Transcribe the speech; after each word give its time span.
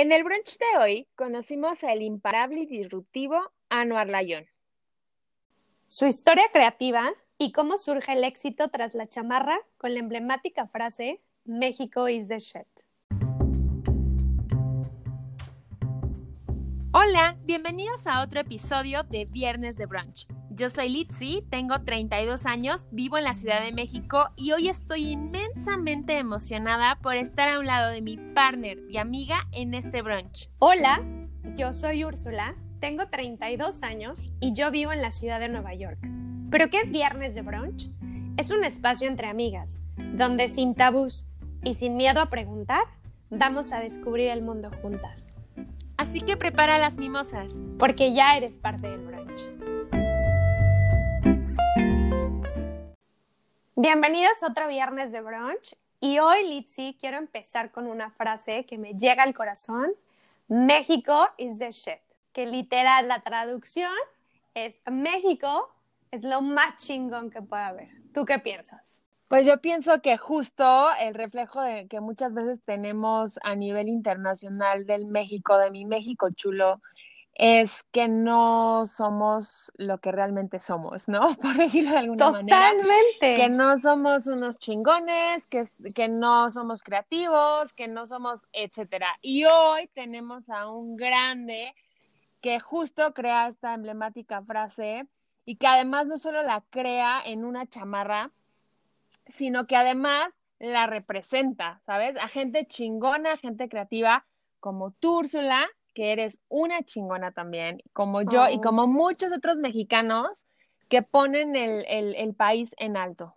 En 0.00 0.12
el 0.12 0.22
brunch 0.22 0.56
de 0.58 0.78
hoy 0.80 1.08
conocimos 1.16 1.82
al 1.82 2.02
imparable 2.02 2.60
y 2.60 2.66
disruptivo 2.66 3.50
Anuar 3.68 4.08
Layón. 4.08 4.46
Su 5.88 6.06
historia 6.06 6.44
creativa 6.52 7.10
y 7.36 7.50
cómo 7.50 7.78
surge 7.78 8.12
el 8.12 8.22
éxito 8.22 8.68
tras 8.68 8.94
la 8.94 9.08
chamarra 9.08 9.58
con 9.76 9.94
la 9.94 9.98
emblemática 9.98 10.68
frase 10.68 11.20
México 11.44 12.08
is 12.08 12.28
the 12.28 12.38
shit. 12.38 12.68
Hola, 16.92 17.36
bienvenidos 17.42 18.06
a 18.06 18.22
otro 18.22 18.38
episodio 18.38 19.02
de 19.02 19.24
Viernes 19.24 19.76
de 19.76 19.86
Brunch. 19.86 20.28
Yo 20.58 20.70
soy 20.70 20.88
Litzy, 20.88 21.46
tengo 21.50 21.84
32 21.84 22.44
años, 22.44 22.88
vivo 22.90 23.16
en 23.16 23.22
la 23.22 23.34
Ciudad 23.34 23.62
de 23.62 23.70
México 23.70 24.30
y 24.34 24.50
hoy 24.50 24.68
estoy 24.68 25.10
inmensamente 25.10 26.18
emocionada 26.18 26.98
por 27.00 27.14
estar 27.14 27.48
a 27.48 27.60
un 27.60 27.66
lado 27.66 27.92
de 27.92 28.02
mi 28.02 28.16
partner 28.16 28.76
y 28.90 28.96
amiga 28.96 29.46
en 29.52 29.72
este 29.74 30.02
brunch. 30.02 30.50
Hola, 30.58 31.00
yo 31.56 31.72
soy 31.72 32.04
Úrsula, 32.04 32.56
tengo 32.80 33.06
32 33.06 33.84
años 33.84 34.32
y 34.40 34.52
yo 34.52 34.72
vivo 34.72 34.90
en 34.90 35.00
la 35.00 35.12
ciudad 35.12 35.38
de 35.38 35.48
Nueva 35.48 35.74
York. 35.74 36.00
¿Pero 36.50 36.70
qué 36.70 36.80
es 36.80 36.90
Viernes 36.90 37.36
de 37.36 37.42
Brunch? 37.42 37.92
Es 38.36 38.50
un 38.50 38.64
espacio 38.64 39.06
entre 39.06 39.28
amigas, 39.28 39.78
donde 40.14 40.48
sin 40.48 40.74
tabús 40.74 41.28
y 41.62 41.74
sin 41.74 41.96
miedo 41.96 42.20
a 42.20 42.30
preguntar, 42.30 42.82
vamos 43.30 43.70
a 43.70 43.78
descubrir 43.78 44.30
el 44.30 44.42
mundo 44.42 44.72
juntas. 44.82 45.22
Así 45.96 46.20
que 46.20 46.36
prepara 46.36 46.78
las 46.78 46.96
mimosas. 46.96 47.52
Porque 47.78 48.12
ya 48.12 48.36
eres 48.36 48.56
parte 48.56 48.88
del 48.88 49.04
brunch. 49.04 49.67
Bienvenidos 53.80 54.42
a 54.42 54.48
otro 54.48 54.66
viernes 54.66 55.12
de 55.12 55.20
brunch. 55.20 55.76
Y 56.00 56.18
hoy, 56.18 56.48
Litzy, 56.48 56.96
quiero 56.98 57.16
empezar 57.16 57.70
con 57.70 57.86
una 57.86 58.10
frase 58.10 58.66
que 58.66 58.76
me 58.76 58.94
llega 58.94 59.22
al 59.22 59.34
corazón. 59.34 59.92
México 60.48 61.28
is 61.36 61.60
the 61.60 61.70
shit. 61.70 62.00
Que 62.32 62.44
literal 62.44 63.06
la 63.06 63.20
traducción 63.20 63.92
es 64.52 64.80
México 64.90 65.72
es 66.10 66.24
lo 66.24 66.42
más 66.42 66.74
chingón 66.74 67.30
que 67.30 67.40
puede 67.40 67.62
haber. 67.62 67.88
¿Tú 68.12 68.24
qué 68.24 68.40
piensas? 68.40 69.00
Pues 69.28 69.46
yo 69.46 69.60
pienso 69.60 70.02
que 70.02 70.16
justo 70.16 70.88
el 70.98 71.14
reflejo 71.14 71.62
de 71.62 71.86
que 71.86 72.00
muchas 72.00 72.34
veces 72.34 72.58
tenemos 72.64 73.38
a 73.44 73.54
nivel 73.54 73.88
internacional 73.88 74.86
del 74.86 75.06
México, 75.06 75.56
de 75.56 75.70
mi 75.70 75.84
México 75.84 76.30
chulo, 76.30 76.82
es 77.38 77.84
que 77.92 78.08
no 78.08 78.84
somos 78.84 79.70
lo 79.76 79.98
que 79.98 80.10
realmente 80.10 80.58
somos, 80.58 81.08
¿no? 81.08 81.20
Por 81.40 81.56
decirlo 81.56 81.92
de 81.92 81.98
alguna 81.98 82.30
manera. 82.32 82.72
Totalmente. 82.72 83.36
Que 83.36 83.48
no 83.48 83.78
somos 83.78 84.26
unos 84.26 84.58
chingones, 84.58 85.46
que, 85.46 85.62
que 85.94 86.08
no 86.08 86.50
somos 86.50 86.82
creativos, 86.82 87.72
que 87.72 87.86
no 87.86 88.06
somos, 88.06 88.48
etcétera. 88.52 89.16
Y 89.22 89.44
hoy 89.44 89.88
tenemos 89.94 90.50
a 90.50 90.68
un 90.68 90.96
grande 90.96 91.74
que 92.40 92.58
justo 92.58 93.14
crea 93.14 93.46
esta 93.46 93.72
emblemática 93.72 94.42
frase 94.42 95.06
y 95.44 95.56
que 95.56 95.68
además 95.68 96.08
no 96.08 96.18
solo 96.18 96.42
la 96.42 96.64
crea 96.70 97.22
en 97.24 97.44
una 97.44 97.68
chamarra, 97.68 98.32
sino 99.26 99.68
que 99.68 99.76
además 99.76 100.32
la 100.58 100.88
representa, 100.88 101.78
¿sabes? 101.86 102.16
A 102.16 102.26
gente 102.26 102.66
chingona, 102.66 103.36
gente 103.36 103.68
creativa 103.68 104.26
como 104.58 104.90
tú, 104.90 105.18
Úrsula, 105.18 105.68
que 105.98 106.12
eres 106.12 106.38
una 106.48 106.84
chingona 106.84 107.32
también, 107.32 107.82
como 107.92 108.22
yo 108.22 108.48
y 108.48 108.60
como 108.60 108.86
muchos 108.86 109.32
otros 109.32 109.56
mexicanos 109.56 110.46
que 110.88 111.02
ponen 111.02 111.56
el, 111.56 111.84
el- 111.88 112.14
el 112.14 112.34
país 112.34 112.72
en 112.78 112.96
alto. 112.96 113.34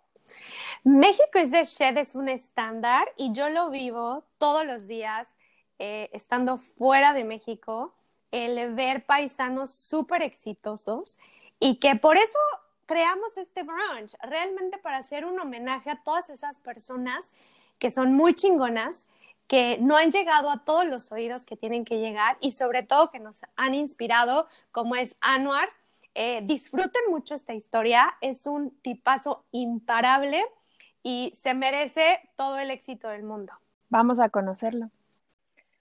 México 0.84 1.40
es 1.40 1.50
de 1.50 1.64
Shed 1.64 1.96
es 1.96 2.14
un 2.14 2.28
estándar 2.28 3.08
y 3.16 3.32
yo 3.32 3.48
lo 3.48 3.68
vivo 3.68 4.22
todos 4.38 4.64
los 4.64 4.86
días 4.86 5.36
eh, 5.80 6.08
estando 6.12 6.56
fuera 6.56 7.12
de 7.14 7.24
México, 7.24 7.92
el 8.30 8.72
ver 8.76 9.04
paisanos 9.06 9.72
súper 9.72 10.22
exitosos 10.22 11.18
y 11.58 11.80
que 11.80 11.96
por 11.96 12.16
eso 12.16 12.38
creamos 12.86 13.38
este 13.38 13.64
brunch, 13.64 14.14
realmente 14.22 14.78
para 14.78 14.98
hacer 14.98 15.24
un 15.24 15.40
homenaje 15.40 15.90
a 15.90 16.00
todas 16.04 16.30
esas 16.30 16.60
personas 16.60 17.32
que 17.80 17.90
son 17.90 18.14
muy 18.14 18.34
chingonas, 18.34 19.08
que 19.52 19.76
no 19.82 19.98
han 19.98 20.10
llegado 20.10 20.50
a 20.50 20.64
todos 20.64 20.86
los 20.86 21.12
oídos 21.12 21.44
que 21.44 21.58
tienen 21.58 21.84
que 21.84 21.98
llegar 21.98 22.38
y 22.40 22.52
sobre 22.52 22.84
todo 22.84 23.10
que 23.10 23.20
nos 23.20 23.42
han 23.54 23.74
inspirado, 23.74 24.48
como 24.70 24.96
es 24.96 25.14
Anuar. 25.20 25.68
Eh, 26.14 26.40
disfruten 26.44 27.02
mucho 27.10 27.34
esta 27.34 27.52
historia, 27.52 28.14
es 28.22 28.46
un 28.46 28.70
tipazo 28.80 29.44
imparable 29.50 30.42
y 31.02 31.32
se 31.34 31.52
merece 31.52 32.18
todo 32.34 32.58
el 32.60 32.70
éxito 32.70 33.08
del 33.08 33.24
mundo. 33.24 33.52
Vamos 33.90 34.20
a 34.20 34.30
conocerlo. 34.30 34.88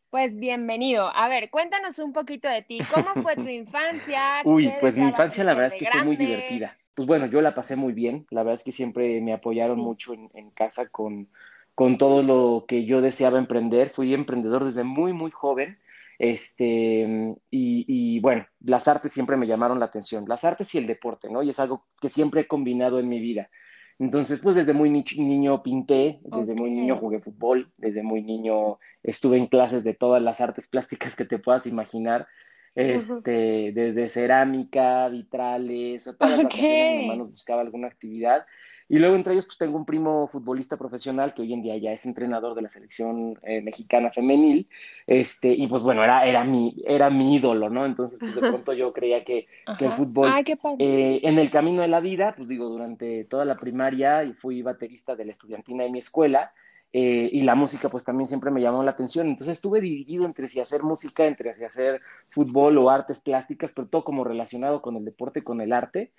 Pues 0.10 0.38
bienvenido. 0.38 1.10
A 1.16 1.30
ver, 1.30 1.50
cuéntanos 1.50 1.98
un 2.00 2.12
poquito 2.12 2.50
de 2.50 2.64
ti. 2.64 2.80
¿Cómo 2.94 3.24
fue 3.24 3.36
tu 3.38 3.48
infancia? 3.48 4.42
Uy, 4.44 4.66
¿Qué 4.66 4.78
pues 4.82 4.98
mi 4.98 5.06
infancia 5.06 5.46
la 5.46 5.54
verdad 5.54 5.74
es 5.74 5.80
que 5.82 5.90
fue 5.90 6.04
muy 6.04 6.18
divertida. 6.18 6.78
Pues 6.94 7.08
bueno, 7.08 7.26
yo 7.28 7.40
la 7.40 7.54
pasé 7.54 7.78
muy 7.78 7.94
bien. 7.94 8.28
La 8.32 8.44
verdad 8.44 8.56
es 8.56 8.66
que 8.66 8.74
siempre 8.74 9.22
me 9.22 9.32
apoyaron 9.32 9.78
Sí. 9.78 9.82
mucho 9.82 10.14
en, 10.14 10.30
en 10.34 10.52
casa 10.52 10.90
con, 10.90 11.30
con 11.76 11.98
todo 11.98 12.24
lo 12.24 12.66
que 12.68 12.86
yo 12.86 13.02
deseaba 13.02 13.40
emprender. 13.40 13.92
Fui 13.92 14.14
emprendedor 14.14 14.66
desde 14.66 14.84
muy, 14.84 15.14
muy 15.14 15.32
joven. 15.32 15.78
Este, 16.20 17.36
y, 17.50 17.86
y 17.88 18.20
bueno, 18.20 18.46
las 18.60 18.88
artes 18.88 19.12
siempre 19.12 19.38
me 19.38 19.48
llamaron 19.48 19.80
la 19.80 19.86
atención. 19.86 20.26
Las 20.28 20.44
artes 20.44 20.74
y 20.76 20.78
el 20.78 20.86
deporte, 20.88 21.30
¿no? 21.30 21.42
Y 21.42 21.50
es 21.50 21.60
algo 21.60 21.88
que 22.00 22.10
siempre 22.10 22.42
he 22.42 22.48
combinado 22.48 23.00
en 23.00 23.10
mi 23.10 23.20
vida. 23.20 23.50
Entonces, 23.98 24.40
pues 24.40 24.56
desde 24.56 24.74
muy 24.74 24.90
ni- 24.90 25.06
niño 25.18 25.62
pinté, 25.62 26.20
desde 26.24 26.56
muy 26.56 26.70
Ok. 26.72 26.76
niño 26.76 26.98
jugué 26.98 27.20
fútbol, 27.20 27.72
desde 27.78 28.02
muy 28.02 28.24
niño 28.24 28.80
estuve 29.04 29.38
en 29.38 29.48
clases 29.48 29.84
de 29.84 29.94
todas 29.94 30.22
las 30.22 30.42
artes 30.42 30.68
plásticas 30.68 31.16
que 31.16 31.26
te 31.26 31.40
puedas 31.40 31.68
imaginar. 31.68 32.28
Este, 32.74 33.72
desde 33.74 34.08
cerámica, 34.08 35.08
vitrales, 35.10 36.08
o 36.08 36.16
todas 36.16 36.32
las 36.32 36.46
Ok. 36.46 36.52
vacaciones 36.54 36.90
mi 36.92 37.02
mamá 37.02 37.16
nos 37.16 37.30
buscaba 37.32 37.62
alguna 37.62 37.88
actividad. 37.88 38.46
Y 38.90 39.00
luego 39.00 39.16
entre 39.16 39.34
ellos 39.34 39.46
pues 39.46 39.58
tengo 39.58 39.78
un 39.78 39.86
primo 39.86 40.28
futbolista 40.28 40.78
profesional 40.78 41.34
que 41.34 41.42
hoy 41.42 41.54
en 41.54 41.62
día 41.62 41.78
ya 41.78 41.92
es 41.92 42.06
entrenador 42.06 42.56
de 42.56 42.62
la 42.62 42.70
selección 42.70 43.40
eh, 43.44 43.62
mexicana 43.62 44.12
femenil. 44.12 44.68
Este, 45.08 45.50
y 45.50 45.68
pues 45.68 45.82
bueno, 45.82 46.04
era, 46.04 46.26
era 46.26 46.44
mi, 46.44 46.76
era 46.86 47.10
mi 47.10 47.36
ídolo, 47.36 47.70
¿no? 47.70 47.86
Entonces 47.86 48.20
pues 48.20 48.36
de 48.36 48.42
pronto 48.42 48.74
yo 48.74 48.92
creía 48.92 49.24
que, 49.24 49.48
que 49.78 49.86
el 49.86 49.94
fútbol 49.94 50.32
Ay, 50.34 50.44
qué 50.44 50.58
padre. 50.58 50.78
eh, 50.80 51.22
en 51.24 51.40
el 51.40 51.50
camino 51.50 51.82
de 51.82 51.88
la 51.88 52.00
vida, 52.02 52.34
pues 52.36 52.50
digo, 52.50 52.68
durante 52.68 53.24
toda 53.26 53.46
la 53.46 53.58
primaria 53.58 54.24
y 54.24 54.34
fui 54.34 54.62
baterista 54.62 55.16
de 55.16 55.26
la 55.26 55.32
estudiantina 55.32 55.84
de 55.84 55.92
mi 55.92 56.00
escuela 56.00 56.52
eh, 56.94 57.30
y 57.32 57.44
la 57.44 57.56
música 57.56 57.88
pues 57.90 58.04
también 58.04 58.28
siempre 58.28 58.52
me 58.52 58.60
llamó 58.62 58.84
la 58.84 58.92
atención. 58.92 59.28
Entonces 59.28 59.54
estuve 59.54 59.80
dividido 59.80 60.26
entre 60.26 60.50
si 60.50 60.60
hacer 60.60 60.84
música, 60.84 61.26
entre 61.26 61.54
si 61.54 61.64
hacer 61.64 62.02
fútbol 62.30 62.78
o 62.78 62.90
artes 62.90 63.22
plásticas, 63.22 63.72
pero 63.74 63.88
todo 63.88 64.04
como 64.04 64.26
relacionado 64.26 64.82
con 64.82 64.98
el 64.98 65.06
deporte, 65.06 65.44
con 65.44 65.62
el 65.62 65.72
arte. 65.72 66.12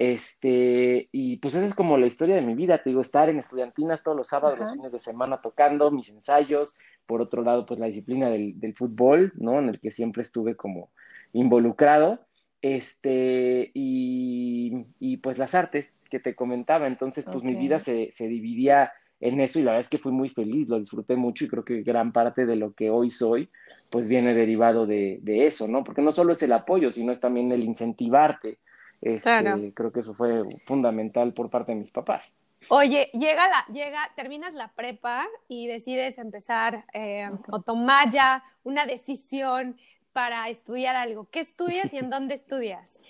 Este, 0.00 1.10
y 1.12 1.36
pues 1.36 1.54
esa 1.54 1.66
es 1.66 1.74
como 1.74 1.98
la 1.98 2.06
historia 2.06 2.34
de 2.34 2.40
mi 2.40 2.54
vida, 2.54 2.82
te 2.82 2.88
digo, 2.88 3.02
estar 3.02 3.28
en 3.28 3.38
estudiantinas 3.38 4.02
todos 4.02 4.16
los 4.16 4.28
sábados, 4.28 4.58
los 4.58 4.72
fines 4.72 4.92
de 4.92 4.98
semana 4.98 5.42
tocando, 5.42 5.90
mis 5.90 6.08
ensayos, 6.08 6.78
por 7.04 7.20
otro 7.20 7.42
lado, 7.42 7.66
pues 7.66 7.78
la 7.78 7.84
disciplina 7.84 8.30
del, 8.30 8.58
del 8.58 8.74
fútbol, 8.74 9.34
¿no? 9.36 9.58
En 9.58 9.68
el 9.68 9.78
que 9.78 9.90
siempre 9.90 10.22
estuve 10.22 10.56
como 10.56 10.88
involucrado, 11.34 12.18
este, 12.62 13.72
y, 13.74 14.86
y 15.00 15.18
pues 15.18 15.36
las 15.36 15.54
artes 15.54 15.92
que 16.08 16.18
te 16.18 16.34
comentaba, 16.34 16.86
entonces 16.86 17.26
pues 17.26 17.44
mi 17.44 17.54
vida 17.54 17.78
se, 17.78 18.10
se 18.10 18.26
dividía 18.26 18.92
en 19.20 19.38
eso 19.38 19.58
y 19.58 19.64
la 19.64 19.72
verdad 19.72 19.84
es 19.84 19.90
que 19.90 19.98
fui 19.98 20.12
muy 20.12 20.30
feliz, 20.30 20.70
lo 20.70 20.78
disfruté 20.78 21.14
mucho 21.14 21.44
y 21.44 21.48
creo 21.48 21.66
que 21.66 21.82
gran 21.82 22.12
parte 22.12 22.46
de 22.46 22.56
lo 22.56 22.72
que 22.72 22.88
hoy 22.88 23.10
soy 23.10 23.50
pues 23.90 24.08
viene 24.08 24.32
derivado 24.32 24.86
de, 24.86 25.18
de 25.20 25.46
eso, 25.46 25.68
¿no? 25.68 25.84
Porque 25.84 26.00
no 26.00 26.10
solo 26.10 26.32
es 26.32 26.42
el 26.42 26.54
apoyo, 26.54 26.90
sino 26.90 27.12
es 27.12 27.20
también 27.20 27.52
el 27.52 27.62
incentivarte. 27.62 28.60
Este, 29.00 29.22
Claro. 29.22 29.60
Creo 29.74 29.92
que 29.92 30.00
eso 30.00 30.14
fue 30.14 30.42
fundamental 30.66 31.32
por 31.32 31.50
parte 31.50 31.72
de 31.72 31.78
mis 31.78 31.90
papás. 31.90 32.38
Oye, 32.68 33.10
llega 33.14 33.48
la, 33.48 33.64
llega, 33.72 34.10
terminas 34.16 34.52
la 34.52 34.68
prepa 34.68 35.26
y 35.48 35.66
decides 35.66 36.18
empezar 36.18 36.84
eh, 36.92 37.30
o 37.50 37.62
tomar 37.62 38.10
ya 38.10 38.42
una 38.64 38.84
decisión 38.84 39.76
para 40.12 40.48
estudiar 40.48 40.96
algo. 40.96 41.28
¿Qué 41.30 41.40
estudias 41.40 41.92
y 41.94 41.98
en 41.98 42.10
dónde 42.10 42.34
estudias? 42.34 43.00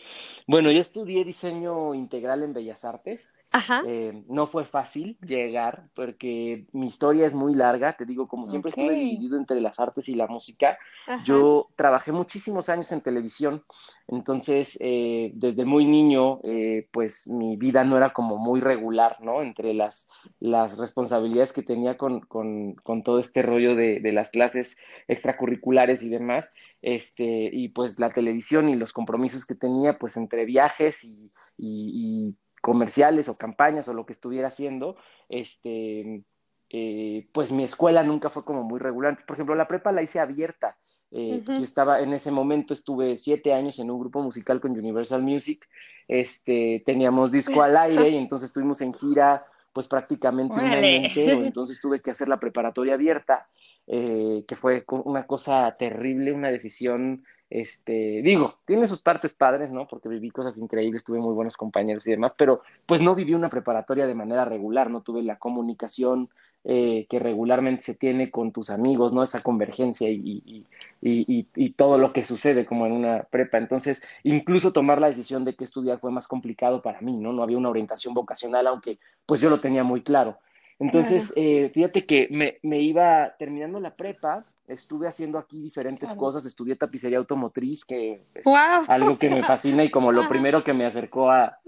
Bueno, 0.47 0.71
yo 0.71 0.81
estudié 0.81 1.25
diseño 1.25 1.95
integral 1.95 2.43
en 2.43 2.53
Bellas 2.53 2.85
Artes. 2.85 3.39
Ajá. 3.53 3.83
Eh, 3.87 4.25
no 4.29 4.47
fue 4.47 4.65
fácil 4.65 5.19
llegar 5.23 5.89
porque 5.95 6.67
mi 6.73 6.87
historia 6.87 7.27
es 7.27 7.35
muy 7.35 7.55
larga, 7.55 7.95
te 7.97 8.05
digo, 8.05 8.29
como 8.29 8.47
siempre 8.47 8.69
estuve 8.71 8.93
Ok. 8.93 8.99
dividido 8.99 9.37
entre 9.37 9.61
las 9.61 9.79
artes 9.81 10.09
y 10.09 10.15
la 10.15 10.27
música, 10.29 10.79
ajá. 11.07 11.25
yo 11.25 11.69
trabajé 11.77 12.13
muchísimos 12.13 12.69
años 12.69 12.93
en 12.93 13.01
televisión, 13.01 13.65
entonces 14.07 14.79
eh, 14.81 15.33
desde 15.35 15.65
muy 15.65 15.85
niño, 15.87 16.41
eh, 16.45 16.89
pues 16.93 17.27
mi 17.27 17.57
vida 17.57 17.83
no 17.85 17.97
era 17.97 18.13
como 18.13 18.37
muy 18.37 18.61
regular, 18.61 19.17
¿no? 19.21 19.43
Entre 19.43 19.75
las, 19.75 20.11
las 20.39 20.79
responsabilidades 20.79 21.53
que 21.53 21.63
tenía 21.63 21.97
con, 21.97 22.21
con, 22.21 22.75
con 22.77 23.03
todo 23.03 23.19
este 23.19 23.43
rollo 23.43 23.75
de, 23.75 24.01
de 24.01 24.13
las 24.13 24.31
clases 24.31 24.79
extracurriculares 25.09 26.03
y 26.03 26.09
demás, 26.09 26.53
este, 26.83 27.51
y 27.53 27.69
pues 27.71 27.99
la 27.99 28.11
televisión 28.13 28.69
y 28.69 28.77
los 28.77 28.93
compromisos 28.93 29.47
que 29.47 29.55
tenía, 29.55 29.99
pues 29.99 30.17
entre 30.17 30.45
viajes 30.45 31.05
y, 31.05 31.31
y, 31.59 32.29
y 32.29 32.37
comerciales 32.61 33.29
o 33.29 33.37
campañas 33.37 33.89
o 33.89 33.95
lo 33.95 34.07
que 34.07 34.13
estuviera 34.13 34.49
haciendo, 34.49 34.97
este, 35.29 36.25
eh, 36.71 37.29
pues 37.33 37.53
mi 37.53 37.65
escuela 37.65 38.03
nunca 38.03 38.31
fue 38.31 38.45
como 38.45 38.63
muy 38.63 38.79
regular. 38.79 39.17
Por 39.27 39.37
ejemplo, 39.37 39.55
la 39.55 39.69
prepa 39.69 39.93
la 39.93 40.03
hice 40.03 40.21
abierta. 40.21 40.77
Eh, 41.13 41.43
yo 41.45 41.65
estaba 41.65 42.01
en 42.01 42.13
ese 42.13 42.31
momento, 42.31 42.73
estuve 42.73 43.17
siete 43.17 43.53
años 43.53 43.81
en 43.81 43.91
un 43.91 43.99
grupo 43.99 44.23
musical 44.23 44.61
con 44.61 44.73
Universal 44.73 45.23
Music. 45.23 45.67
Este, 46.07 46.83
teníamos 46.87 47.33
disco 47.33 47.63
al 47.63 47.77
aire 47.77 48.11
y 48.11 48.17
entonces 48.17 48.49
estuvimos 48.49 48.81
en 48.81 48.93
gira, 48.93 49.45
pues 49.73 49.89
prácticamente 49.89 50.55
un 50.61 50.67
año 50.67 51.07
entero. 51.07 51.45
Entonces 51.45 51.81
tuve 51.81 52.01
que 52.01 52.11
hacer 52.11 52.29
la 52.29 52.41
preparatoria 52.41 52.95
abierta, 52.95 53.49
eh, 53.87 54.45
que 54.47 54.57
fue 54.57 54.85
una 54.89 55.27
cosa 55.27 55.77
terrible, 55.79 56.33
una 56.33 56.49
decisión 56.49 57.25
este, 57.51 58.23
digo, 58.23 58.55
tiene 58.65 58.87
sus 58.87 59.03
partes 59.03 59.33
padres, 59.33 59.73
¿no? 59.73 59.89
Porque 59.89 60.09
viví 60.09 60.31
cosas 60.31 60.57
increíbles, 60.57 61.03
tuve 61.03 61.19
muy 61.19 61.35
buenos 61.35 61.57
compañeros 61.57 62.07
y 62.07 62.13
demás, 62.13 62.33
pero 62.39 62.63
pues 62.87 63.03
no 63.03 63.17
viví 63.17 63.35
una 63.35 63.49
preparatoria 63.49 64.07
de 64.07 64.15
manera 64.15 64.45
regular, 64.45 64.89
no 64.89 65.03
tuve 65.03 65.23
la 65.23 65.37
comunicación 65.37 66.31
eh, 66.63 67.07
que 67.09 67.19
regularmente 67.19 67.83
se 67.83 67.95
tiene 67.95 68.31
con 68.31 68.53
tus 68.53 68.71
amigos, 68.71 69.13
¿no? 69.13 69.23
Esa 69.23 69.41
convergencia 69.41 70.09
y, 70.11 70.65
y, 71.01 71.47
y, 71.55 71.71
todo 71.71 71.99
lo 71.99 72.13
que 72.13 72.23
sucede 72.25 72.67
como 72.67 72.87
en 72.87 72.93
una 72.93 73.23
prepa. 73.25 73.59
Entonces, 73.59 74.07
incluso 74.23 74.73
tomar 74.73 75.01
la 75.01 75.09
decisión 75.09 75.45
de 75.45 75.57
qué 75.57 75.65
estudiar 75.65 75.99
fue 75.99 76.11
más 76.11 76.29
complicado 76.29 76.83
para 76.83 77.01
mí, 77.01 77.17
¿no? 77.17 77.33
No 77.33 77.43
había 77.43 77.59
una 77.59 77.71
orientación 77.71 78.15
vocacional, 78.15 78.67
aunque 78.67 78.99
pues 79.27 79.41
yo 79.41 79.51
lo 79.51 79.61
tenía 79.61 79.83
muy 79.83 80.03
claro. 80.03 80.39
Entonces, 80.79 81.33
eh, 81.37 81.71
fíjate 81.75 82.07
que 82.07 82.29
me, 82.31 82.59
me 82.63 82.81
iba 82.81 83.35
terminando 83.39 83.81
la 83.81 83.97
prepa 83.97 84.45
estuve 84.71 85.09
haciendo 85.09 85.39
aquí 85.39 85.61
diferentes 85.61 86.13
cosas, 86.13 86.45
estudié 86.45 86.77
tapicería 86.77 87.19
automotriz, 87.19 87.85
que 87.85 88.25
es 88.35 88.47
algo 88.89 89.19
que 89.19 89.29
me 89.29 89.43
fascina 89.43 89.83
y 89.85 89.91
como 89.91 90.13
lo 90.13 90.29
primero 90.29 90.63
que 90.63 90.73
me 90.73 90.87
acercó 90.87 91.31
a... 91.31 91.59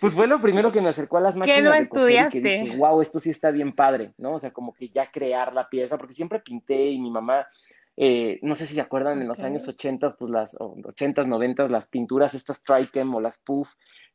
pues 0.00 0.14
fue 0.14 0.26
lo 0.26 0.40
primero 0.40 0.72
que 0.72 0.80
me 0.80 0.88
acercó 0.88 1.18
a 1.18 1.20
las 1.20 1.36
máquinas 1.36 1.58
¿Qué 1.58 1.62
no 1.62 1.70
de 1.70 1.78
estudiaste? 1.78 2.42
que 2.42 2.60
dije, 2.60 2.76
wow, 2.76 3.00
esto 3.00 3.20
sí 3.20 3.30
está 3.30 3.50
bien 3.50 3.72
padre, 3.74 4.12
¿no? 4.18 4.34
O 4.34 4.38
sea, 4.38 4.52
como 4.52 4.74
que 4.74 4.88
ya 4.88 5.10
crear 5.10 5.52
la 5.52 5.68
pieza, 5.68 5.96
porque 5.96 6.14
siempre 6.14 6.40
pinté 6.40 6.90
y 6.90 6.98
mi 6.98 7.10
mamá... 7.10 7.46
Eh, 7.96 8.38
no 8.42 8.54
sé 8.54 8.66
si 8.66 8.74
se 8.74 8.80
acuerdan, 8.80 9.20
en 9.20 9.28
los 9.28 9.40
años 9.40 9.68
80, 9.68 10.10
pues 10.18 10.30
las 10.30 10.56
80, 10.58 11.24
90, 11.24 11.68
las 11.68 11.86
pinturas, 11.86 12.34
estas 12.34 12.62
Trichem 12.62 13.14
o 13.14 13.20
las 13.20 13.38
Puff, 13.38 13.68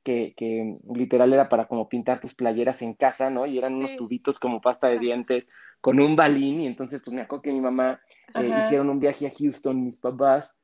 que, 0.04 0.77
literal 0.94 1.33
era 1.33 1.50
para 1.50 1.68
como 1.68 1.89
pintar 1.89 2.22
tus 2.22 2.36
playeras 2.36 2.81
en 2.83 2.94
casa, 2.94 3.30
¿no? 3.30 3.45
Y 3.45 3.57
eran 3.57 3.74
unos 3.74 3.95
tubitos 3.95 4.39
como 4.39 4.62
pasta 4.62 4.88
de 4.88 5.00
dientes 5.00 5.51
con 5.81 6.00
un 6.00 6.16
balín 6.16 6.62
y 6.62 6.68
entonces 6.68 7.01
pues 7.04 7.13
me 7.13 7.22
acuerdo 7.22 7.42
que 7.44 7.51
mi 7.51 7.60
mamá 7.60 8.00
eh, 8.36 8.56
hicieron 8.60 8.89
un 8.89 9.00
viaje 9.00 9.27
a 9.27 9.31
Houston, 9.31 9.83
mis 9.83 10.00
papás, 10.00 10.62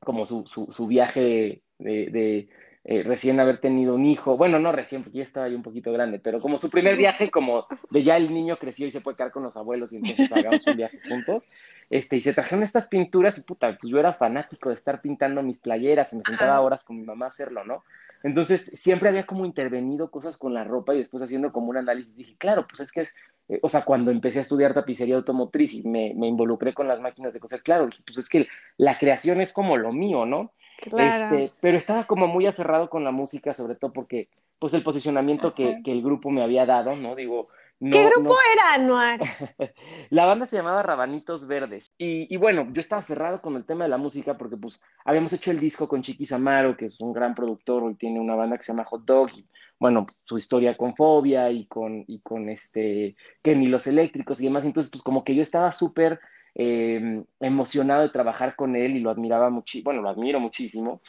como 0.00 0.26
su, 0.26 0.44
su, 0.46 0.86
viaje 0.86 1.62
de, 1.78 2.48
eh, 2.84 3.02
recién 3.02 3.40
haber 3.40 3.58
tenido 3.58 3.94
un 3.94 4.04
hijo, 4.04 4.36
bueno, 4.36 4.58
no 4.58 4.70
recién, 4.70 5.02
porque 5.02 5.18
ya 5.18 5.24
estaba 5.24 5.48
yo 5.48 5.56
un 5.56 5.62
poquito 5.62 5.90
grande, 5.90 6.18
pero 6.18 6.40
como 6.40 6.58
su 6.58 6.68
primer 6.68 6.96
viaje, 6.96 7.30
como 7.30 7.66
de 7.90 8.02
ya 8.02 8.16
el 8.16 8.32
niño 8.32 8.58
creció 8.58 8.86
y 8.86 8.90
se 8.90 9.00
puede 9.00 9.16
quedar 9.16 9.32
con 9.32 9.42
los 9.42 9.56
abuelos 9.56 9.92
y 9.92 9.96
entonces 9.96 10.30
hagamos 10.32 10.66
un 10.66 10.76
viaje 10.76 11.00
juntos, 11.08 11.48
este, 11.88 12.16
y 12.16 12.20
se 12.20 12.34
trajeron 12.34 12.62
estas 12.62 12.88
pinturas 12.88 13.38
y 13.38 13.42
puta, 13.42 13.76
pues 13.80 13.90
yo 13.90 13.98
era 13.98 14.12
fanático 14.12 14.68
de 14.68 14.74
estar 14.74 15.00
pintando 15.00 15.42
mis 15.42 15.58
playeras 15.58 16.12
y 16.12 16.16
me 16.16 16.22
sentaba 16.24 16.60
horas 16.60 16.84
con 16.84 16.96
mi 16.96 17.04
mamá 17.04 17.24
a 17.24 17.28
hacerlo, 17.28 17.64
¿no? 17.64 17.84
Entonces, 18.24 18.64
siempre 18.64 19.10
había 19.10 19.26
como 19.26 19.44
intervenido 19.44 20.10
cosas 20.10 20.38
con 20.38 20.54
la 20.54 20.64
ropa 20.64 20.94
y 20.94 20.98
después 20.98 21.22
haciendo 21.22 21.52
como 21.52 21.68
un 21.68 21.76
análisis, 21.76 22.16
dije, 22.16 22.34
claro, 22.38 22.66
pues 22.66 22.80
es 22.80 22.90
que 22.90 23.02
es, 23.02 23.14
eh, 23.50 23.60
o 23.62 23.68
sea, 23.68 23.84
cuando 23.84 24.10
empecé 24.10 24.38
a 24.38 24.42
estudiar 24.42 24.72
tapicería 24.72 25.16
automotriz 25.16 25.74
y 25.74 25.86
me, 25.86 26.08
involucré 26.08 26.72
con 26.72 26.88
las 26.88 27.00
máquinas 27.00 27.34
de 27.34 27.40
coser, 27.40 27.62
claro, 27.62 27.86
dije, 27.86 28.02
pues 28.04 28.16
es 28.16 28.28
que 28.30 28.48
la 28.78 28.98
creación 28.98 29.42
es 29.42 29.52
como 29.52 29.76
lo 29.76 29.92
mío, 29.92 30.24
¿no? 30.24 30.52
Este, 30.78 31.52
pero 31.60 31.76
estaba 31.76 32.04
como 32.04 32.26
muy 32.26 32.46
aferrado 32.46 32.90
con 32.90 33.04
la 33.04 33.10
música, 33.10 33.54
sobre 33.54 33.74
todo 33.74 33.92
porque, 33.92 34.28
pues 34.58 34.74
el 34.74 34.82
posicionamiento 34.82 35.54
que, 35.54 35.80
que, 35.84 35.92
el 35.92 36.02
grupo 36.02 36.30
me 36.30 36.42
había 36.42 36.66
dado, 36.66 36.96
¿no? 36.96 37.14
Digo, 37.14 37.48
¿Qué 37.80 38.08
grupo 38.08 38.34
era, 38.52 38.74
Anuar? 38.74 39.20
la 40.10 40.26
banda 40.26 40.46
se 40.46 40.56
llamaba 40.56 40.82
Rabanitos 40.82 41.46
Verdes. 41.46 41.92
Y, 41.98 42.36
bueno, 42.36 42.68
yo 42.72 42.80
estaba 42.80 43.00
aferrado 43.00 43.42
con 43.42 43.56
el 43.56 43.64
tema 43.64 43.84
de 43.84 43.90
la 43.90 43.98
música 43.98 44.38
porque 44.38 44.56
pues 44.56 44.82
habíamos 45.04 45.32
hecho 45.32 45.50
el 45.50 45.60
disco 45.60 45.88
con 45.88 46.02
Chiquis 46.02 46.32
Amaro, 46.32 46.76
que 46.76 46.86
es 46.86 47.00
un 47.00 47.12
gran 47.12 47.34
productor, 47.34 47.82
hoy 47.82 47.94
tiene 47.94 48.20
una 48.20 48.36
banda 48.36 48.56
que 48.56 48.62
se 48.62 48.72
llama 48.72 48.84
Hot 48.84 49.04
Dog, 49.04 49.30
y 49.36 49.46
bueno, 49.78 50.06
su 50.24 50.38
historia 50.38 50.76
con 50.76 50.94
Fobia 50.94 51.50
y 51.50 51.66
con, 51.66 52.04
y 52.06 52.20
con 52.20 52.48
este, 52.48 53.16
Kenny 53.42 53.66
Los 53.66 53.86
Eléctricos 53.86 54.40
y 54.40 54.44
demás. 54.44 54.64
Entonces, 54.64 54.90
pues 54.90 55.02
como 55.02 55.24
que 55.24 55.34
yo 55.34 55.42
estaba 55.42 55.72
súper 55.72 56.20
em, 56.54 57.24
emocionado 57.40 58.02
de 58.02 58.10
trabajar 58.10 58.56
con 58.56 58.76
él 58.76 58.96
y 58.96 59.00
lo 59.00 59.10
admiraba 59.10 59.50
muchísimo, 59.50 59.84
bueno, 59.86 60.02
lo 60.02 60.08
admiro 60.08 60.40
muchísimo. 60.40 61.00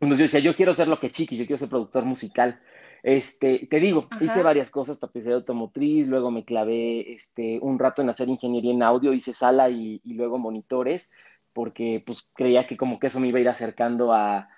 Entonces 0.00 0.18
yo 0.18 0.24
decía, 0.24 0.40
yo 0.40 0.56
quiero 0.56 0.74
ser 0.74 0.88
lo 0.88 1.00
que 1.00 1.10
Chiquis, 1.10 1.38
yo 1.38 1.46
quiero 1.46 1.58
ser 1.58 1.68
productor 1.68 2.04
musical. 2.04 2.60
Este, 3.02 3.68
te 3.70 3.78
digo, 3.78 4.08
hice 4.20 4.42
varias 4.42 4.68
cosas, 4.68 4.98
tapicería 4.98 5.36
automotriz, 5.36 6.08
luego 6.08 6.30
me 6.30 6.44
clavé 6.44 7.12
este, 7.12 7.58
un 7.60 7.78
rato 7.78 8.02
en 8.02 8.08
hacer 8.08 8.28
ingeniería 8.28 8.72
en 8.72 8.82
audio, 8.82 9.12
hice 9.12 9.32
sala 9.32 9.70
y, 9.70 10.00
luego 10.04 10.38
monitores, 10.38 11.14
porque 11.52 12.02
pues 12.04 12.28
creía 12.34 12.66
que 12.66 12.76
como 12.76 12.98
que 12.98 13.06
eso 13.06 13.20
me 13.20 13.28
iba 13.28 13.38
a 13.38 13.42
ir 13.42 13.48
acercando 13.48 14.12
a, 14.12 14.48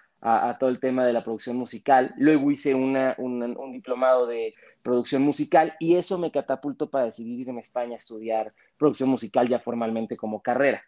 todo 0.58 0.70
el 0.70 0.80
tema 0.80 1.06
de 1.06 1.12
la 1.12 1.22
producción 1.22 1.56
musical. 1.56 2.14
Luego 2.16 2.50
hice 2.50 2.74
una, 2.74 3.14
un 3.18 3.72
diplomado 3.72 4.26
de 4.26 4.52
producción 4.82 5.22
musical 5.22 5.74
y 5.78 5.96
eso 5.96 6.18
me 6.18 6.30
catapultó 6.30 6.90
para 6.90 7.06
decidir 7.06 7.40
ir 7.40 7.50
a 7.50 7.58
España 7.58 7.94
a 7.94 7.98
estudiar 7.98 8.52
producción 8.76 9.08
musical 9.08 9.48
ya 9.48 9.60
formalmente 9.60 10.16
como 10.16 10.42
carrera. 10.42 10.82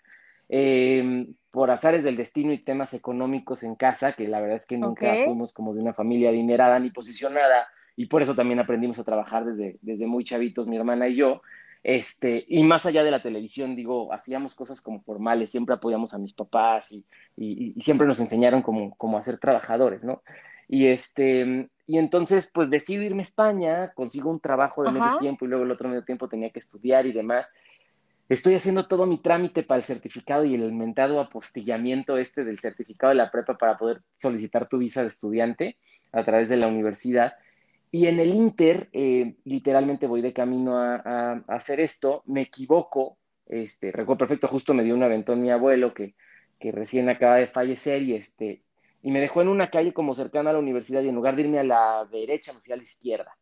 Em, 0.52 1.32
por 1.52 1.70
azares 1.70 2.02
del 2.02 2.16
destino 2.16 2.52
y 2.52 2.58
temas 2.58 2.92
económicos 2.92 3.62
en 3.62 3.76
casa, 3.76 4.14
que 4.14 4.26
la 4.26 4.40
verdad 4.40 4.56
es 4.56 4.66
que 4.66 4.78
nunca 4.78 5.14
fuimos 5.24 5.52
como 5.52 5.72
de 5.74 5.80
una 5.80 5.94
familia 5.94 6.30
adinerada 6.30 6.76
ni 6.80 6.90
posicionada, 6.90 7.68
y 7.94 8.06
por 8.06 8.20
eso 8.20 8.34
también 8.34 8.58
aprendimos 8.58 8.98
a 8.98 9.04
trabajar 9.04 9.44
desde, 9.44 9.78
desde 9.80 10.06
muy 10.06 10.24
chavitos, 10.24 10.66
mi 10.66 10.76
hermana 10.76 11.06
y 11.06 11.14
yo. 11.14 11.42
Este, 11.82 12.44
y 12.46 12.62
más 12.62 12.84
allá 12.84 13.02
de 13.02 13.10
la 13.10 13.22
televisión, 13.22 13.74
digo, 13.74 14.12
hacíamos 14.12 14.54
cosas 14.54 14.80
como 14.80 15.00
formales, 15.00 15.50
siempre 15.50 15.74
apoyamos 15.74 16.12
a 16.12 16.18
mis 16.18 16.34
papás 16.34 16.92
y, 16.92 17.04
y, 17.36 17.80
siempre 17.80 18.06
nos 18.06 18.20
enseñaron 18.20 18.60
como, 18.60 18.94
como 18.96 19.16
a 19.16 19.22
ser 19.22 19.38
trabajadores, 19.38 20.04
¿no? 20.04 20.22
Y 20.68 20.86
este, 20.86 21.68
y 21.86 21.98
entonces, 21.98 22.48
pues 22.54 22.70
decido 22.70 23.02
irme 23.02 23.22
a 23.22 23.22
España, 23.22 23.92
consigo 23.94 24.30
un 24.30 24.38
trabajo 24.38 24.84
de 24.84 24.92
medio 24.92 25.18
tiempo 25.18 25.44
y 25.44 25.48
luego 25.48 25.64
el 25.64 25.70
otro 25.72 25.88
medio 25.88 26.04
tiempo 26.04 26.28
tenía 26.28 26.50
que 26.50 26.60
estudiar 26.60 27.06
y 27.06 27.12
demás. 27.12 27.56
Estoy 28.28 28.54
haciendo 28.54 28.86
todo 28.86 29.06
mi 29.06 29.18
trámite 29.18 29.64
para 29.64 29.78
el 29.78 29.84
certificado 29.84 30.44
y 30.44 30.54
el 30.54 30.62
inventado 30.62 31.18
apostillamiento 31.18 32.16
este 32.16 32.44
del 32.44 32.60
certificado 32.60 33.08
de 33.08 33.16
la 33.16 33.32
prepa 33.32 33.58
para 33.58 33.76
poder 33.76 34.02
solicitar 34.18 34.68
tu 34.68 34.78
visa 34.78 35.02
de 35.02 35.08
estudiante 35.08 35.78
a 36.12 36.24
través 36.24 36.48
de 36.48 36.58
la 36.58 36.68
universidad. 36.68 37.32
Y 37.90 38.06
en 38.06 38.20
el 38.20 38.34
Inter, 38.34 38.88
eh, 38.92 39.36
literalmente 39.44 40.06
voy 40.06 40.20
de 40.20 40.32
camino 40.32 40.78
a, 40.78 41.42
hacer 41.48 41.80
esto, 41.80 42.22
me 42.26 42.42
equivoco, 42.42 43.18
este, 43.46 43.90
recuerdo 43.90 44.18
perfecto, 44.18 44.46
justo 44.46 44.74
me 44.74 44.84
dio 44.84 44.94
un 44.94 45.02
aventón 45.02 45.42
mi 45.42 45.50
abuelo 45.50 45.92
que, 45.92 46.14
que 46.60 46.70
recién 46.70 47.08
acaba 47.08 47.36
de 47.36 47.48
fallecer 47.48 48.02
y, 48.02 48.14
este, 48.14 48.62
y 49.02 49.10
me 49.10 49.20
dejó 49.20 49.42
en 49.42 49.48
una 49.48 49.70
calle 49.70 49.92
como 49.92 50.14
cercana 50.14 50.50
a 50.50 50.52
la 50.52 50.58
universidad 50.60 51.02
y 51.02 51.08
en 51.08 51.16
lugar 51.16 51.34
de 51.34 51.42
irme 51.42 51.58
a 51.58 51.64
la 51.64 52.08
derecha 52.10 52.52
me 52.52 52.60
fui 52.60 52.72
a 52.72 52.76
la 52.76 52.82
izquierda. 52.82 53.36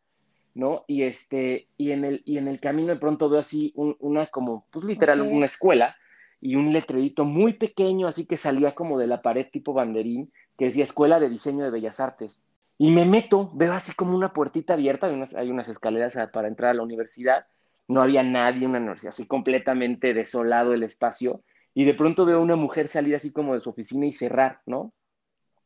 ¿no? 0.53 0.83
Y 0.87 1.03
este, 1.03 1.69
y 1.77 1.91
en 1.91 2.05
el, 2.05 2.21
y 2.25 2.37
en 2.37 2.47
el 2.47 2.59
camino 2.59 2.89
de 2.89 2.99
pronto 2.99 3.29
veo 3.29 3.39
así 3.39 3.73
una 3.75 4.27
como, 4.27 4.65
pues 4.71 4.83
literal, 4.85 5.21
una 5.21 5.45
escuela 5.45 5.95
y 6.41 6.55
un 6.55 6.73
letrerito 6.73 7.25
muy 7.25 7.53
pequeño, 7.53 8.07
así 8.07 8.25
que 8.25 8.37
salía 8.37 8.75
como 8.75 8.97
de 8.97 9.07
la 9.07 9.21
pared 9.21 9.47
tipo 9.51 9.73
banderín, 9.73 10.31
que 10.57 10.65
decía 10.65 10.83
Escuela 10.83 11.19
de 11.19 11.29
Diseño 11.29 11.63
de 11.63 11.69
Bellas 11.69 11.99
Artes. 11.99 12.45
Y 12.79 12.89
me 12.91 13.05
meto, 13.05 13.51
veo 13.53 13.73
así 13.73 13.93
como 13.93 14.15
una 14.15 14.33
puertita 14.33 14.73
abierta, 14.73 15.07
hay 15.07 15.13
unas, 15.13 15.35
hay 15.35 15.51
unas 15.51 15.67
escaleras 15.67 16.17
para 16.33 16.47
entrar 16.47 16.71
a 16.71 16.73
la 16.73 16.81
universidad, 16.81 17.45
no 17.89 18.01
había 18.01 18.23
nadie 18.23 18.63
en 18.63 18.69
una 18.69 18.79
universidad, 18.79 19.09
así 19.09 19.27
completamente 19.27 20.13
desolado 20.13 20.73
el 20.73 20.83
espacio, 20.83 21.43
y 21.73 21.83
de 21.83 21.93
pronto 21.93 22.25
veo 22.25 22.37
a 22.37 22.41
una 22.41 22.55
mujer 22.55 22.87
salir 22.87 23.15
así 23.15 23.33
como 23.33 23.53
de 23.53 23.59
su 23.59 23.69
oficina 23.69 24.05
y 24.05 24.13
cerrar, 24.13 24.61
¿no? 24.65 24.93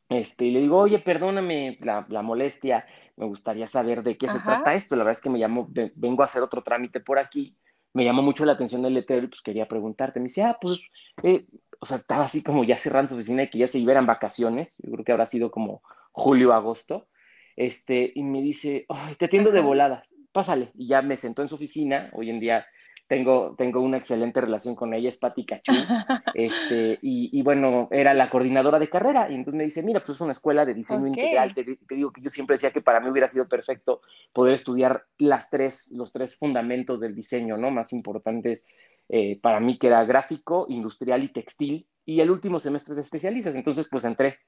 Este, 0.09 0.45
y 0.45 0.51
le 0.51 0.61
digo, 0.61 0.79
oye, 0.79 0.99
perdóname 0.99 1.77
la, 1.81 2.05
la 2.09 2.21
molestia, 2.23 2.85
me 3.15 3.25
gustaría 3.25 3.67
saber 3.67 4.03
de 4.03 4.17
qué 4.17 4.27
se 4.27 4.39
trata 4.39 4.73
esto. 4.73 4.95
La 4.95 5.03
verdad 5.03 5.17
es 5.17 5.23
que 5.23 5.29
me 5.29 5.39
llamo, 5.39 5.67
vengo 5.95 6.23
a 6.23 6.25
hacer 6.25 6.41
otro 6.41 6.63
trámite 6.63 6.99
por 6.99 7.19
aquí, 7.19 7.55
me 7.93 8.03
llamó 8.03 8.21
mucho 8.21 8.45
la 8.45 8.53
atención 8.53 8.85
el 8.85 8.95
letrero 8.95 9.25
y 9.25 9.27
pues 9.27 9.41
quería 9.41 9.67
preguntarte. 9.67 10.19
Me 10.19 10.25
dice, 10.25 10.43
ah, 10.43 10.57
pues, 10.59 10.81
eh", 11.23 11.45
o 11.79 11.85
sea, 11.85 11.97
estaba 11.97 12.25
así 12.25 12.43
como 12.43 12.63
ya 12.63 12.77
cerrando 12.77 13.09
su 13.09 13.15
oficina 13.15 13.43
y 13.43 13.49
que 13.49 13.59
ya 13.59 13.67
se 13.67 13.79
iban 13.79 14.05
vacaciones, 14.05 14.77
yo 14.79 14.91
creo 14.91 15.05
que 15.05 15.11
habrá 15.11 15.25
sido 15.25 15.51
como 15.51 15.81
julio, 16.11 16.53
agosto, 16.53 17.07
este, 17.55 18.11
y 18.15 18.23
me 18.23 18.41
dice, 18.41 18.85
ay, 18.89 19.15
te 19.15 19.25
atiendo 19.25 19.51
de 19.51 19.61
voladas, 19.61 20.15
pásale. 20.31 20.71
Y 20.75 20.87
ya 20.87 21.01
me 21.01 21.15
sentó 21.15 21.41
en 21.41 21.49
su 21.49 21.55
oficina, 21.55 22.09
hoy 22.13 22.29
en 22.29 22.39
día 22.39 22.65
tengo, 23.13 23.53
tengo 23.55 23.79
una 23.79 23.97
excelente 23.97 24.41
relación 24.41 24.73
con 24.73 24.91
ella, 24.91 25.07
es 25.07 25.19
Pati 25.19 25.45
Cachú, 25.45 25.71
este, 26.33 26.97
y, 27.03 27.39
bueno, 27.43 27.87
era 27.91 28.15
la 28.15 28.31
coordinadora 28.31 28.79
de 28.79 28.89
carrera, 28.89 29.29
y 29.29 29.35
entonces 29.35 29.55
me 29.55 29.65
dice, 29.65 29.83
mira, 29.83 29.99
pues 29.99 30.15
es 30.15 30.21
una 30.21 30.31
escuela 30.31 30.65
de 30.65 30.73
diseño 30.73 31.05
integral, 31.05 31.53
te, 31.53 31.63
digo 31.63 32.11
que 32.11 32.21
yo 32.21 32.29
siempre 32.31 32.55
decía 32.55 32.71
que 32.71 32.81
para 32.81 32.99
mí 32.99 33.11
hubiera 33.11 33.27
sido 33.27 33.47
perfecto 33.47 34.01
poder 34.33 34.55
estudiar 34.55 35.05
las 35.19 35.51
tres, 35.51 35.91
los 35.91 36.11
tres 36.11 36.35
fundamentos 36.35 37.01
del 37.01 37.13
diseño, 37.13 37.55
¿no? 37.55 37.69
Más 37.69 37.93
importantes 37.93 38.67
eh, 39.09 39.39
para 39.39 39.59
mí, 39.59 39.77
que 39.77 39.87
era 39.87 40.03
gráfico, 40.05 40.65
industrial 40.67 41.23
y 41.23 41.31
textil, 41.31 41.87
y 42.07 42.19
el 42.19 42.31
último 42.31 42.59
semestre 42.59 42.95
de 42.95 43.01
especialistas, 43.01 43.53
entonces 43.53 43.87
pues 43.91 44.05
entré. 44.05 44.39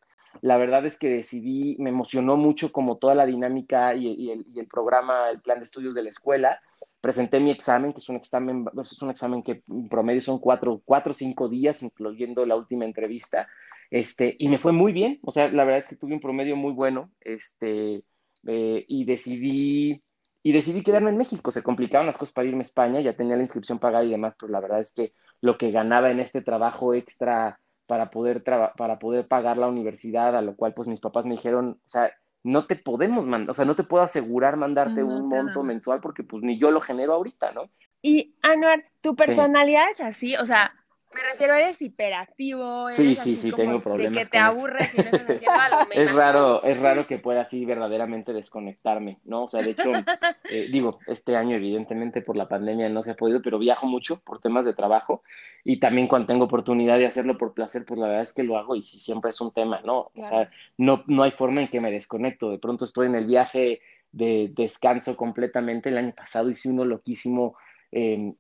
La 0.42 0.58
verdad 0.58 0.84
es 0.88 0.98
que 0.98 1.08
decidí, 1.08 1.78
me 1.78 1.92
emocionó 1.92 2.36
mucho 2.36 2.72
como 2.72 2.98
toda 2.98 3.14
la 3.14 3.28
dinámica 3.28 3.94
y, 3.94 4.32
el, 4.32 4.44
y 4.52 4.60
el 4.60 4.68
programa, 4.68 5.30
el 5.30 5.40
plan 5.40 5.60
de 5.60 5.66
estudios 5.66 5.94
de 5.94 6.02
la 6.02 6.10
escuela, 6.10 6.60
presenté 7.06 7.40
mi 7.40 7.52
examen, 7.52 7.94
que 7.94 8.00
es 8.00 8.10
un 8.10 8.16
examen, 8.16 8.66
es 8.82 9.00
un 9.00 9.12
examen 9.12 9.44
que 9.44 9.62
en 9.70 9.88
promedio 9.90 10.22
son 10.22 10.40
cuatro, 10.40 10.82
cuatro 10.84 11.14
cinco 11.14 11.48
días, 11.48 11.84
incluyendo 11.84 12.48
la 12.48 12.56
última 12.56 12.84
entrevista, 12.84 13.48
este, 13.92 14.36
y 14.40 14.50
me 14.50 14.58
fue 14.58 14.72
muy 14.72 14.92
bien, 14.92 15.20
o 15.22 15.30
sea, 15.30 15.48
la 15.50 15.66
verdad 15.66 15.78
es 15.78 15.88
que 15.88 15.98
tuve 15.98 16.16
un 16.16 16.20
promedio 16.20 16.56
muy 16.56 16.74
bueno, 16.74 17.12
este, 17.22 18.04
eh, 18.48 18.86
y 18.88 19.06
decidí, 19.06 20.02
y 20.42 20.52
decidí 20.52 20.82
quedarme 20.82 21.12
en 21.12 21.18
México, 21.18 21.52
se 21.52 21.62
complicaban 21.62 22.08
las 22.08 22.18
cosas 22.18 22.34
para 22.34 22.48
irme 22.48 22.62
a 22.62 22.64
España, 22.64 23.02
ya 23.02 23.16
tenía 23.16 23.36
la 23.36 23.44
inscripción 23.44 23.78
pagada 23.78 24.04
y 24.04 24.10
demás, 24.10 24.36
pero 24.40 24.52
la 24.52 24.60
verdad 24.60 24.80
es 24.80 24.92
que 24.92 25.14
lo 25.42 25.60
que 25.60 25.70
ganaba 25.70 26.10
en 26.10 26.20
este 26.20 26.42
trabajo 26.42 26.96
extra 26.96 27.60
para 27.86 28.10
poder, 28.10 28.44
para 28.44 28.98
poder 28.98 29.28
pagar 29.28 29.58
la 29.60 29.68
universidad, 29.68 30.36
a 30.36 30.42
lo 30.42 30.56
cual 30.56 30.74
pues 30.74 30.88
mis 30.88 31.02
papás 31.02 31.28
me 31.28 31.36
dijeron, 31.36 31.80
o 31.86 31.88
sea, 31.88 32.12
no 32.46 32.68
te 32.68 32.76
podemos 32.76 33.26
mandar, 33.26 33.50
o 33.50 33.54
sea, 33.56 33.66
no 33.66 33.76
te 33.76 33.84
puedo 33.84 34.04
asegurar 34.04 34.56
mandarte 34.56 35.04
un 35.04 35.28
monto 35.28 35.64
mensual 35.64 36.00
porque 36.00 36.24
pues 36.24 36.44
ni 36.44 36.60
yo 36.60 36.70
lo 36.70 36.80
genero 36.80 37.14
ahorita, 37.14 37.52
¿no? 37.52 37.70
Y 38.04 38.36
Anuar, 38.44 38.86
tu 39.02 39.16
personalidad 39.16 39.90
es 39.90 40.00
así, 40.00 40.36
o 40.36 40.46
sea, 40.46 40.72
me 41.14 41.22
refiero, 41.22 41.54
eres 41.54 41.82
hiperactivo. 41.82 42.92
sí, 42.92 43.16
sí, 43.16 43.36
sí, 43.36 43.52
tengo 43.52 43.82
problemas. 43.82 44.16
De 44.16 44.22
que 44.22 44.30
te 44.30 44.38
aburres 44.38 44.94
y 44.94 44.98
no 44.98 45.04
estás 45.04 45.30
haciendo 45.30 45.62
algo. 45.62 45.92
es 45.92 46.14
raro, 46.14 46.64
es 46.64 46.80
raro 46.82 47.08
que 47.08 47.20
pueda 47.20 47.42
así 47.42 47.66
verdaderamente 47.66 48.34
desconectarme, 48.34 49.20
¿no? 49.24 49.44
O 49.44 49.48
sea, 49.48 49.62
de 49.62 49.72
hecho, 49.72 49.92
eh, 50.50 50.68
digo, 50.72 51.00
este 51.08 51.36
año 51.36 51.56
evidentemente 51.56 52.22
por 52.22 52.36
la 52.36 52.50
pandemia 52.50 52.90
no 52.90 53.02
se 53.02 53.12
ha 53.12 53.16
podido, 53.16 53.42
pero 53.42 53.60
viajo 53.60 53.88
mucho 53.88 54.20
por 54.20 54.42
temas 54.42 54.66
de 54.66 54.74
trabajo 54.74 55.24
y 55.64 55.80
también 55.80 56.08
cuando 56.08 56.28
tengo 56.28 56.46
oportunidad 56.46 56.98
de 56.98 57.06
hacerlo 57.06 57.38
por 57.38 57.54
placer, 57.54 57.86
pues 57.86 58.00
la 58.00 58.08
verdad 58.08 58.22
es 58.22 58.34
que 58.34 58.44
lo 58.44 58.58
hago 58.58 58.76
y 58.76 58.84
sí, 58.84 59.00
siempre 59.00 59.30
es 59.30 59.40
un 59.40 59.52
tema, 59.52 59.82
¿no? 59.86 60.12
O 60.16 60.26
sea, 60.26 60.50
no, 60.78 61.04
no 61.08 61.24
hay 61.24 61.32
forma 61.32 61.62
en 61.62 61.70
que 61.70 61.82
me 61.82 61.92
desconecto. 61.92 62.52
De 62.52 62.60
pronto 62.60 62.86
estoy 62.86 63.08
en 63.08 63.16
el 63.16 63.26
viaje 63.26 63.82
de 64.12 64.52
descanso 64.56 65.16
completamente. 65.18 65.90
El 65.90 65.98
año 65.98 66.14
pasado 66.16 66.50
hice 66.50 66.70
uno 66.70 66.86
loquísimo 66.86 67.56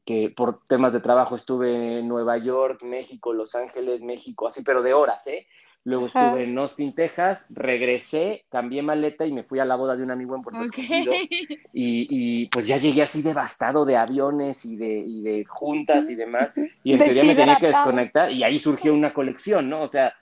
que 0.05 0.33
por 0.35 0.65
temas 0.65 0.91
de 0.91 0.99
trabajo 0.99 1.35
estuve 1.35 1.99
en 1.99 2.07
Nueva 2.09 2.37
York, 2.37 2.83
México, 2.83 3.31
Los 3.31 3.55
Ángeles, 3.55 4.01
México, 4.01 4.47
así, 4.47 4.63
pero 4.63 4.83
de 4.83 4.93
horas, 4.93 5.25
¿eh? 5.27 5.47
Luego 5.85 6.07
estuve 6.07 6.43
en 6.43 6.57
Austin, 6.57 6.95
Texas, 6.95 7.45
regresé, 7.51 8.43
cambié 8.49 8.81
maleta 8.81 9.27
y 9.27 9.31
me 9.31 9.43
fui 9.43 9.59
a 9.59 9.65
la 9.65 9.75
boda 9.75 9.95
de 9.95 10.01
un 10.01 10.09
amigo 10.09 10.35
en 10.35 10.41
Puerto 10.41 10.61
Escondido. 10.61 11.13
Y, 11.77 12.07
y, 12.09 12.45
pues 12.47 12.67
ya 12.67 12.77
llegué 12.77 13.01
así 13.01 13.21
devastado 13.21 13.83
de 13.85 13.97
aviones 13.97 14.65
y 14.65 14.77
de, 14.77 14.97
y 14.97 15.21
de 15.21 15.43
juntas 15.43 16.09
y 16.09 16.15
demás. 16.15 16.53
Y 16.83 16.93
en 16.93 16.99
teoría 16.99 17.23
me 17.25 17.35
tenía 17.35 17.57
que 17.57 17.67
desconectar 17.67 18.31
y 18.31 18.43
ahí 18.43 18.57
surgió 18.57 18.93
una 18.93 19.13
colección, 19.13 19.69
¿no? 19.69 19.81
O 19.81 19.87
sea, 19.87 20.13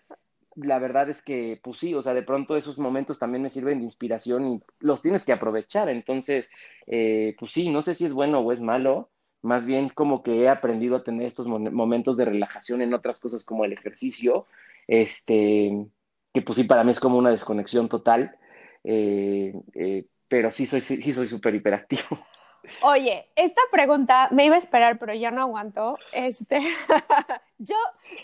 la 0.55 0.79
verdad 0.79 1.09
es 1.09 1.23
que, 1.23 1.59
pues 1.63 1.77
sí, 1.77 1.93
o 1.93 2.01
sea, 2.01 2.13
de 2.13 2.23
pronto 2.23 2.57
esos 2.57 2.79
momentos 2.79 3.19
también 3.19 3.43
me 3.43 3.49
sirven 3.49 3.79
de 3.79 3.85
inspiración 3.85 4.47
y 4.47 4.61
los 4.79 5.01
tienes 5.01 5.25
que 5.25 5.33
aprovechar. 5.33 5.89
Entonces, 5.89 6.51
eh, 6.87 7.35
pues 7.39 7.51
sí, 7.51 7.69
no 7.69 7.81
sé 7.81 7.95
si 7.95 8.05
es 8.05 8.13
bueno 8.13 8.39
o 8.39 8.51
es 8.51 8.61
malo, 8.61 9.09
más 9.43 9.65
bien 9.65 9.89
como 9.89 10.23
que 10.23 10.41
he 10.41 10.49
aprendido 10.49 10.95
a 10.95 11.03
tener 11.03 11.27
estos 11.27 11.47
momentos 11.47 12.17
de 12.17 12.25
relajación 12.25 12.81
en 12.81 12.93
otras 12.93 13.19
cosas 13.19 13.43
como 13.43 13.65
el 13.65 13.73
ejercicio, 13.73 14.47
este, 14.87 15.85
que 16.33 16.41
pues 16.41 16.55
sí, 16.55 16.63
para 16.63 16.83
mí 16.83 16.91
es 16.91 16.99
como 16.99 17.17
una 17.17 17.29
desconexión 17.29 17.89
total, 17.89 18.37
eh, 18.85 19.53
eh, 19.75 20.05
pero 20.29 20.49
sí 20.49 20.65
soy 20.65 20.81
sí, 20.81 21.13
soy 21.13 21.27
súper 21.27 21.53
hiperactivo. 21.55 22.19
Oye, 22.81 23.27
esta 23.35 23.61
pregunta 23.69 24.29
me 24.31 24.45
iba 24.45 24.55
a 24.55 24.59
esperar, 24.59 24.97
pero 24.97 25.13
ya 25.13 25.31
no 25.31 25.41
aguanto. 25.41 25.97
Este, 26.13 26.61
yo, 27.57 27.75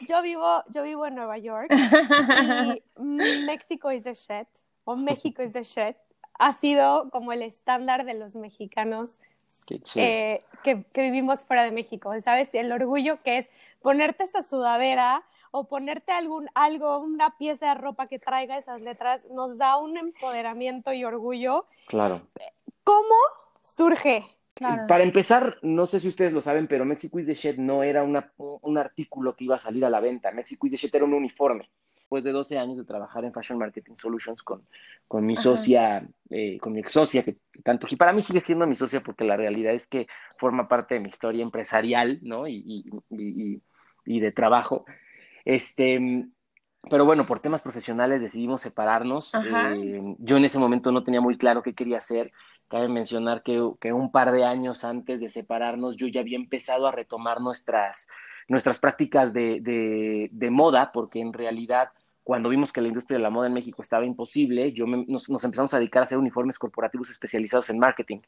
yo, 0.08 0.22
vivo, 0.22 0.64
yo 0.70 0.84
vivo 0.84 1.06
en 1.06 1.16
Nueva 1.16 1.38
York 1.38 1.70
y 1.70 3.44
México 3.46 3.92
is 3.92 4.06
the 4.06 4.14
shit, 4.14 4.48
o 4.86 4.96
México 4.96 5.44
is 5.44 5.52
the 5.52 5.64
shit, 5.64 5.98
ha 6.40 6.54
sido 6.54 7.10
como 7.10 7.34
el 7.34 7.42
estándar 7.42 8.06
de 8.06 8.14
los 8.14 8.36
mexicanos 8.36 9.20
eh, 9.96 10.44
que, 10.64 10.86
vivimos 10.94 11.42
fuera 11.42 11.64
de 11.64 11.72
México, 11.72 12.12
¿sabes? 12.22 12.54
El 12.54 12.72
orgullo 12.72 13.22
que 13.22 13.38
es 13.38 13.50
ponerte 13.82 14.24
esa 14.24 14.44
sudadera 14.44 15.24
o 15.52 15.68
ponerte 15.68 16.12
algún, 16.12 16.50
algo, 16.54 17.00
una 17.00 17.38
pieza 17.38 17.70
de 17.70 17.82
ropa 17.82 18.08
que 18.08 18.20
traiga 18.20 18.58
esas 18.58 18.82
letras, 18.82 19.26
nos 19.32 19.58
da 19.58 19.78
un 19.78 19.98
empoderamiento 19.98 20.94
y 20.94 21.04
orgullo. 21.04 21.66
Claro. 21.88 22.28
¿Cómo 22.84 23.16
surge? 23.62 24.26
Para 24.88 25.04
empezar, 25.04 25.58
no 25.62 25.88
sé 25.88 26.02
si 26.02 26.10
ustedes 26.10 26.34
lo 26.34 26.42
saben, 26.42 26.68
pero 26.68 26.84
Mexico 26.84 27.18
is 27.18 27.28
the 27.28 27.34
Shed 27.34 27.58
no 27.58 27.82
era 27.82 28.04
un 28.04 28.78
artículo 28.78 29.36
que 29.36 29.46
iba 29.46 29.56
a 29.56 29.60
salir 29.60 29.86
a 29.86 29.90
la 29.90 30.02
venta. 30.02 30.32
Mexico 30.32 30.68
is 30.68 30.74
the 30.74 30.78
Shed 30.78 30.94
era 30.94 31.06
un 31.06 31.14
uniforme 31.14 31.70
después 32.10 32.24
de 32.24 32.32
12 32.32 32.58
años 32.58 32.76
de 32.76 32.86
trabajar 32.86 33.24
en 33.24 33.32
Fashion 33.32 33.60
Marketing 33.60 33.94
Solutions 33.94 34.42
con, 34.42 34.64
con 35.08 35.24
mi 35.24 35.36
socia, 35.36 36.10
eh, 36.32 36.58
con 36.58 36.74
mi 36.74 36.80
ex 36.80 36.94
socia, 36.94 37.24
que 37.24 37.38
tanto 37.64 37.86
que 37.86 37.98
para 37.98 38.14
mí 38.14 38.24
sigue 38.24 38.40
siendo 38.40 38.66
mi 38.66 38.76
socia 38.76 39.02
porque 39.02 39.24
la 39.26 39.38
realidad 39.38 39.76
es 39.76 39.86
que 39.86 40.08
forma 40.36 40.68
parte 40.68 40.96
de 40.96 41.02
mi 41.02 41.10
historia 41.10 41.44
empresarial, 41.44 42.18
¿no? 42.24 42.48
Y, 42.48 42.90
y, 43.12 43.62
y, 44.08 44.20
de 44.20 44.32
trabajo. 44.32 44.86
Este, 45.46 46.26
pero 46.90 47.06
bueno, 47.06 47.28
por 47.28 47.42
temas 47.42 47.62
profesionales 47.62 48.24
decidimos 48.24 48.62
separarnos. 48.62 49.36
Eh, 49.36 50.02
yo 50.18 50.38
en 50.38 50.46
ese 50.46 50.58
momento 50.58 50.92
no 50.92 51.04
tenía 51.04 51.22
muy 51.22 51.38
claro 51.38 51.62
qué 51.62 51.76
quería 51.76 52.00
hacer. 52.00 52.32
Cabe 52.70 52.88
mencionar 52.88 53.44
que, 53.44 53.62
que, 53.80 53.94
un 53.94 54.12
par 54.12 54.32
de 54.32 54.46
años 54.46 54.84
antes 54.84 55.22
de 55.22 55.30
separarnos 55.30 55.96
yo 55.96 56.08
ya 56.08 56.22
había 56.22 56.38
empezado 56.38 56.88
a 56.88 56.92
retomar 56.92 57.40
nuestras, 57.40 58.08
nuestras 58.50 58.80
prácticas 58.80 59.32
de, 59.34 59.62
de, 59.62 60.30
de 60.32 60.50
moda, 60.50 60.92
porque 60.92 61.22
en 61.22 61.32
realidad 61.32 61.90
cuando 62.30 62.50
vimos 62.50 62.72
que 62.72 62.80
la 62.80 62.90
industria 62.90 63.18
de 63.18 63.24
la 63.24 63.32
moda 63.32 63.48
en 63.48 63.54
México 63.54 63.82
estaba 63.82 64.06
imposible, 64.06 64.72
yo 64.72 64.86
nos, 64.86 65.28
empezamos 65.44 65.74
a 65.74 65.80
dedicar 65.80 66.02
a 66.02 66.04
hacer 66.04 66.20
uniformes 66.20 66.60
corporativos 66.60 67.10
especializados 67.10 67.72
en 67.72 67.80
marketing. 67.80 68.20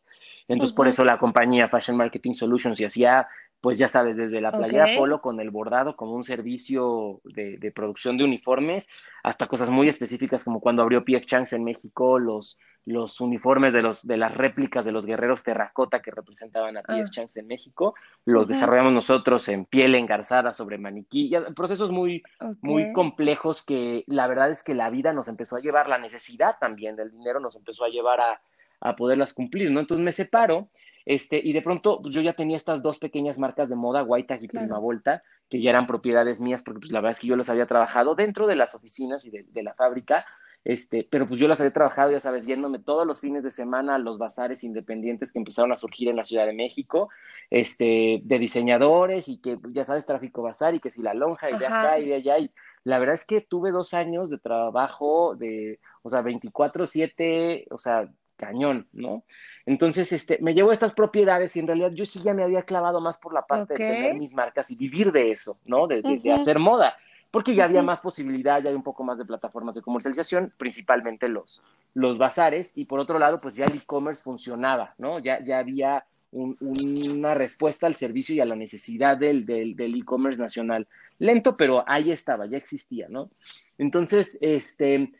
Entonces, 0.48 0.74
por 0.76 0.88
eso 0.88 1.06
la 1.06 1.20
compañía 1.20 1.68
Fashion 1.68 1.98
Marketing 1.98 2.34
Solutions 2.34 2.80
y 2.80 2.86
hacía, 2.86 3.28
pues 3.62 3.78
ya 3.78 3.88
sabes, 3.88 4.18
desde 4.18 4.42
la 4.42 4.52
playera 4.52 4.88
polo 4.98 5.22
con 5.22 5.40
el 5.40 5.52
bordado 5.52 5.96
como 5.96 6.14
un 6.16 6.24
servicio 6.24 7.22
de, 7.24 7.58
de, 7.58 7.72
producción 7.72 8.18
de 8.18 8.24
uniformes, 8.24 8.90
hasta 9.24 9.48
cosas 9.48 9.70
muy 9.70 9.88
específicas 9.88 10.44
como 10.44 10.60
cuando 10.60 10.82
abrió 10.82 11.06
PF 11.06 11.28
Chang's 11.28 11.54
en 11.54 11.64
México, 11.64 12.18
los, 12.18 12.60
los 12.86 13.22
uniformes 13.22 13.74
de, 13.74 13.84
los, 13.84 14.06
de 14.08 14.18
las 14.18 14.36
réplicas 14.36 14.84
de 14.84 14.92
los 14.92 15.06
guerreros 15.06 15.44
terracota 15.44 16.02
que 16.02 16.10
representaban 16.10 16.76
a 16.78 16.82
Pierre 16.82 17.10
ah. 17.16 17.26
en 17.36 17.48
México. 17.48 17.94
Los 18.26 18.48
desarrollamos 18.48 18.94
nosotros 18.94 19.48
en 19.50 19.66
piel 19.66 19.94
engarzada 19.94 20.52
sobre 20.52 20.80
maniquí. 20.80 21.32
procesos 21.56 21.92
muy, 21.92 22.24
muy 22.62 22.92
complejos 22.94 23.64
que 23.64 24.04
la 24.08 24.28
verdad 24.28 24.50
es 24.50 24.64
que 24.64 24.74
la 24.74 24.90
vida 24.90 25.14
nos 25.14 25.28
empezó 25.28 25.58
a 25.58 25.62
llevar, 25.62 25.88
la 25.88 26.00
necesidad 26.00 26.56
también 26.60 26.96
del 26.96 27.12
dinero 27.12 27.40
nos 27.40 27.56
empezó 27.56 27.86
a 27.86 27.90
llevar 27.90 28.20
a, 28.22 28.42
a 28.80 28.96
poderlas 28.96 29.34
cumplir, 29.34 29.70
¿no? 29.70 29.80
Entonces 29.80 30.04
me 30.04 30.12
separo. 30.12 30.70
Este, 31.06 31.42
y 31.44 31.54
de 31.54 31.62
pronto 31.62 32.02
pues, 32.02 32.14
yo 32.14 32.22
ya 32.22 32.34
tenía 32.34 32.58
estas 32.58 32.82
dos 32.84 33.00
pequeñas 33.00 33.38
marcas 33.38 33.70
de 33.70 33.76
moda, 33.76 34.04
White 34.04 34.40
y 34.42 34.48
Prima 34.48 34.78
Volta, 34.78 35.24
que 35.50 35.62
ya 35.62 35.72
eran 35.72 35.88
propiedades 35.88 36.40
mías, 36.40 36.64
porque 36.64 36.82
pues, 36.82 36.92
la 36.92 37.00
verdad 37.00 37.12
es 37.12 37.20
que 37.20 37.28
yo 37.28 37.36
los 37.36 37.50
había 37.50 37.66
trabajado 37.66 38.16
dentro 38.16 38.48
de 38.48 38.56
las 38.56 38.76
oficinas 38.76 39.26
y 39.26 39.32
de, 39.32 39.44
de 39.44 39.64
la 39.64 39.74
fábrica, 39.74 40.26
este, 40.64 41.08
pero 41.10 41.26
pues 41.26 41.40
yo 41.40 41.48
las 41.48 41.60
había 41.60 41.74
trabajado, 41.74 42.12
ya 42.12 42.20
sabes, 42.20 42.46
yéndome 42.46 42.78
todos 42.80 43.08
los 43.08 43.20
fines 43.20 43.44
de 43.44 43.50
semana 43.50 43.96
a 43.96 44.00
los 44.00 44.20
bazares 44.20 44.64
independientes 44.64 45.32
que 45.32 45.40
empezaron 45.40 45.72
a 45.72 45.76
surgir 45.76 46.08
en 46.10 46.16
la 46.16 46.24
Ciudad 46.24 46.46
de 46.46 46.54
México, 46.54 47.10
este, 47.50 48.22
de 48.24 48.40
diseñadores 48.40 49.28
y 49.28 49.42
que, 49.42 49.58
ya 49.72 49.84
sabes, 49.84 50.06
tráfico 50.06 50.44
bazar 50.44 50.76
y 50.76 50.80
que 50.80 50.92
si 50.92 51.02
la 51.02 51.16
lonja 51.16 51.50
y 51.50 51.58
de 51.58 51.66
acá 51.66 52.00
y 52.00 52.06
de 52.06 52.16
allá. 52.16 52.38
Y 52.38 52.52
la 52.84 53.00
verdad 53.00 53.16
es 53.16 53.26
que 53.26 53.42
tuve 53.42 53.72
dos 53.72 53.96
años 53.96 54.30
de 54.30 54.38
trabajo 54.38 55.36
de, 55.36 55.80
o 56.04 56.10
sea, 56.10 56.22
24-7, 56.22 57.66
o 57.72 57.78
sea, 57.80 58.12
cañón, 58.42 58.88
¿no? 58.92 59.24
Entonces, 59.66 60.12
este, 60.12 60.40
me 60.42 60.56
llevo 60.56 60.72
estas 60.72 60.94
propiedades 60.94 61.56
y 61.56 61.60
en 61.60 61.68
realidad 61.68 61.92
yo 61.92 62.06
sí 62.06 62.20
ya 62.24 62.34
me 62.34 62.44
había 62.44 62.64
clavado 62.64 63.00
más 63.00 63.18
por 63.18 63.34
la 63.34 63.46
parte 63.46 63.74
de 63.74 63.78
tener 63.78 64.16
mis 64.16 64.34
marcas 64.34 64.72
y 64.72 64.76
vivir 64.76 65.12
de 65.12 65.32
eso, 65.32 65.60
¿no? 65.66 65.86
De, 65.86 66.02
de 66.02 66.32
hacer 66.34 66.58
moda 66.58 66.96
porque 67.32 67.56
ya 67.56 67.64
había 67.64 67.82
más 67.82 68.02
posibilidad, 68.02 68.62
ya 68.62 68.70
hay 68.70 68.76
un 68.76 68.84
poco 68.84 69.06
más 69.06 69.18
de 69.18 69.26
plataformas 69.26 69.76
de 69.76 69.82
comercialización, 69.82 70.54
principalmente 70.58 71.30
los, 71.30 71.64
los 71.94 72.18
bazares, 72.18 72.78
y 72.78 72.84
por 72.84 73.00
otro 73.00 73.18
lado, 73.18 73.38
pues 73.42 73.56
ya 73.56 73.64
el 73.66 73.78
e-commerce 73.78 74.22
funcionaba, 74.22 74.94
¿no? 74.98 75.18
Ya, 75.20 75.42
ya 75.42 75.60
había 75.60 76.06
una 76.34 77.34
respuesta 77.34 77.88
al 77.88 77.96
servicio 77.96 78.36
y 78.36 78.40
a 78.40 78.46
la 78.46 78.56
necesidad 78.56 79.18
del, 79.18 79.46
del, 79.46 79.96
e-commerce 79.96 80.40
nacional. 80.40 80.88
Lento, 81.20 81.56
pero 81.58 81.84
ahí 81.88 82.12
estaba, 82.12 82.46
ya 82.46 82.58
existía, 82.58 83.08
¿no? 83.10 83.30
Entonces, 83.78 84.38
este, 84.42 85.12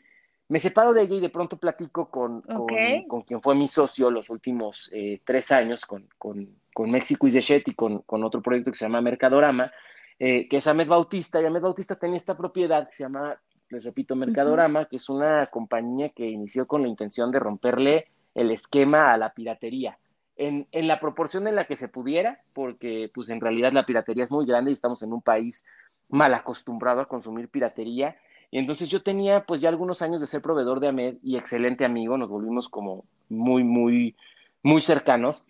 me 0.52 0.58
separo 0.58 0.92
de 0.92 1.00
ella 1.00 1.14
y 1.14 1.20
de 1.20 1.30
pronto 1.30 1.56
platico 1.56 2.10
con, 2.10 2.42
con, 2.42 3.22
quien 3.22 3.40
fue 3.40 3.54
mi 3.54 3.66
socio 3.66 4.10
los 4.10 4.28
últimos 4.28 4.90
eh, 4.92 5.18
tres 5.24 5.50
años, 5.50 5.86
con, 5.86 6.06
con, 6.18 6.46
con 6.74 6.90
México 6.90 7.26
y 7.26 7.30
de 7.30 7.62
y 7.64 7.72
con, 7.72 8.00
con 8.00 8.22
otro 8.22 8.42
proyecto 8.42 8.70
que 8.70 8.76
se 8.76 8.84
llama 8.84 9.00
Mercadorama, 9.00 9.72
eh, 10.18 10.46
que 10.50 10.58
es 10.58 10.66
Ahmed 10.66 10.88
Bautista, 10.88 11.40
y 11.40 11.46
Ahmed 11.46 11.62
Bautista 11.62 11.96
tenía 11.96 12.18
esta 12.18 12.36
propiedad 12.36 12.86
que 12.86 12.92
se 12.92 13.02
llama, 13.02 13.40
les 13.70 13.82
repito, 13.82 14.14
Mercadorama, 14.14 14.84
que 14.90 14.96
es 14.96 15.08
una 15.08 15.46
compañía 15.46 16.10
que 16.10 16.28
inició 16.28 16.66
con 16.66 16.82
la 16.82 16.88
intención 16.88 17.30
de 17.30 17.38
romperle 17.38 18.08
el 18.34 18.50
esquema 18.50 19.10
a 19.10 19.16
la 19.16 19.32
piratería. 19.32 19.96
En, 20.36 20.68
en, 20.70 20.86
la 20.86 21.00
proporción 21.00 21.48
en 21.48 21.54
la 21.56 21.64
que 21.64 21.76
se 21.76 21.88
pudiera, 21.88 22.42
porque 22.52 23.10
pues 23.14 23.30
en 23.30 23.40
realidad 23.40 23.72
la 23.72 23.86
piratería 23.86 24.24
es 24.24 24.30
muy 24.30 24.44
grande 24.44 24.70
y 24.70 24.74
estamos 24.74 25.02
en 25.02 25.14
un 25.14 25.22
país 25.22 25.64
mal 26.10 26.34
acostumbrado 26.34 27.00
a 27.00 27.08
consumir 27.08 27.48
piratería. 27.48 28.18
Y 28.52 28.58
entonces 28.58 28.90
yo 28.90 29.02
tenía 29.02 29.46
pues 29.46 29.62
ya 29.62 29.70
algunos 29.70 30.02
años 30.02 30.20
de 30.20 30.26
ser 30.26 30.42
proveedor 30.42 30.78
de 30.78 30.88
Ahmed 30.88 31.16
y 31.22 31.36
excelente 31.36 31.86
amigo, 31.86 32.18
nos 32.18 32.28
volvimos 32.28 32.68
como 32.68 33.06
muy, 33.30 33.64
muy, 33.64 34.14
muy 34.62 34.82
cercanos. 34.82 35.46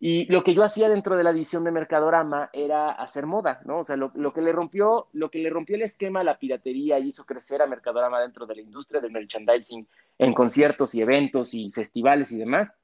Y 0.00 0.24
lo 0.32 0.42
que 0.42 0.54
yo 0.54 0.64
hacía 0.64 0.88
dentro 0.88 1.18
de 1.18 1.22
la 1.22 1.30
edición 1.30 1.64
de 1.64 1.70
Mercadorama 1.70 2.48
era 2.54 2.90
hacer 2.90 3.26
moda, 3.26 3.60
¿no? 3.66 3.80
O 3.80 3.84
sea, 3.84 3.96
lo, 3.96 4.10
que 4.32 4.40
le 4.40 4.52
rompió, 4.52 5.08
lo 5.12 5.30
que 5.30 5.38
le 5.38 5.50
rompió 5.50 5.76
el 5.76 5.82
esquema 5.82 6.20
a 6.20 6.24
la 6.24 6.38
piratería 6.38 6.98
y 6.98 7.08
hizo 7.08 7.26
crecer 7.26 7.60
a 7.60 7.66
Mercadorama 7.66 8.22
dentro 8.22 8.46
de 8.46 8.56
la 8.56 8.62
industria 8.62 9.02
del 9.02 9.12
merchandising 9.12 9.86
en 10.18 10.32
conciertos 10.32 10.94
y 10.94 11.02
eventos 11.02 11.52
y 11.52 11.70
festivales 11.72 12.32
y 12.32 12.38
demás, 12.38 12.78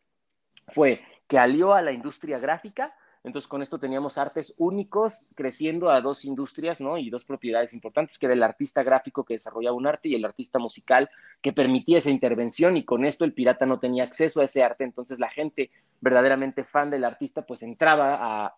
fue 0.75 1.01
que 1.29 1.39
alió 1.39 1.73
a 1.73 1.81
la 1.81 1.93
industria 1.93 2.39
gráfica 2.39 2.95
entonces, 3.25 3.49
con 3.49 3.63
esto 3.63 3.79
teníamos 3.79 4.19
artes 4.19 4.53
únicos 4.59 5.29
creciendo 5.37 5.91
a 5.91 6.01
dos 6.01 6.25
industrias, 6.25 6.81
¿no? 6.81 6.99
Y 6.99 7.09
dos 7.09 7.25
propiedades 7.25 7.73
importantes, 7.73 8.19
que 8.19 8.27
era 8.27 8.33
el 8.33 8.43
artista 8.43 8.83
gráfico 8.83 9.25
que 9.25 9.35
desarrollaba 9.35 9.77
un 9.77 9.87
arte 9.87 10.09
y 10.09 10.17
el 10.17 10.25
artista 10.25 10.59
musical 10.59 11.09
que 11.41 11.53
permitía 11.53 11.99
esa 11.99 12.11
intervención 12.11 12.77
y 12.77 12.85
con 12.85 13.05
esto 13.05 13.25
el 13.25 13.33
pirata 13.33 13.65
no 13.65 13.79
tenía 13.79 14.03
acceso 14.03 14.41
a 14.41 14.45
ese 14.45 14.65
arte. 14.65 14.83
Entonces, 14.83 15.21
la 15.21 15.29
gente 15.29 15.71
verdaderamente 16.01 16.65
fan 16.65 16.91
del 16.91 17.05
artista, 17.05 17.43
pues 17.43 17.63
entraba 17.63 18.47
a, 18.47 18.57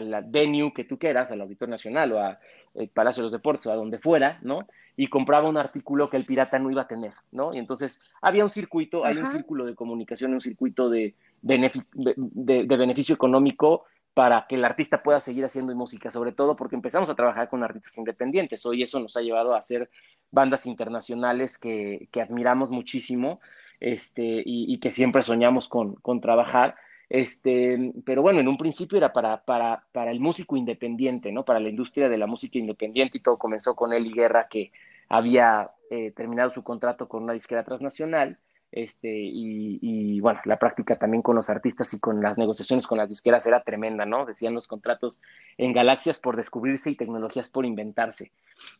la 0.00 0.20
venue 0.20 0.72
que 0.74 0.84
tú 0.84 0.98
quieras, 0.98 1.32
al 1.32 1.40
Auditorio 1.40 1.72
Nacional 1.72 2.12
o 2.12 2.20
al 2.20 2.38
eh, 2.74 2.88
Palacio 2.88 3.22
de 3.22 3.24
los 3.24 3.32
Deportes 3.32 3.66
o 3.66 3.72
a 3.72 3.76
donde 3.76 3.98
fuera, 3.98 4.38
¿no? 4.42 4.60
Y 4.94 5.08
compraba 5.08 5.48
un 5.48 5.56
artículo 5.56 6.08
que 6.08 6.18
el 6.18 6.26
pirata 6.26 6.58
no 6.58 6.70
iba 6.70 6.82
a 6.82 6.86
tener, 6.86 7.14
¿no? 7.32 7.52
Y 7.52 7.58
entonces 7.58 8.02
había 8.20 8.44
un 8.44 8.50
circuito, 8.50 9.04
hay 9.04 9.16
un 9.16 9.26
círculo 9.26 9.64
de 9.64 9.74
comunicación, 9.74 10.34
un 10.34 10.40
circuito 10.40 10.88
de, 10.88 11.14
de 11.40 12.76
beneficio 12.76 13.14
económico 13.14 13.86
para 14.14 14.46
que 14.46 14.56
el 14.56 14.64
artista 14.64 15.02
pueda 15.02 15.20
seguir 15.20 15.44
haciendo 15.44 15.74
música, 15.74 16.10
sobre 16.10 16.32
todo 16.32 16.54
porque 16.56 16.76
empezamos 16.76 17.08
a 17.08 17.14
trabajar 17.14 17.48
con 17.48 17.62
artistas 17.62 17.96
independientes. 17.96 18.64
Hoy 18.66 18.82
eso 18.82 19.00
nos 19.00 19.16
ha 19.16 19.22
llevado 19.22 19.54
a 19.54 19.58
hacer 19.58 19.90
bandas 20.30 20.66
internacionales 20.66 21.58
que, 21.58 22.08
admiramos 22.20 22.70
muchísimo 22.70 23.40
este, 23.80 24.42
y, 24.44 24.78
que 24.78 24.90
siempre 24.90 25.22
soñamos 25.22 25.68
con, 25.68 26.20
trabajar. 26.20 26.74
Este, 27.08 27.92
pero 28.04 28.22
bueno, 28.22 28.40
en 28.40 28.48
un 28.48 28.56
principio 28.56 28.98
era 28.98 29.12
para, 29.12 29.44
para, 29.44 29.84
para, 29.92 30.10
el 30.10 30.20
músico 30.20 30.56
independiente, 30.56 31.30
¿no? 31.32 31.44
Para 31.44 31.60
la 31.60 31.68
industria 31.68 32.08
de 32.08 32.18
la 32.18 32.26
música 32.26 32.58
independiente 32.58 33.18
y 33.18 33.20
todo 33.20 33.38
comenzó 33.38 33.74
con 33.74 33.92
Eli 33.92 34.12
Guerra, 34.12 34.48
que 34.48 34.72
había 35.08 35.70
eh, 35.90 36.10
terminado 36.12 36.50
su 36.50 36.62
contrato 36.62 37.08
con 37.08 37.22
una 37.22 37.34
disquera 37.34 37.64
transnacional 37.64 38.38
este, 38.72 39.10
y, 39.12 40.18
bueno, 40.20 40.40
la 40.46 40.58
práctica 40.58 40.96
también 40.96 41.22
con 41.22 41.36
los 41.36 41.50
artistas 41.50 41.92
y 41.92 42.00
con 42.00 42.22
las 42.22 42.38
negociaciones 42.38 42.86
con 42.86 42.96
las 42.96 43.10
disqueras 43.10 43.46
era 43.46 43.62
tremenda, 43.62 44.06
¿no? 44.06 44.24
Decían 44.24 44.54
los 44.54 44.66
contratos 44.66 45.20
en 45.58 45.74
galaxias 45.74 46.18
por 46.18 46.36
descubrirse 46.36 46.90
y 46.90 46.96
tecnologías 46.96 47.50
por 47.50 47.66
inventarse. 47.66 48.32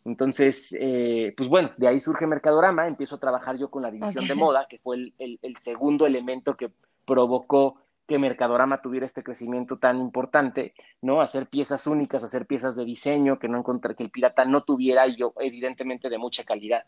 Entonces, 0.06 0.75
eh, 0.80 1.34
pues 1.37 1.50
bueno, 1.50 1.72
de 1.76 1.88
ahí 1.88 2.00
surge 2.00 2.26
Mercadorama, 2.26 2.88
empiezo 2.88 3.16
a 3.16 3.20
trabajar 3.20 3.58
yo 3.58 3.70
con 3.70 3.82
la 3.82 3.90
división 3.90 4.26
de 4.26 4.34
moda, 4.34 4.66
que 4.66 4.78
fue 4.78 5.12
el, 5.18 5.56
segundo 5.58 6.06
elemento 6.06 6.56
que 6.56 6.70
provocó 7.04 7.76
que 8.06 8.18
Mercadorama 8.18 8.80
tuviera 8.80 9.04
este 9.04 9.22
crecimiento 9.22 9.76
tan 9.76 10.00
importante, 10.00 10.72
¿no? 11.02 11.20
Hacer 11.20 11.49
piezas 11.49 11.87
únicas, 11.87 12.25
hacer 12.25 12.46
piezas 12.46 12.76
de 12.76 12.87
diseño 12.87 13.38
que 13.38 13.49
no 13.49 13.58
encontré, 13.58 13.94
que 13.94 14.04
el 14.04 14.11
pirata 14.11 14.46
no 14.46 14.64
tuviera 14.64 15.06
y 15.06 15.16
yo, 15.16 15.34
evidentemente, 15.38 16.08
de 16.08 16.16
mucha 16.16 16.44
calidad. 16.44 16.84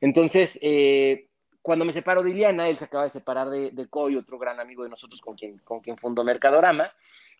Entonces, 0.00 0.58
eh, 0.62 1.26
cuando 1.64 1.86
me 1.86 1.92
separo 1.94 2.22
de 2.22 2.28
Iliana, 2.28 2.68
él 2.68 2.76
se 2.76 2.84
acaba 2.84 3.04
de 3.04 3.08
separar 3.08 3.48
de, 3.48 3.86
Coy, 3.88 4.16
otro 4.16 4.38
gran 4.38 4.60
amigo 4.60 4.82
de 4.82 4.90
nosotros 4.90 5.22
con 5.22 5.34
quien, 5.34 5.96
fundó 5.96 6.22
Mercadorama, 6.22 6.92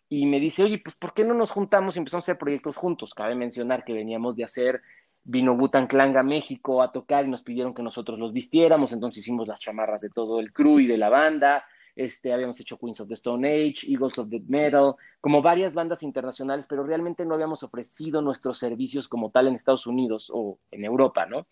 y 0.09 0.25
me 0.25 0.39
dice, 0.39 0.63
oye, 0.63 0.79
pues 0.79 0.95
¿por 0.95 1.13
qué 1.13 1.23
no 1.23 1.35
nos 1.35 1.51
juntamos 1.51 1.95
y 1.95 1.99
empezamos 1.99 2.23
a 2.23 2.31
hacer 2.31 2.39
proyectos 2.39 2.75
juntos? 2.75 3.13
Cabe 3.13 3.35
mencionar 3.35 3.83
que 3.85 3.93
veníamos 3.93 4.35
de 4.35 4.43
hacer 4.43 4.81
vino 5.23 5.55
Butan 5.55 5.85
Clan 5.85 6.17
a 6.17 6.23
México 6.23 6.81
a 6.81 6.91
tocar 6.91 7.25
y 7.25 7.27
nos 7.29 7.43
pidieron 7.43 7.75
que 7.75 7.83
nosotros 7.83 8.17
los 8.17 8.33
vistiéramos, 8.33 8.93
entonces 8.93 9.19
hicimos 9.21 9.47
las 9.47 9.61
chamarras 9.61 10.01
de 10.01 10.09
todo 10.09 10.39
el 10.39 10.51
crew 10.51 10.79
y 10.79 10.87
de 10.87 10.97
la 10.97 11.09
banda, 11.09 11.63
este, 11.95 12.33
habíamos 12.33 12.59
hecho 12.59 12.77
Queens 12.77 12.99
of 12.99 13.07
the 13.07 13.13
Stone 13.13 13.47
Age, 13.47 13.87
Eagles 13.87 14.17
of 14.19 14.29
the 14.29 14.41
Metal, 14.47 14.95
como 15.21 15.41
varias 15.41 15.73
bandas 15.73 16.03
internacionales, 16.03 16.67
pero 16.67 16.83
realmente 16.83 17.25
no 17.25 17.33
habíamos 17.33 17.63
ofrecido 17.63 18.21
nuestros 18.21 18.57
servicios 18.57 19.07
como 19.07 19.31
tal 19.31 19.47
en 19.47 19.55
Estados 19.55 19.87
Unidos 19.87 20.29
o 20.33 20.59
en 20.71 20.85
Europa, 20.85 21.25
¿no? 21.25 21.47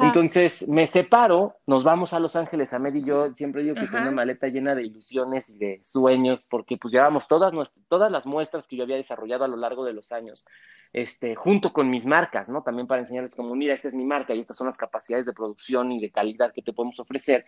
Entonces 0.00 0.68
me 0.68 0.86
separo, 0.86 1.56
nos 1.66 1.84
vamos 1.84 2.12
a 2.12 2.20
Los 2.20 2.36
Ángeles, 2.36 2.72
a 2.72 2.78
Med 2.78 2.94
y 2.94 3.04
yo 3.04 3.32
siempre 3.34 3.62
digo 3.62 3.74
que 3.74 3.86
tengo 3.86 4.02
una 4.02 4.10
maleta 4.10 4.48
llena 4.48 4.74
de 4.74 4.84
ilusiones 4.84 5.48
y 5.50 5.58
de 5.58 5.80
sueños, 5.82 6.46
porque 6.50 6.76
pues 6.76 6.92
llevábamos 6.92 7.28
todas, 7.28 7.74
todas 7.88 8.10
las 8.10 8.26
muestras 8.26 8.66
que 8.66 8.76
yo 8.76 8.82
había 8.82 8.96
desarrollado 8.96 9.44
a 9.44 9.48
lo 9.48 9.56
largo 9.56 9.84
de 9.84 9.92
los 9.92 10.12
años 10.12 10.44
este, 10.96 11.34
junto 11.34 11.74
con 11.74 11.90
mis 11.90 12.06
marcas, 12.06 12.48
¿no? 12.48 12.62
También 12.62 12.86
para 12.86 13.02
enseñarles 13.02 13.34
como, 13.34 13.54
mira, 13.54 13.74
esta 13.74 13.86
es 13.86 13.94
mi 13.94 14.06
marca 14.06 14.34
y 14.34 14.40
estas 14.40 14.56
son 14.56 14.66
las 14.66 14.78
capacidades 14.78 15.26
de 15.26 15.34
producción 15.34 15.92
y 15.92 16.00
de 16.00 16.10
calidad 16.10 16.54
que 16.54 16.62
te 16.62 16.72
podemos 16.72 16.98
ofrecer. 16.98 17.44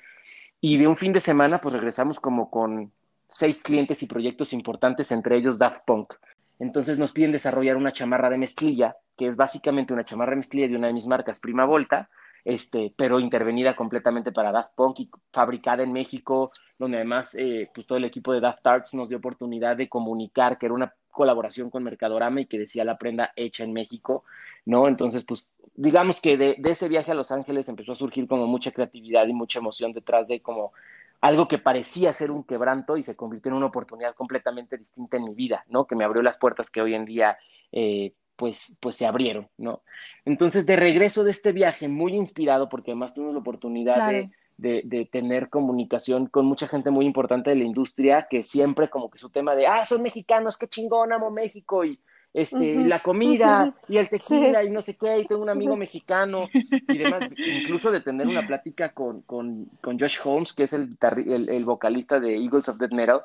Y 0.60 0.76
de 0.76 0.86
un 0.86 0.98
fin 0.98 1.14
de 1.14 1.20
semana, 1.20 1.58
pues 1.58 1.74
regresamos 1.74 2.20
como 2.28 2.50
con 2.50 2.92
seis 3.26 3.62
clientes 3.62 4.02
y 4.02 4.06
proyectos 4.06 4.52
importantes, 4.52 5.10
entre 5.12 5.38
ellos 5.38 5.56
Daft 5.56 5.80
Punk. 5.86 6.12
Entonces 6.58 6.98
nos 6.98 7.12
piden 7.12 7.32
desarrollar 7.32 7.78
una 7.78 7.90
chamarra 7.90 8.28
de 8.28 8.36
mezclilla, 8.36 8.98
que 9.16 9.28
es 9.28 9.38
básicamente 9.38 9.94
una 9.94 10.04
chamarra 10.04 10.32
de 10.32 10.36
mezclilla 10.36 10.68
de 10.68 10.76
una 10.76 10.88
de 10.88 10.92
mis 10.92 11.06
marcas, 11.06 11.40
Prima 11.40 11.64
Volta, 11.64 12.10
este, 12.44 12.92
pero 12.94 13.18
intervenida 13.18 13.74
completamente 13.74 14.30
para 14.30 14.52
Daft 14.52 14.74
Punk 14.74 15.00
y 15.00 15.10
fabricada 15.32 15.82
en 15.82 15.90
México, 15.90 16.52
donde 16.78 16.98
además 16.98 17.34
eh, 17.34 17.70
pues 17.72 17.86
todo 17.86 17.96
el 17.96 18.04
equipo 18.04 18.34
de 18.34 18.40
Daft 18.40 18.66
Arts 18.66 18.92
nos 18.92 19.08
dio 19.08 19.16
oportunidad 19.16 19.78
de 19.78 19.88
comunicar 19.88 20.58
que 20.58 20.66
era 20.66 20.74
una 20.74 20.94
colaboración 21.10 21.70
con 21.70 21.82
Mercadorama 21.82 22.42
y 22.42 22.46
que 22.46 22.58
decía 22.58 22.84
la 22.84 22.98
prenda 22.98 23.32
hecha 23.36 23.64
en 23.64 23.72
México, 23.72 24.24
¿no? 24.66 24.86
Entonces, 24.86 25.24
pues 25.24 25.48
digamos 25.74 26.20
que 26.20 26.36
de, 26.36 26.56
ese 26.64 26.88
viaje 26.88 27.12
a 27.12 27.14
Los 27.14 27.30
Ángeles 27.30 27.70
empezó 27.70 27.92
a 27.92 27.96
surgir 27.96 28.26
como 28.26 28.46
mucha 28.46 28.70
creatividad 28.72 29.26
y 29.28 29.32
mucha 29.32 29.60
emoción 29.60 29.92
detrás 29.94 30.28
de 30.28 30.40
como 30.42 30.72
algo 31.20 31.48
que 31.48 31.58
parecía 31.58 32.12
ser 32.12 32.30
un 32.30 32.44
quebranto 32.44 32.96
y 32.96 33.02
se 33.02 33.16
convirtió 33.16 33.50
en 33.50 33.56
una 33.56 33.66
oportunidad 33.66 34.14
completamente 34.14 34.78
distinta 34.78 35.16
en 35.16 35.24
mi 35.24 35.34
vida, 35.34 35.64
¿no? 35.68 35.86
Que 35.86 35.96
me 35.96 36.04
abrió 36.04 36.22
las 36.22 36.38
puertas 36.38 36.70
que 36.70 36.80
hoy 36.80 36.94
en 36.94 37.04
día, 37.04 37.38
eh, 37.72 38.14
pues, 38.36 38.78
pues 38.80 38.96
se 38.96 39.06
abrieron, 39.06 39.48
¿no? 39.56 39.82
Entonces, 40.24 40.66
de 40.66 40.76
regreso 40.76 41.24
de 41.24 41.32
este 41.32 41.52
viaje, 41.52 41.88
muy 41.88 42.14
inspirado, 42.14 42.68
porque 42.68 42.92
además 42.92 43.14
tuvimos 43.14 43.34
la 43.34 43.40
oportunidad 43.40 44.10
de 44.10 44.30
de, 44.58 45.08
tener 45.10 45.48
comunicación 45.48 46.26
con 46.26 46.44
mucha 46.44 46.66
gente 46.66 46.90
muy 46.90 47.06
importante 47.06 47.50
de 47.50 47.56
la 47.56 47.64
industria 47.64 48.26
que 48.28 48.42
siempre 48.42 48.90
como 48.90 49.08
que 49.08 49.18
su 49.18 49.30
tema 49.30 49.54
de, 49.54 49.66
ah, 49.66 49.84
son 49.84 50.02
mexicanos, 50.02 50.58
qué 50.58 50.66
chingón, 50.66 51.12
amo 51.12 51.30
México 51.30 51.84
y 51.84 52.00
este, 52.34 52.84
la 52.84 53.02
comida 53.02 53.74
y 53.88 53.96
el 53.96 54.08
tequila 54.08 54.62
y 54.62 54.70
no 54.70 54.82
sé 54.82 54.96
qué, 54.96 55.18
y 55.18 55.26
tengo 55.26 55.42
un 55.42 55.48
amigo 55.48 55.76
mexicano 55.76 56.48
y 56.52 56.98
demás, 56.98 57.22
incluso 57.36 57.90
de 57.90 58.00
tener 58.00 58.26
una 58.26 58.46
plática 58.46 58.90
con, 58.90 59.22
con, 59.22 59.66
con 59.80 59.98
Josh 59.98 60.18
Holmes, 60.24 60.52
que 60.52 60.64
es 60.64 60.72
el, 60.72 60.96
el, 61.00 61.64
vocalista 61.64 62.20
de 62.20 62.36
Eagles 62.36 62.68
of 62.68 62.78
Death 62.78 62.92
Metal, 62.92 63.22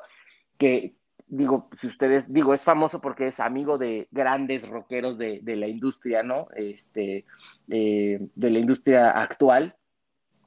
que 0.58 0.94
digo, 1.26 1.68
si 1.78 1.86
ustedes, 1.86 2.32
digo, 2.32 2.54
es 2.54 2.64
famoso 2.64 3.00
porque 3.00 3.28
es 3.28 3.40
amigo 3.40 3.78
de 3.78 4.08
grandes 4.10 4.68
rockeros 4.68 5.18
de, 5.18 5.40
de 5.42 5.56
la 5.56 5.68
industria, 5.68 6.22
¿no? 6.22 6.48
Este, 6.54 7.24
eh, 7.68 8.20
de 8.34 8.50
la 8.50 8.58
industria 8.58 9.10
actual. 9.10 9.76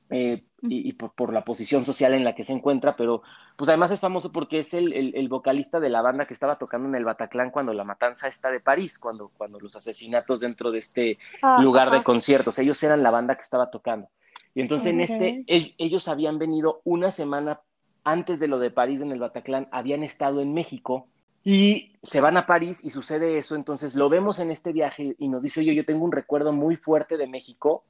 Eh, 0.10 0.43
y, 0.62 0.93
por, 0.93 1.34
la 1.34 1.43
posición 1.43 1.86
social 1.86 2.13
en 2.13 2.24
la 2.24 2.34
que 2.34 2.43
se 2.43 2.54
encuentra, 2.54 2.96
pero 2.96 3.22
pues 3.58 3.70
además 3.70 3.91
es 3.91 4.00
famoso 4.00 4.32
porque 4.32 4.60
es 4.60 4.74
el, 4.74 5.28
vocalista 5.30 5.80
de 5.80 5.89
la 5.89 6.02
banda 6.02 6.26
que 6.26 6.34
estaba 6.34 6.58
tocando 6.58 6.88
en 6.88 6.96
el 6.96 7.06
Bataclan 7.06 7.52
cuando 7.52 7.74
la 7.74 7.84
matanza 7.84 8.28
está 8.28 8.50
de 8.50 8.60
París, 8.60 8.98
cuando, 8.98 9.30
cuando 9.38 9.60
los 9.60 9.76
asesinatos 9.76 10.39
dentro 10.39 10.72
de 10.72 10.80
este 10.80 11.20
ah, 11.43 11.60
lugar 11.62 11.91
de 11.91 12.04
conciertos, 12.04 12.58
ellos 12.58 12.82
eran 12.82 13.04
la 13.04 13.12
banda 13.12 13.36
que 13.36 13.41
estaba 13.41 13.70
tocando. 13.70 14.10
Y 14.56 14.62
entonces 14.62 14.93
en 14.93 15.02
este, 15.02 15.43
ellos 15.78 16.08
habían 16.08 16.39
venido 16.39 16.82
una 16.84 17.12
semana 17.12 17.62
antes 18.04 18.39
de 18.39 18.48
lo 18.48 18.58
de 18.58 18.72
París 18.72 19.02
en 19.02 19.12
el 19.12 19.20
Bataclan, 19.20 19.67
habían 19.72 20.02
estado 20.02 20.41
en 20.41 20.54
México 20.54 21.08
y 21.43 21.93
se 22.02 22.20
van 22.20 22.38
a 22.38 22.46
París 22.46 22.84
y 22.84 22.89
sucede 22.89 23.38
eso, 23.38 23.56
entonces 23.56 23.96
lo 23.96 24.10
vemos 24.10 24.39
en 24.39 24.50
este 24.50 24.72
viaje 24.72 25.15
y 25.20 25.28
nos 25.28 25.43
dice, 25.43 25.60
oye, 25.60 25.76
yo 25.76 25.86
tengo 25.86 26.04
un 26.04 26.12
recuerdo 26.12 26.52
muy 26.52 26.78
fuerte 26.78 27.17
de 27.17 27.28
México 27.28 27.84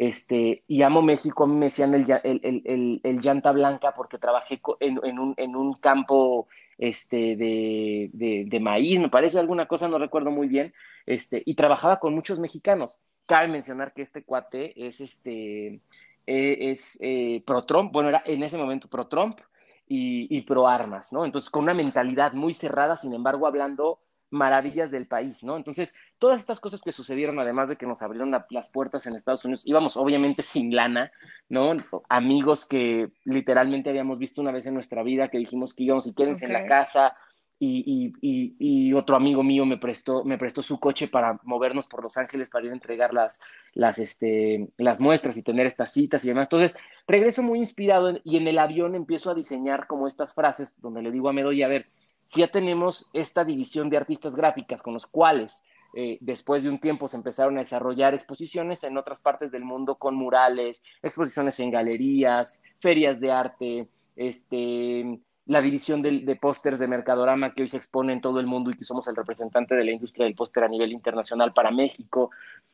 este, 0.00 0.64
y 0.66 0.80
amo 0.80 1.02
México, 1.02 1.44
a 1.44 1.46
mí 1.46 1.54
me 1.56 1.66
decían 1.66 1.92
el, 1.92 2.10
el, 2.24 3.00
el, 3.04 3.20
llanta 3.20 3.52
blanca 3.52 3.92
porque 3.92 4.16
trabajé 4.16 4.58
en, 4.80 4.98
en, 5.02 5.18
un, 5.18 5.34
en 5.36 5.54
un, 5.54 5.74
campo 5.74 6.48
este, 6.78 7.36
de, 7.36 8.08
de, 8.48 8.60
maíz, 8.60 8.98
me 8.98 9.10
parece 9.10 9.38
alguna 9.38 9.68
cosa, 9.68 9.88
no 9.88 9.98
recuerdo 9.98 10.30
muy 10.30 10.48
bien, 10.48 10.72
este, 11.04 11.42
y 11.44 11.54
trabajaba 11.54 12.00
con 12.00 12.14
muchos 12.14 12.38
mexicanos. 12.38 12.98
Cabe 13.26 13.48
mencionar 13.48 13.92
que 13.92 14.00
este 14.00 14.24
cuate 14.24 14.72
es, 14.86 15.02
este, 15.02 15.82
e, 16.26 16.70
es 16.70 16.98
eh, 17.02 17.42
pro-Trump, 17.44 17.92
bueno, 17.92 18.08
era 18.08 18.22
en 18.24 18.42
ese 18.42 18.56
momento 18.56 18.88
pro-Trump 18.88 19.38
y, 19.86 20.34
y 20.34 20.40
pro-armas, 20.40 21.12
¿no? 21.12 21.26
Entonces, 21.26 21.50
con 21.50 21.64
una 21.64 21.74
mentalidad 21.74 22.32
muy 22.32 22.54
cerrada, 22.54 22.96
sin 22.96 23.12
embargo, 23.12 23.46
hablando 23.46 24.00
maravillas 24.30 24.90
del 24.90 25.06
país, 25.06 25.42
¿no? 25.42 25.56
Entonces, 25.56 25.94
todas 26.18 26.40
estas 26.40 26.60
cosas 26.60 26.82
que 26.82 26.92
sucedieron, 26.92 27.38
además 27.38 27.68
de 27.68 27.76
que 27.76 27.86
nos 27.86 28.02
abrieron 28.02 28.34
las 28.50 28.70
puertas 28.70 29.06
en 29.06 29.14
Estados 29.14 29.44
Unidos, 29.44 29.66
íbamos 29.66 29.96
obviamente 29.96 30.42
sin 30.42 30.74
lana, 30.74 31.12
¿no? 31.48 31.76
Amigos 32.08 32.66
que 32.66 33.10
literalmente 33.24 33.90
habíamos 33.90 34.18
visto 34.18 34.40
una 34.40 34.52
vez 34.52 34.66
en 34.66 34.74
nuestra 34.74 35.02
vida, 35.02 35.28
que 35.28 35.38
dijimos 35.38 35.74
que 35.74 35.84
íbamos 35.84 36.06
y 36.06 36.14
quédense 36.14 36.46
en 36.46 36.52
la 36.52 36.66
casa, 36.66 37.16
y, 37.62 38.14
y, 38.22 38.56
y, 38.58 38.92
otro 38.94 39.16
amigo 39.16 39.42
mío 39.42 39.66
me 39.66 39.76
prestó, 39.76 40.24
me 40.24 40.38
prestó 40.38 40.62
su 40.62 40.80
coche 40.80 41.08
para 41.08 41.38
movernos 41.42 41.88
por 41.88 42.02
Los 42.02 42.16
Ángeles 42.16 42.48
para 42.48 42.64
ir 42.64 42.70
a 42.70 42.74
entregar 42.74 43.12
las, 43.12 43.42
las, 43.74 43.98
este, 43.98 44.70
las 44.78 44.98
muestras 44.98 45.36
y 45.36 45.42
tener 45.42 45.66
estas 45.66 45.92
citas 45.92 46.24
y 46.24 46.28
demás. 46.28 46.46
Entonces, 46.46 46.74
regreso 47.06 47.42
muy 47.42 47.58
inspirado 47.58 48.18
y 48.24 48.38
en 48.38 48.48
el 48.48 48.58
avión 48.58 48.94
empiezo 48.94 49.30
a 49.30 49.34
diseñar 49.34 49.86
como 49.86 50.06
estas 50.06 50.32
frases 50.32 50.80
donde 50.80 51.02
le 51.02 51.10
digo 51.10 51.28
a 51.28 51.34
Medoy, 51.34 51.62
a 51.62 51.68
ver, 51.68 51.86
si 52.30 52.42
ya 52.42 52.48
tenemos 52.48 53.10
esta 53.12 53.44
división 53.44 53.90
de 53.90 53.96
artistas 53.96 54.36
gráficas 54.36 54.82
con 54.82 54.94
los 54.94 55.04
cuales 55.04 55.64
eh, 55.94 56.16
después 56.20 56.62
de 56.62 56.68
un 56.68 56.78
tiempo 56.78 57.08
se 57.08 57.16
empezaron 57.16 57.56
a 57.56 57.58
desarrollar 57.58 58.14
exposiciones 58.14 58.84
en 58.84 58.96
otras 58.96 59.20
partes 59.20 59.50
del 59.50 59.64
mundo 59.64 59.96
con 59.96 60.14
murales, 60.14 60.84
exposiciones 61.02 61.58
en 61.58 61.72
galerías, 61.72 62.62
ferias 62.78 63.18
de 63.18 63.32
arte, 63.32 63.88
este, 64.14 65.18
la 65.46 65.60
división 65.60 66.02
de, 66.02 66.20
de 66.20 66.36
pósters 66.36 66.78
de 66.78 66.86
Mercadorama 66.86 67.52
que 67.52 67.62
hoy 67.62 67.68
se 67.68 67.78
expone 67.78 68.12
en 68.12 68.20
todo 68.20 68.38
el 68.38 68.46
mundo 68.46 68.70
y 68.70 68.76
que 68.76 68.84
somos 68.84 69.08
el 69.08 69.16
representante 69.16 69.74
de 69.74 69.82
la 69.82 69.90
industria 69.90 70.26
del 70.26 70.36
póster 70.36 70.62
a 70.62 70.68
nivel 70.68 70.92
internacional 70.92 71.52
para 71.52 71.72
México, 71.72 72.30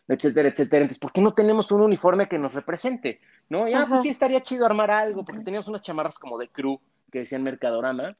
etcétera, 0.06 0.50
etcétera. 0.50 0.82
Entonces, 0.82 1.00
¿por 1.00 1.12
qué 1.12 1.22
no 1.22 1.32
tenemos 1.32 1.72
un 1.72 1.80
uniforme 1.80 2.28
que 2.28 2.36
nos 2.36 2.52
represente? 2.52 3.22
¿No? 3.48 3.66
Ya, 3.66 3.86
pues 3.88 4.02
sí 4.02 4.10
estaría 4.10 4.42
chido 4.42 4.66
armar 4.66 4.90
algo, 4.90 5.24
porque 5.24 5.44
teníamos 5.44 5.66
unas 5.66 5.82
chamarras 5.82 6.18
como 6.18 6.36
de 6.36 6.48
crew 6.48 6.78
que 7.10 7.20
decían 7.20 7.42
Mercadorama. 7.42 8.18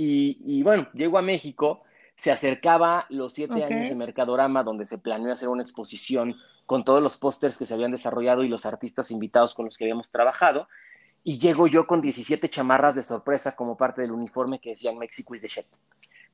Y, 0.00 0.38
y 0.46 0.62
bueno, 0.62 0.86
llego 0.94 1.18
a 1.18 1.22
México 1.22 1.82
se 2.18 2.32
acercaba 2.32 3.06
los 3.10 3.32
siete 3.32 3.64
años 3.64 3.88
de 3.88 3.94
Mercadorama, 3.94 4.64
donde 4.64 4.84
se 4.84 4.98
planeó 4.98 5.32
hacer 5.32 5.48
una 5.48 5.62
exposición 5.62 6.34
con 6.66 6.84
todos 6.84 7.00
los 7.00 7.16
pósters 7.16 7.56
que 7.56 7.64
se 7.64 7.74
habían 7.74 7.92
desarrollado 7.92 8.42
y 8.42 8.48
los 8.48 8.66
artistas 8.66 9.12
invitados 9.12 9.54
con 9.54 9.66
los 9.66 9.78
que 9.78 9.84
habíamos 9.84 10.10
trabajado. 10.10 10.68
Y 11.22 11.38
llego 11.38 11.68
yo 11.68 11.86
con 11.86 12.00
17 12.00 12.50
chamarras 12.50 12.96
de 12.96 13.04
sorpresa 13.04 13.54
como 13.54 13.76
parte 13.76 14.02
del 14.02 14.10
uniforme 14.10 14.58
que 14.58 14.70
decían 14.70 14.98
Mexico 14.98 15.36
is 15.36 15.42
the 15.42 15.48
shit. 15.48 15.66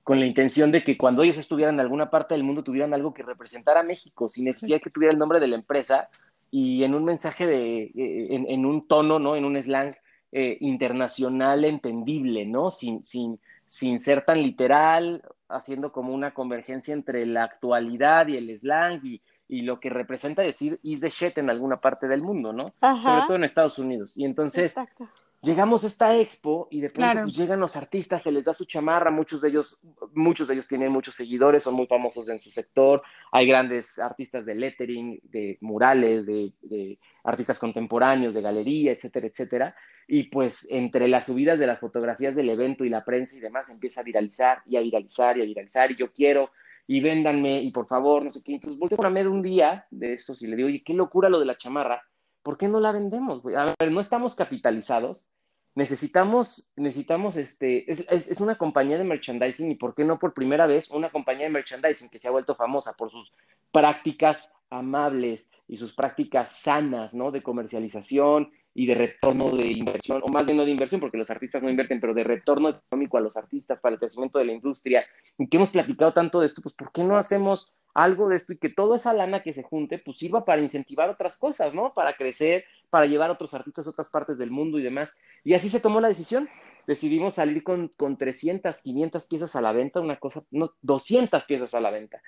Con 0.03 0.20
la 0.20 0.27
intención 0.27 0.72
de 0.72 0.83
que 0.83 0.96
cuando 0.96 1.22
ellos 1.22 1.37
estuvieran 1.37 1.74
en 1.74 1.81
alguna 1.81 2.09
parte 2.11 2.33
del 2.33 2.44
mundo 2.44 2.64
tuvieran 2.64 2.94
algo 2.94 3.12
que 3.12 3.22
representara 3.22 3.81
a 3.81 3.85
México, 3.85 4.31
sin 4.31 4.46
necesidad 4.46 4.81
que 4.81 4.90
tuviera 4.90 5.12
el 5.12 5.18
nombre 5.18 5.38
de 5.38 5.48
la 5.48 5.57
empresa 5.57 6.09
y 6.50 6.83
en 6.83 6.94
un 6.94 7.05
mensaje 7.05 7.46
de, 7.46 7.83
eh, 7.85 8.27
en, 8.31 8.46
en 8.48 8.64
un 8.64 8.88
tono, 8.88 9.18
¿no? 9.18 9.37
En 9.37 9.44
un 9.44 9.61
slang 9.61 9.94
eh, 10.33 10.57
internacional 10.61 11.64
entendible, 11.64 12.46
¿no? 12.46 12.70
Sin, 12.70 13.05
sin, 13.05 13.38
sin 13.66 14.00
ser 14.00 14.24
tan 14.24 14.42
literal, 14.42 15.22
haciendo 15.48 15.92
como 15.92 16.14
una 16.14 16.35
convergencia 16.35 16.94
entre 16.94 17.27
la 17.27 17.44
actualidad 17.44 18.29
y 18.29 18.37
el 18.37 18.57
slang 18.57 19.00
y, 19.05 19.22
y 19.48 19.62
lo 19.62 19.81
que 19.81 19.90
representa 19.90 20.42
decir 20.42 20.79
is 20.83 21.00
the 21.00 21.09
shit 21.09 21.38
en 21.38 21.50
alguna 21.50 21.81
parte 21.81 22.09
del 22.09 22.22
mundo, 22.22 22.53
¿no? 22.53 22.66
Sobre 22.81 23.22
todo 23.27 23.37
en 23.37 23.44
Estados 23.44 23.79
Unidos. 23.79 24.16
Y 24.16 24.24
entonces 24.24 24.77
Exacto. 24.77 25.09
Llegamos 25.45 25.85
a 25.85 25.87
esta 25.87 26.17
expo 26.19 26.69
y 26.71 26.81
de 26.81 26.91
pronto 26.91 27.13
claro. 27.13 27.23
pues, 27.27 27.37
llegan 27.37 27.61
los 27.61 27.77
artistas, 27.77 28.23
se 28.23 28.33
les 28.33 28.45
da 28.45 28.55
su 28.55 28.65
chamarra, 28.65 29.11
muchos 29.11 29.41
de 29.41 29.51
ellos, 29.51 29.81
muchos 30.15 30.49
de 30.49 30.55
ellos 30.55 30.67
tienen 30.67 30.91
muchos 30.91 31.15
seguidores, 31.15 31.63
son 31.63 31.75
muy 31.75 31.87
famosos 31.87 32.29
en 32.29 32.41
su 32.41 32.51
sector, 32.51 33.03
hay 33.31 33.47
grandes 33.47 33.99
artistas 33.99 34.45
de 34.45 34.55
lettering, 34.55 35.21
de 35.23 35.59
murales, 35.61 36.27
de, 36.27 36.53
de 36.63 36.99
artistas 37.23 37.59
contemporáneos, 37.59 38.35
de 38.35 38.43
galería, 38.43 38.93
etcétera, 38.93 39.27
etcétera. 39.27 39.77
Y 40.07 40.25
pues 40.25 40.67
entre 40.71 41.09
las 41.09 41.27
subidas 41.27 41.59
de 41.59 41.67
las 41.67 41.81
fotografías 41.81 42.35
del 42.35 42.51
evento 42.51 42.85
y 42.85 42.91
la 42.91 43.05
prensa 43.05 43.37
y 43.37 43.41
demás 43.41 43.71
empieza 43.71 44.01
a 44.01 44.05
viralizar 44.05 44.63
y 44.67 44.77
a 44.77 44.81
viralizar 44.81 45.39
y 45.39 45.43
a 45.43 45.45
viralizar 45.45 45.91
y 45.91 45.97
yo 45.97 46.13
quiero 46.13 46.51
y 46.87 47.01
véndanme 47.01 47.63
y 47.63 47.71
por 47.71 47.87
favor, 47.87 48.23
no 48.23 48.31
sé 48.31 48.43
qué. 48.45 48.55
Entonces 48.55 48.79
volteo 48.79 48.99
con 48.99 49.07
Ahmed 49.07 49.27
un 49.27 49.43
día 49.43 49.87
de 49.91 50.15
estos 50.15 50.43
y 50.43 50.47
le 50.47 50.57
digo, 50.57 50.69
oye, 50.69 50.83
qué 50.85 50.95
locura 50.95 51.29
lo 51.29 51.41
de 51.41 51.47
la 51.47 51.57
chamarra, 51.57 52.03
¿por 52.45 52.59
qué 52.59 52.69
no 52.69 52.79
la 52.79 52.93
vendemos? 52.93 53.43
A 53.57 53.75
ver, 53.81 53.91
no 53.91 54.01
estamos 54.01 54.37
capitalizados, 54.37 55.37
necesitamos, 55.75 56.71
necesitamos, 56.77 57.37
este, 57.37 57.91
es, 57.91 58.05
es, 58.09 58.31
es, 58.31 58.41
una 58.41 58.57
compañía 58.57 58.99
de 58.99 59.05
merchandising 59.05 59.73
y 59.73 59.75
por 59.75 59.95
qué 59.95 60.05
no 60.05 60.19
por 60.21 60.35
primera 60.35 60.67
vez 60.67 60.91
una 60.91 61.11
compañía 61.11 61.47
de 61.47 61.51
merchandising 61.51 62.11
que 62.11 62.21
se 62.21 62.29
ha 62.29 62.31
vuelto 62.31 62.55
famosa 62.55 62.93
por 62.93 63.11
sus 63.11 63.33
prácticas 63.73 64.53
amables 64.71 65.51
y 65.67 65.79
sus 65.79 65.95
prácticas 65.95 66.61
sanas, 66.61 67.15
¿no? 67.15 67.33
De 67.33 67.43
comercialización 67.43 68.53
y 68.75 68.87
de 68.87 68.95
retorno 68.95 69.51
de 69.51 69.69
inversión, 69.69 70.21
o 70.23 70.29
más 70.29 70.45
bien 70.45 70.59
no 70.59 70.65
de 70.65 70.71
inversión, 70.71 71.01
porque 71.01 71.17
los 71.17 71.31
artistas 71.31 71.63
no 71.63 71.71
invierten, 71.71 72.01
pero 72.01 72.13
de 72.13 72.25
retorno 72.25 72.69
económico 72.69 73.17
a 73.17 73.21
los 73.21 73.37
artistas 73.37 73.81
para 73.81 73.95
el 73.95 74.01
crecimiento 74.01 74.39
de 74.39 74.45
la 74.45 74.53
industria, 74.53 75.07
y 75.39 75.49
que 75.49 75.57
hemos 75.57 75.71
platicado 75.71 76.13
tanto 76.13 76.41
de 76.41 76.47
esto, 76.47 76.61
pues 76.61 76.75
¿por 76.75 76.93
qué 76.93 77.05
no 77.05 77.17
hacemos 77.17 77.73
algo 77.95 78.29
de 78.29 78.37
esto 78.37 78.53
y 78.53 78.59
que 78.59 78.69
toda 78.69 78.97
esa 78.97 79.13
lana 79.13 79.43
que 79.43 79.55
se 79.55 79.63
junte, 79.63 79.99
pues 79.99 80.19
sirva 80.19 80.45
para 80.45 80.61
incentivar 80.61 81.09
otras 81.09 81.37
cosas, 81.37 81.75
¿no? 81.75 81.91
Para 81.91 82.15
crecer, 82.15 82.65
para 82.91 83.07
llevar 83.07 83.31
a 83.31 83.35
otros 83.35 83.55
artistas 83.55 83.87
a 83.87 83.91
otras 83.91 84.09
partes 84.09 84.37
del 84.37 84.51
mundo 84.51 84.79
y 84.79 84.83
demás. 84.83 85.15
Y 85.45 85.55
así 85.55 85.69
se 85.69 85.81
tomó 85.81 86.01
la 86.01 86.09
decisión. 86.09 86.49
Decidimos 86.89 87.35
salir 87.35 87.63
con, 87.63 87.89
con 87.97 88.19
300, 88.19 88.79
500 88.83 89.27
piezas 89.27 89.57
a 89.57 89.63
la 89.63 89.73
venta, 89.73 90.01
una 90.01 90.19
cosa, 90.19 90.43
no, 90.51 90.75
200 90.83 91.45
piezas 91.45 91.73
a 91.75 91.81
la 91.81 91.91
venta. 91.91 92.21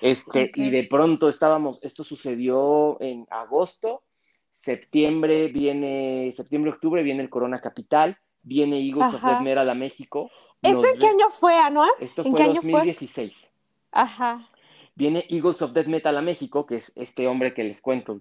Este, 0.00 0.50
okay. 0.50 0.66
Y 0.66 0.70
de 0.70 0.84
pronto 0.84 1.28
estábamos, 1.28 1.82
esto 1.82 2.04
sucedió 2.04 3.00
en 3.00 3.26
agosto, 3.30 4.02
septiembre 4.50 5.48
viene, 5.48 6.30
septiembre, 6.32 6.70
octubre 6.70 7.02
viene 7.02 7.22
el 7.22 7.30
Corona 7.30 7.60
Capital, 7.60 8.18
viene 8.42 8.78
Eagles 8.78 9.08
Ajá. 9.08 9.16
of 9.16 9.22
Death 9.24 9.40
Metal 9.40 9.68
a 9.68 9.74
México. 9.74 10.30
¿Esto 10.62 10.86
en 10.86 10.98
qué 10.98 11.06
año 11.06 11.30
fue, 11.30 11.58
Anual? 11.58 11.90
Esto 11.98 12.22
fue 12.22 12.40
en 12.40 12.52
2016. 12.52 13.54
Fue? 13.54 14.02
Ajá. 14.02 14.48
Viene 14.94 15.24
Eagles 15.28 15.62
of 15.62 15.72
Death 15.72 15.86
Metal 15.86 16.16
a 16.16 16.22
México, 16.22 16.66
que 16.66 16.76
es 16.76 16.96
este 16.96 17.26
hombre 17.26 17.52
que 17.52 17.64
les 17.64 17.80
cuento, 17.80 18.20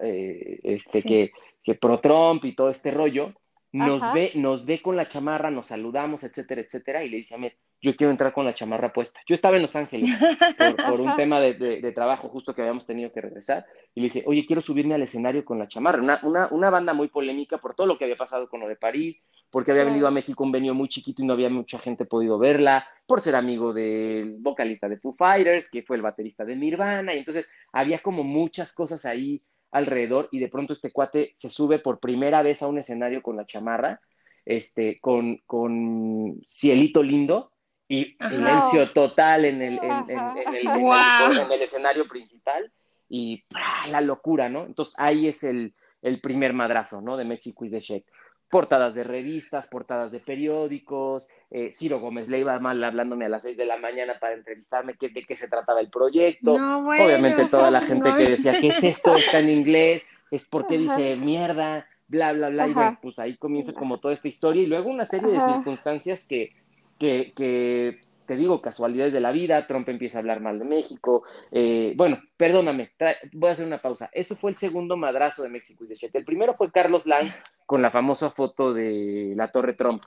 eh, 0.00 0.60
este, 0.62 1.00
sí. 1.02 1.08
que, 1.08 1.32
que 1.62 1.74
pro 1.74 2.00
Trump 2.00 2.44
y 2.44 2.54
todo 2.54 2.70
este 2.70 2.90
rollo, 2.90 3.34
nos 3.72 4.02
Ajá. 4.02 4.14
ve, 4.14 4.32
nos 4.36 4.66
ve 4.66 4.80
con 4.80 4.96
la 4.96 5.08
chamarra, 5.08 5.50
nos 5.50 5.66
saludamos, 5.66 6.22
etcétera, 6.22 6.60
etcétera, 6.60 7.02
y 7.02 7.10
le 7.10 7.16
dice 7.16 7.34
a 7.34 7.38
Met, 7.38 7.56
yo 7.84 7.94
quiero 7.94 8.10
entrar 8.10 8.32
con 8.32 8.46
la 8.46 8.54
chamarra 8.54 8.92
puesta. 8.94 9.20
Yo 9.26 9.34
estaba 9.34 9.56
en 9.56 9.62
Los 9.62 9.76
Ángeles 9.76 10.10
por, 10.56 10.76
por 10.76 11.00
un 11.02 11.14
tema 11.16 11.38
de, 11.38 11.52
de, 11.52 11.82
de, 11.82 11.92
trabajo 11.92 12.30
justo 12.30 12.54
que 12.54 12.62
habíamos 12.62 12.86
tenido 12.86 13.12
que 13.12 13.20
regresar, 13.20 13.66
y 13.94 14.00
le 14.00 14.04
dice, 14.04 14.24
oye, 14.26 14.46
quiero 14.46 14.62
subirme 14.62 14.94
al 14.94 15.02
escenario 15.02 15.44
con 15.44 15.58
la 15.58 15.68
chamarra. 15.68 16.00
Una, 16.00 16.18
una, 16.22 16.48
una 16.50 16.70
banda 16.70 16.94
muy 16.94 17.08
polémica 17.08 17.58
por 17.58 17.74
todo 17.74 17.86
lo 17.86 17.98
que 17.98 18.04
había 18.04 18.16
pasado 18.16 18.48
con 18.48 18.60
lo 18.60 18.68
de 18.68 18.76
París, 18.76 19.26
porque 19.50 19.70
había 19.70 19.84
venido 19.84 20.08
a 20.08 20.10
México 20.10 20.42
un 20.42 20.50
venio 20.50 20.72
muy 20.72 20.88
chiquito 20.88 21.22
y 21.22 21.26
no 21.26 21.34
había 21.34 21.50
mucha 21.50 21.78
gente 21.78 22.06
podido 22.06 22.38
verla, 22.38 22.86
por 23.06 23.20
ser 23.20 23.36
amigo 23.36 23.74
del 23.74 24.38
vocalista 24.40 24.88
de 24.88 24.96
Foo 24.96 25.12
Fighters, 25.12 25.70
que 25.70 25.82
fue 25.82 25.96
el 25.96 26.02
baterista 26.02 26.46
de 26.46 26.56
Nirvana, 26.56 27.14
y 27.14 27.18
entonces 27.18 27.50
había 27.70 27.98
como 27.98 28.24
muchas 28.24 28.72
cosas 28.72 29.04
ahí 29.04 29.42
alrededor 29.70 30.28
y 30.30 30.38
de 30.38 30.48
pronto 30.48 30.72
este 30.72 30.92
cuate 30.92 31.32
se 31.34 31.50
sube 31.50 31.80
por 31.80 31.98
primera 31.98 32.42
vez 32.42 32.62
a 32.62 32.68
un 32.68 32.78
escenario 32.78 33.22
con 33.22 33.36
la 33.36 33.44
chamarra, 33.44 34.00
este, 34.46 35.00
con, 35.00 35.38
con 35.46 36.40
cielito 36.46 37.02
lindo 37.02 37.50
y 37.88 38.16
Ajá. 38.18 38.30
silencio 38.30 38.92
total 38.92 39.44
en 39.44 39.62
el, 39.62 39.78
en, 39.78 40.10
en, 40.10 40.18
en, 40.18 40.54
el, 40.54 40.80
wow. 40.80 41.44
en 41.44 41.52
el, 41.52 41.62
escenario 41.62 42.08
principal 42.08 42.72
y 43.08 43.44
¡pah! 43.50 43.88
la 43.90 44.00
locura, 44.00 44.48
¿no? 44.48 44.64
Entonces 44.64 44.94
ahí 44.98 45.28
es 45.28 45.44
el, 45.44 45.74
el 46.02 46.20
primer 46.20 46.52
madrazo, 46.52 47.00
¿no? 47.00 47.16
De 47.16 47.24
México 47.24 47.64
is 47.64 47.72
the 47.72 47.80
Shake 47.80 48.06
portadas 48.54 48.94
de 48.94 49.02
revistas, 49.02 49.66
portadas 49.66 50.12
de 50.12 50.20
periódicos, 50.20 51.28
eh, 51.50 51.72
Ciro 51.72 51.98
Gómez 51.98 52.28
Leiva 52.28 52.56
mal 52.60 52.84
hablándome 52.84 53.24
a 53.24 53.28
las 53.28 53.42
seis 53.42 53.56
de 53.56 53.66
la 53.66 53.78
mañana 53.78 54.20
para 54.20 54.34
entrevistarme 54.34 54.94
qué, 54.94 55.08
de 55.08 55.24
qué 55.24 55.34
se 55.34 55.48
trataba 55.48 55.80
el 55.80 55.90
proyecto. 55.90 56.56
No, 56.56 56.84
bueno, 56.84 57.04
Obviamente 57.04 57.46
toda 57.46 57.72
la 57.72 57.80
gente 57.88 58.10
no. 58.10 58.16
que 58.16 58.30
decía, 58.30 58.60
¿qué 58.60 58.68
es 58.68 58.84
esto? 58.84 59.16
Está 59.16 59.40
en 59.40 59.50
inglés, 59.50 60.08
es 60.30 60.48
porque 60.48 60.78
dice 60.78 61.16
mierda, 61.16 61.88
bla, 62.06 62.32
bla, 62.32 62.48
bla. 62.50 62.62
Ajá. 62.62 62.70
Y 62.70 62.74
bueno, 62.74 62.98
pues 63.02 63.18
ahí 63.18 63.36
comienza 63.36 63.72
como 63.72 63.98
toda 63.98 64.14
esta 64.14 64.28
historia 64.28 64.62
y 64.62 64.66
luego 64.66 64.88
una 64.88 65.04
serie 65.04 65.36
Ajá. 65.36 65.48
de 65.48 65.52
circunstancias 65.54 66.24
que, 66.24 66.54
que, 66.98 67.32
que 67.34 68.04
te 68.26 68.36
digo, 68.36 68.60
casualidades 68.62 69.12
de 69.12 69.20
la 69.20 69.32
vida, 69.32 69.66
Trump 69.66 69.88
empieza 69.88 70.18
a 70.18 70.20
hablar 70.20 70.40
mal 70.40 70.58
de 70.58 70.64
México. 70.64 71.24
Eh, 71.50 71.92
bueno, 71.96 72.20
perdóname, 72.36 72.92
voy 73.32 73.50
a 73.50 73.52
hacer 73.52 73.66
una 73.66 73.82
pausa. 73.82 74.10
Ese 74.12 74.34
fue 74.34 74.50
el 74.50 74.56
segundo 74.56 74.96
madrazo 74.96 75.42
de 75.42 75.50
México 75.50 75.84
y 75.84 75.88
de 75.88 76.18
El 76.18 76.24
primero 76.24 76.54
fue 76.54 76.70
Carlos 76.70 77.06
Lang 77.06 77.28
con 77.66 77.82
la 77.82 77.90
famosa 77.90 78.30
foto 78.30 78.72
de 78.72 79.32
la 79.36 79.48
Torre 79.48 79.74
Trump, 79.74 80.02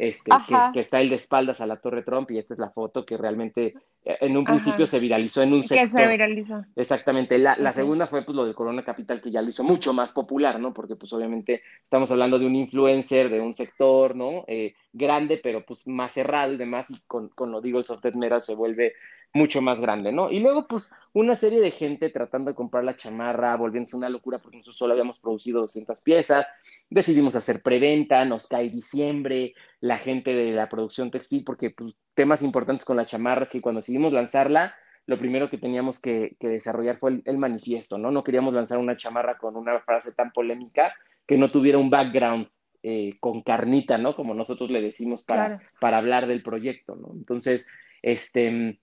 este, 0.00 0.30
que, 0.48 0.54
que, 0.72 0.80
está 0.80 1.02
el 1.02 1.10
de 1.10 1.16
espaldas 1.16 1.60
a 1.60 1.66
la 1.66 1.76
Torre 1.76 2.02
Trump, 2.02 2.30
y 2.30 2.38
esta 2.38 2.54
es 2.54 2.58
la 2.58 2.70
foto 2.70 3.04
que 3.04 3.18
realmente 3.18 3.74
eh, 4.02 4.16
en 4.22 4.34
un 4.34 4.44
principio 4.44 4.84
Ajá. 4.84 4.92
se 4.92 4.98
viralizó 4.98 5.42
en 5.42 5.52
un 5.52 5.62
sector. 5.62 5.78
Que 5.78 5.86
se 5.86 6.06
viralizó. 6.08 6.64
Exactamente. 6.74 7.38
La, 7.38 7.54
la 7.58 7.70
segunda 7.72 8.06
fue 8.06 8.24
pues 8.24 8.34
lo 8.34 8.46
del 8.46 8.54
Corona 8.54 8.82
Capital, 8.82 9.20
que 9.20 9.30
ya 9.30 9.42
lo 9.42 9.50
hizo 9.50 9.62
mucho 9.62 9.92
más 9.92 10.12
popular, 10.12 10.58
¿no? 10.58 10.72
Porque 10.72 10.96
pues 10.96 11.12
obviamente 11.12 11.62
estamos 11.82 12.10
hablando 12.10 12.38
de 12.38 12.46
un 12.46 12.56
influencer, 12.56 13.28
de 13.28 13.40
un 13.40 13.52
sector, 13.52 14.16
¿no? 14.16 14.44
Eh, 14.46 14.72
grande, 14.90 15.38
pero 15.42 15.66
pues 15.66 15.86
más 15.86 16.12
cerrado 16.12 16.54
y 16.54 16.56
demás, 16.56 16.90
y 16.90 16.98
con, 17.06 17.28
con 17.28 17.52
lo 17.52 17.60
digo, 17.60 17.78
el 17.78 17.84
Sortet 17.84 18.14
Mera 18.14 18.40
se 18.40 18.54
vuelve 18.54 18.94
mucho 19.34 19.60
más 19.60 19.80
grande, 19.80 20.12
¿no? 20.12 20.30
Y 20.30 20.40
luego, 20.40 20.66
pues, 20.66 20.84
una 21.12 21.34
serie 21.34 21.60
de 21.60 21.70
gente 21.70 22.10
tratando 22.10 22.50
de 22.50 22.54
comprar 22.54 22.84
la 22.84 22.96
chamarra, 22.96 23.56
volviéndose 23.56 23.96
una 23.96 24.08
locura 24.08 24.38
porque 24.38 24.58
nosotros 24.58 24.76
solo 24.76 24.92
habíamos 24.92 25.18
producido 25.18 25.60
200 25.62 26.00
piezas, 26.02 26.46
decidimos 26.88 27.34
hacer 27.34 27.62
preventa, 27.62 28.24
nos 28.24 28.46
cae 28.46 28.70
diciembre, 28.70 29.54
la 29.80 29.98
gente 29.98 30.32
de 30.34 30.52
la 30.52 30.68
producción 30.68 31.10
textil, 31.10 31.42
porque, 31.44 31.70
pues, 31.70 31.94
temas 32.14 32.42
importantes 32.42 32.84
con 32.84 32.96
la 32.96 33.06
chamarra 33.06 33.42
es 33.42 33.50
que 33.50 33.60
cuando 33.60 33.80
decidimos 33.80 34.12
lanzarla, 34.12 34.74
lo 35.06 35.18
primero 35.18 35.50
que 35.50 35.58
teníamos 35.58 35.98
que, 35.98 36.36
que 36.38 36.48
desarrollar 36.48 36.98
fue 36.98 37.10
el, 37.10 37.22
el, 37.24 37.38
manifiesto, 37.38 37.98
¿no? 37.98 38.10
No 38.10 38.22
queríamos 38.22 38.54
lanzar 38.54 38.78
una 38.78 38.96
chamarra 38.96 39.38
con 39.38 39.56
una 39.56 39.80
frase 39.80 40.12
tan 40.12 40.30
polémica 40.30 40.94
que 41.26 41.36
no 41.36 41.50
tuviera 41.50 41.78
un 41.78 41.90
background 41.90 42.48
eh, 42.82 43.16
con 43.18 43.42
carnita, 43.42 43.98
¿no? 43.98 44.14
Como 44.14 44.34
nosotros 44.34 44.70
le 44.70 44.80
decimos 44.80 45.22
para, 45.22 45.46
claro. 45.46 45.62
para 45.80 45.98
hablar 45.98 46.26
del 46.26 46.42
proyecto, 46.42 46.94
¿no? 46.96 47.12
Entonces, 47.14 47.68
este 48.02 48.78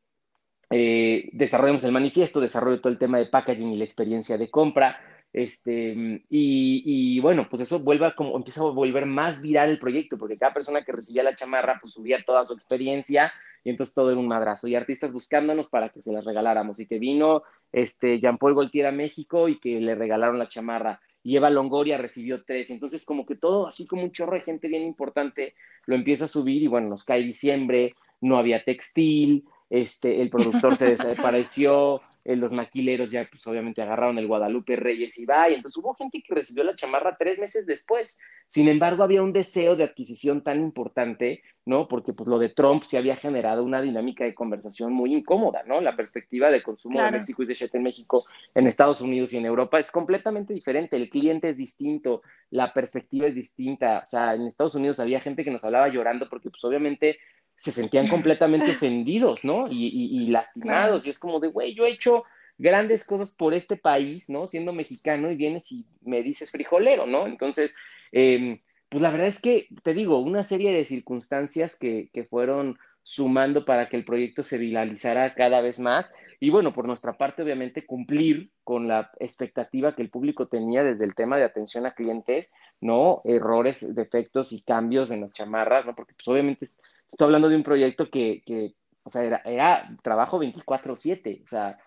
eh, 0.69 1.29
desarrollamos 1.33 1.83
el 1.83 1.91
manifiesto, 1.91 2.39
desarrollo 2.39 2.79
todo 2.79 2.91
el 2.91 2.99
tema 2.99 3.17
de 3.19 3.27
packaging 3.27 3.73
y 3.73 3.77
la 3.77 3.85
experiencia 3.85 4.37
de 4.37 4.49
compra, 4.49 4.99
Este, 5.33 6.23
y, 6.29 7.19
bueno, 7.19 7.47
pues 7.49 7.61
eso 7.61 7.79
vuelve 7.79 8.07
a 8.07 8.15
como, 8.15 8.35
empieza 8.37 8.61
a 8.61 8.71
volver 8.71 9.05
más 9.05 9.41
viral 9.41 9.69
el 9.69 9.77
proyecto, 9.77 10.17
porque 10.17 10.37
cada 10.37 10.53
persona 10.53 10.83
que 10.83 10.91
recibía 10.91 11.21
la 11.21 11.35
chamarra, 11.35 11.77
pues 11.79 11.93
subía 11.93 12.23
toda 12.25 12.43
su 12.43 12.53
experiencia, 12.53 13.31
y 13.63 13.69
entonces 13.69 13.93
todo 13.93 14.09
era 14.09 14.19
un 14.19 14.27
madrazo. 14.27 14.67
Y 14.67 14.75
artistas 14.75 15.11
buscándonos 15.11 15.67
para 15.67 15.89
que 15.89 16.01
se 16.01 16.13
las 16.13 16.25
regaláramos. 16.25 16.79
Y 16.79 16.87
que 16.87 16.99
vino 16.99 17.43
este 17.71 18.19
Jean-Paul 18.19 18.55
Gaultier 18.55 18.87
a 18.87 18.91
México 18.91 19.49
y 19.49 19.59
que 19.59 19.81
le 19.81 19.93
regalaron 19.93 20.39
la 20.39 20.47
chamarra. 20.47 21.01
Y 21.21 21.35
Eva 21.35 21.49
Longoria 21.49 21.97
recibió 21.97 22.43
tres. 22.45 22.69
Entonces, 22.69 23.03
como 23.05 23.25
que 23.25 23.35
todo, 23.35 23.67
así 23.67 23.85
como 23.85 24.03
un 24.03 24.11
chorro 24.11 24.35
de 24.35 24.41
gente 24.41 24.69
bien 24.69 24.83
importante, 24.83 25.53
lo 25.85 25.95
empieza 25.95 26.25
a 26.25 26.29
subir. 26.29 26.63
Y 26.63 26.67
bueno, 26.67 26.87
nos 26.87 27.03
cae 27.03 27.21
diciembre, 27.23 27.93
no 28.21 28.37
había 28.37 28.63
textil, 28.63 29.43
este, 29.69 30.21
el 30.21 30.29
productor 30.29 30.75
se 30.75 30.85
desapareció, 30.89 32.01
eh, 32.27 32.35
los 32.35 32.51
maquileros 32.51 33.09
ya 33.09 33.25
pues 33.31 33.47
obviamente 33.47 33.81
agarraron 33.81 34.17
el 34.17 34.27
Guadalupe 34.27 34.75
Reyes 34.75 35.17
y 35.17 35.25
va, 35.25 35.49
y 35.49 35.53
entonces 35.53 35.77
hubo 35.77 35.93
gente 35.93 36.21
que 36.21 36.35
recibió 36.35 36.65
la 36.65 36.75
chamarra 36.75 37.15
tres 37.17 37.39
meses 37.39 37.65
después. 37.65 38.19
Sin 38.47 38.67
embargo, 38.67 39.03
había 39.03 39.21
un 39.21 39.31
deseo 39.31 39.77
de 39.77 39.85
adquisición 39.85 40.43
tan 40.43 40.61
importante, 40.61 41.41
¿no? 41.65 41.87
Porque 41.87 42.11
pues 42.11 42.27
lo 42.27 42.37
de 42.37 42.49
Trump 42.49 42.83
se 42.83 42.97
había 42.97 43.15
generado 43.15 43.63
una 43.63 43.81
dinámica 43.81 44.25
de 44.25 44.35
conversación 44.35 44.91
muy 44.91 45.15
incómoda, 45.15 45.63
¿no? 45.65 45.79
La 45.79 45.95
perspectiva 45.95 46.49
de 46.49 46.61
consumo 46.61 47.01
de 47.01 47.11
México 47.11 47.43
y 47.43 47.45
de 47.45 47.53
Shet 47.53 47.75
en 47.75 47.83
México, 47.83 48.25
en 48.55 48.67
Estados 48.67 48.99
Unidos 48.99 49.31
y 49.31 49.37
en 49.37 49.45
Europa 49.45 49.79
es 49.79 49.89
completamente 49.89 50.53
diferente, 50.53 50.97
el 50.97 51.09
cliente 51.09 51.47
es 51.47 51.55
distinto, 51.55 52.23
la 52.49 52.73
perspectiva 52.73 53.27
es 53.27 53.35
distinta, 53.35 54.01
o 54.03 54.07
sea, 54.07 54.33
en 54.33 54.41
Estados 54.47 54.75
Unidos 54.75 54.99
había 54.99 55.21
gente 55.21 55.45
que 55.45 55.51
nos 55.51 55.63
hablaba 55.63 55.87
llorando 55.87 56.27
porque 56.29 56.49
pues 56.49 56.63
obviamente 56.65 57.19
se 57.57 57.71
sentían 57.71 58.07
completamente 58.07 58.71
ofendidos, 58.71 59.43
¿no? 59.43 59.67
Y, 59.69 60.27
lastimados. 60.27 61.05
Y 61.05 61.09
es 61.09 61.19
como 61.19 61.39
de, 61.39 61.49
güey, 61.49 61.73
yo 61.73 61.85
he 61.85 61.91
hecho 61.91 62.23
grandes 62.57 63.03
cosas 63.03 63.35
por 63.35 63.53
este 63.53 63.77
país, 63.77 64.29
¿no? 64.29 64.47
Siendo 64.47 64.73
mexicano 64.73 65.31
y 65.31 65.35
vienes 65.35 65.71
y 65.71 65.85
me 66.01 66.23
dices 66.23 66.51
frijolero, 66.51 67.05
¿no? 67.05 67.27
Entonces, 67.27 67.75
em, 68.11 68.59
pues 68.89 69.01
la 69.01 69.11
verdad 69.11 69.27
es 69.27 69.41
que, 69.41 69.67
te 69.83 69.93
digo, 69.93 70.19
una 70.19 70.43
serie 70.43 70.71
de 70.71 70.85
circunstancias 70.85 71.77
que, 71.77 72.09
que 72.13 72.23
fueron 72.23 72.77
sumando 73.07 73.63
para 73.63 73.87
que 73.87 73.95
el 73.95 74.03
proyecto 74.03 74.43
se 74.43 74.57
viralizara 74.57 75.33
cada 75.33 75.61
vez 75.61 75.79
más. 75.79 76.13
Y 76.41 76.49
bueno, 76.49 76.73
por 76.73 76.85
nuestra 76.87 77.17
parte, 77.17 77.41
obviamente, 77.41 77.85
cumplir 77.85 78.51
con 78.65 78.89
la 78.89 79.11
expectativa 79.19 79.95
que 79.95 80.01
el 80.01 80.09
público 80.09 80.49
tenía 80.49 80.83
desde 80.83 81.05
el 81.05 81.15
tema 81.15 81.37
de 81.37 81.45
atención 81.45 81.85
a 81.85 81.93
clientes, 81.93 82.53
¿no? 82.81 83.21
Errores, 83.23 83.95
defectos 83.95 84.51
y 84.51 84.61
cambios 84.61 85.09
en 85.11 85.21
las 85.21 85.33
chamarras, 85.33 85.85
¿no? 85.85 85.95
Porque 85.95 86.15
pues 86.15 86.27
obviamente 86.27 86.67
estoy 87.11 87.25
hablando 87.25 87.49
de 87.49 87.55
un 87.55 87.63
proyecto 87.63 88.09
que, 88.09 88.43
que 88.45 88.73
o 89.03 89.09
sea, 89.09 89.23
era, 89.23 89.41
era 89.45 89.89
trabajo 90.03 90.39
24/7, 90.39 91.43
o 91.43 91.47
sea... 91.47 91.77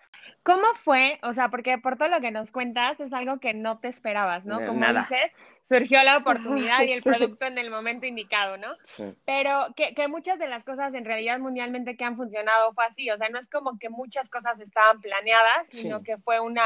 ¿Cómo 0.43 0.65
fue? 0.75 1.19
O 1.21 1.33
sea, 1.33 1.49
porque 1.49 1.77
por 1.77 1.97
todo 1.97 2.07
lo 2.07 2.19
que 2.19 2.31
nos 2.31 2.51
cuentas 2.51 2.99
es 2.99 3.13
algo 3.13 3.39
que 3.39 3.53
no 3.53 3.79
te 3.79 3.89
esperabas, 3.89 4.43
¿no? 4.43 4.59
Como 4.65 4.85
dices, 4.87 5.31
surgió 5.61 6.01
la 6.01 6.17
oportunidad 6.17 6.81
y 6.81 6.93
el 6.93 7.03
producto 7.03 7.45
en 7.45 7.59
el 7.59 7.69
momento 7.69 8.07
indicado, 8.07 8.57
¿no? 8.57 8.75
Sí. 8.83 9.03
Pero 9.25 9.67
que, 9.75 9.93
que, 9.93 10.07
muchas 10.07 10.39
de 10.39 10.47
las 10.47 10.63
cosas 10.63 10.93
en 10.95 11.05
realidad 11.05 11.39
mundialmente 11.39 11.95
que 11.95 12.05
han 12.05 12.17
funcionado 12.17 12.73
fue 12.73 12.85
así, 12.85 13.09
o 13.11 13.17
sea, 13.17 13.29
no 13.29 13.39
es 13.39 13.49
como 13.49 13.77
que 13.77 13.89
muchas 13.89 14.29
cosas 14.29 14.59
estaban 14.59 14.99
planeadas, 14.99 15.67
sino 15.69 16.01
que 16.01 16.17
fue 16.17 16.39
una 16.39 16.65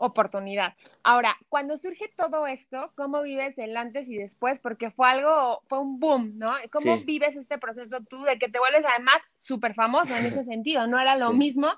oportunidad. 0.00 0.74
Ahora, 1.02 1.36
cuando 1.48 1.76
surge 1.76 2.10
todo 2.16 2.46
esto, 2.46 2.90
¿cómo 2.96 3.22
vives 3.22 3.58
el 3.58 3.76
antes 3.76 4.08
y 4.08 4.16
después? 4.16 4.58
Porque 4.58 4.90
fue 4.90 5.08
algo, 5.08 5.62
fue 5.68 5.78
un 5.78 6.00
boom, 6.00 6.38
¿no? 6.38 6.54
¿Cómo 6.72 6.98
vives 7.04 7.36
este 7.36 7.58
proceso 7.58 8.00
tú 8.08 8.22
de 8.22 8.38
que 8.38 8.48
te 8.48 8.58
vuelves 8.58 8.84
además 8.86 9.18
súper 9.34 9.74
famoso 9.74 10.16
en 10.16 10.26
ese 10.26 10.42
sentido? 10.44 10.86
No 10.86 10.98
era 10.98 11.16
lo 11.16 11.32
mismo 11.32 11.68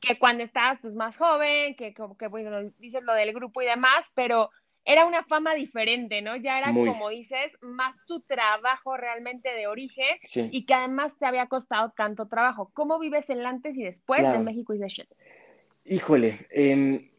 que 0.00 0.18
cuando 0.18 0.42
estabas 0.42 0.78
pues 0.80 0.94
más 0.94 1.16
joven, 1.16 1.76
que 1.76 1.94
como 1.94 2.16
que 2.16 2.26
bueno, 2.26 2.72
dices 2.78 3.02
lo 3.04 3.12
del 3.12 3.34
grupo 3.34 3.60
y 3.60 3.66
demás, 3.66 4.10
pero 4.14 4.50
era 4.84 5.06
una 5.06 5.22
fama 5.22 5.54
diferente, 5.54 6.22
¿no? 6.22 6.34
Ya 6.36 6.58
era 6.58 6.72
como 6.72 7.10
dices, 7.10 7.52
más 7.60 7.94
tu 8.06 8.20
trabajo 8.20 8.96
realmente 8.96 9.52
de 9.52 9.66
origen 9.66 10.16
y 10.50 10.64
que 10.64 10.74
además 10.74 11.16
te 11.18 11.26
había 11.26 11.46
costado 11.46 11.92
tanto 11.94 12.26
trabajo. 12.26 12.70
¿Cómo 12.72 12.98
vives 12.98 13.28
el 13.28 13.44
antes 13.44 13.76
y 13.76 13.84
después 13.84 14.22
de 14.22 14.38
México 14.38 14.72
y 14.72 14.78
de 14.78 14.88
Shit? 14.88 15.08
Híjole, 15.84 16.46
eh, 16.50 17.11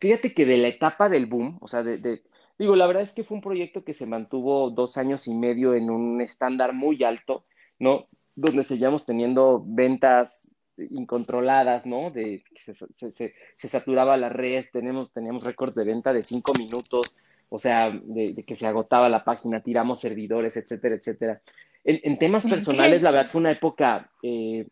fíjate 0.00 0.34
que 0.34 0.46
de 0.46 0.58
la 0.58 0.68
etapa 0.68 1.08
del 1.08 1.26
boom, 1.26 1.58
o 1.60 1.68
sea, 1.68 1.82
de, 1.82 2.22
digo, 2.58 2.76
la 2.76 2.86
verdad 2.86 3.02
es 3.02 3.14
que 3.14 3.24
fue 3.24 3.36
un 3.36 3.42
proyecto 3.42 3.84
que 3.84 3.94
se 3.94 4.06
mantuvo 4.06 4.70
dos 4.70 4.96
años 4.96 5.26
y 5.28 5.34
medio 5.34 5.74
en 5.74 5.90
un 5.90 6.20
estándar 6.20 6.72
muy 6.72 7.02
alto, 7.04 7.44
¿no? 7.78 8.08
Donde 8.34 8.64
seguíamos 8.64 9.06
teniendo 9.06 9.62
ventas 9.66 10.54
incontroladas, 10.90 11.86
¿no? 11.86 12.10
De 12.10 12.42
se, 12.54 12.74
se, 12.74 13.34
se, 13.56 13.68
saturaba 13.68 14.16
la 14.16 14.28
red, 14.28 14.66
tenemos, 14.72 15.12
teníamos 15.12 15.44
récords 15.44 15.74
de 15.74 15.84
venta 15.84 16.12
de 16.12 16.22
cinco 16.22 16.52
minutos, 16.58 17.14
o 17.48 17.58
sea, 17.58 17.90
de, 17.90 18.44
que 18.46 18.56
se 18.56 18.66
agotaba 18.66 19.08
la 19.08 19.24
página, 19.24 19.62
tiramos 19.62 20.00
servidores, 20.00 20.56
etcétera, 20.56 20.96
etcétera. 20.96 21.42
En, 21.84 22.18
temas 22.18 22.46
personales, 22.46 23.00
la 23.00 23.10
verdad 23.10 23.30
fue 23.30 23.40
una 23.40 23.52
época 23.52 24.10
eh, 24.22 24.66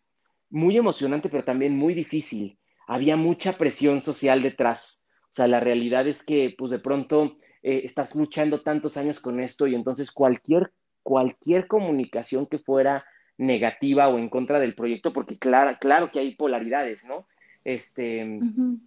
muy 0.51 0.77
emocionante, 0.77 1.29
pero 1.29 1.43
también 1.43 1.75
muy 1.75 1.95
difícil. 1.95 2.59
Había 2.85 3.17
mucha 3.17 3.53
presión 3.53 4.01
social 4.01 4.43
detrás. 4.43 5.06
O 5.37 5.39
sea, 5.39 5.47
la 5.47 5.59
realidad 5.59 6.07
es 6.07 6.23
que, 6.23 6.55
pues 6.57 6.71
de 6.71 6.79
pronto, 6.79 7.37
eh, 7.61 7.81
estás 7.83 8.15
luchando 8.15 8.61
tantos 8.61 8.97
años 8.97 9.19
con 9.19 9.39
esto 9.39 9.67
y 9.67 9.75
entonces 9.75 10.11
cualquier, 10.11 10.71
cualquier 11.03 11.67
comunicación 11.67 12.47
que 12.47 12.57
fuera 12.57 13.05
negativa 13.37 14.07
o 14.07 14.17
en 14.17 14.29
contra 14.29 14.59
del 14.59 14.73
proyecto, 14.73 15.13
porque 15.13 15.37
claro, 15.37 15.77
claro 15.79 16.09
que 16.09 16.17
hay 16.17 16.33
polaridades, 16.33 17.05
¿no? 17.05 17.27
Este, 17.63 18.25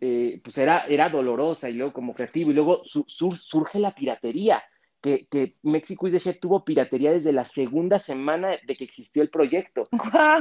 eh, 0.01 0.41
pues 0.43 0.59
era, 0.59 0.87
era 0.89 1.09
dolorosa 1.09 1.71
y 1.71 1.75
luego 1.75 1.93
como 1.93 2.15
creativo 2.15 2.51
y 2.51 2.55
luego 2.55 2.83
surge 2.83 3.79
la 3.79 3.95
piratería 3.95 4.61
que, 5.01 5.27
que 5.31 5.57
Mexico 5.63 6.07
is 6.07 6.23
the 6.23 6.35
tuvo 6.35 6.65
piratería 6.65 7.13
desde 7.13 7.33
la 7.33 7.45
segunda 7.45 7.99
semana 7.99 8.51
de 8.67 8.77
que 8.77 8.85
existió 8.85 9.23
el 9.23 9.31
proyecto. 9.31 9.85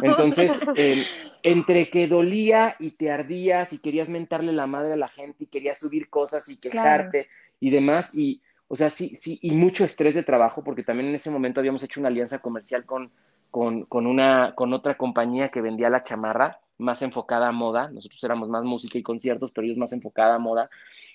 Entonces, 0.02 0.62
em, 0.76 1.04
entre 1.43 1.89
que 1.89 2.08
dolía 2.08 2.76
y 2.80 2.91
te 2.91 3.12
ardías 3.12 3.74
y 3.74 3.80
querías 3.80 4.10
mentarle 4.10 4.52
la 4.52 4.67
madre 4.67 4.93
a 4.93 4.98
la 4.98 5.08
gente 5.08 5.45
y 5.45 5.48
querías 5.48 5.80
subir 5.80 6.10
cosas 6.10 6.50
y 6.50 6.60
quejarte 6.60 7.28
y 7.60 7.69
demás, 7.69 8.15
y, 8.15 8.41
o 8.67 8.76
sea, 8.76 8.89
sí, 8.89 9.15
sí, 9.15 9.39
y 9.41 9.52
mucho 9.52 9.84
estrés 9.84 10.13
de 10.13 10.24
trabajo, 10.24 10.63
porque 10.63 10.84
también 10.84 11.10
en 11.10 11.15
ese 11.15 11.32
momento 11.32 11.60
habíamos 11.60 11.84
hecho 11.84 12.00
una 12.00 12.10
alianza 12.10 12.39
comercial 12.39 12.86
con, 12.86 13.12
con, 13.52 13.84
con, 13.86 14.08
una, 14.08 14.54
con 14.56 14.74
otra 14.74 14.98
compañía 14.98 15.50
que 15.50 15.62
vendía 15.62 15.89
la 15.89 16.04
chamarra 16.04 16.60
más 16.79 17.01
enfocada 17.01 17.49
a 17.49 17.51
moda, 17.51 17.89
nosotros 17.91 18.23
éramos 18.23 18.49
más 18.49 18.63
música 18.63 18.97
y 18.97 19.03
conciertos, 19.03 19.51
pero 19.51 19.65
ellos 19.65 19.77
más 19.77 19.93
enfocada 19.93 20.35
a 20.35 20.39
moda, 20.39 20.69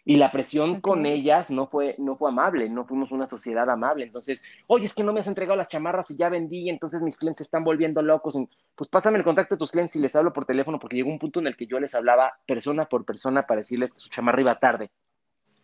y 0.05 0.17
la 0.17 0.31
presión 0.31 0.81
con 0.81 1.07
ellas 1.07 1.51
no 1.51 1.67
fue, 1.67 1.97
no 1.99 2.17
fue 2.17 2.29
amable, 2.29 2.69
no 2.69 2.85
fuimos 2.85 3.11
una 3.11 3.27
sociedad 3.27 3.69
amable, 3.69 4.05
entonces, 4.05 4.45
oye, 4.67 4.87
es 4.87 4.95
que 4.95 5.03
no 5.03 5.13
me 5.13 5.21
has 5.21 5.27
entregado 5.27 5.57
las 5.57 5.69
chamarras 5.69 6.11
y 6.11 6.17
ya 6.17 6.29
vendí, 6.29 6.69
entonces 6.69 7.03
mis 7.03 7.17
clientes 7.17 7.39
se 7.39 7.45
están 7.45 7.65
volviendo 7.65 8.03
locos, 8.03 8.39
pues 8.77 8.91
pásame 8.91 9.19
el 9.19 9.25
contacto 9.25 9.55
de 9.55 9.59
tus 9.59 9.71
clientes 9.71 9.97
y 9.97 10.01
les 10.01 10.15
hablo 10.15 10.33
por 10.33 10.45
teléfono, 10.45 10.79
porque 10.79 10.97
llegó 10.97 11.11
un 11.11 11.19
punto 11.19 11.41
en 11.41 11.47
el 11.47 11.57
que 11.57 11.67
yo 11.67 11.81
les 11.81 11.95
hablaba 11.95 12.35
persona 12.47 12.85
por 12.85 13.05
persona 13.05 13.47
para 13.47 13.59
decirles 13.59 13.95
que 13.95 14.01
su 14.01 14.11
chamarra 14.11 14.43
iba 14.43 14.59
tarde, 14.59 14.91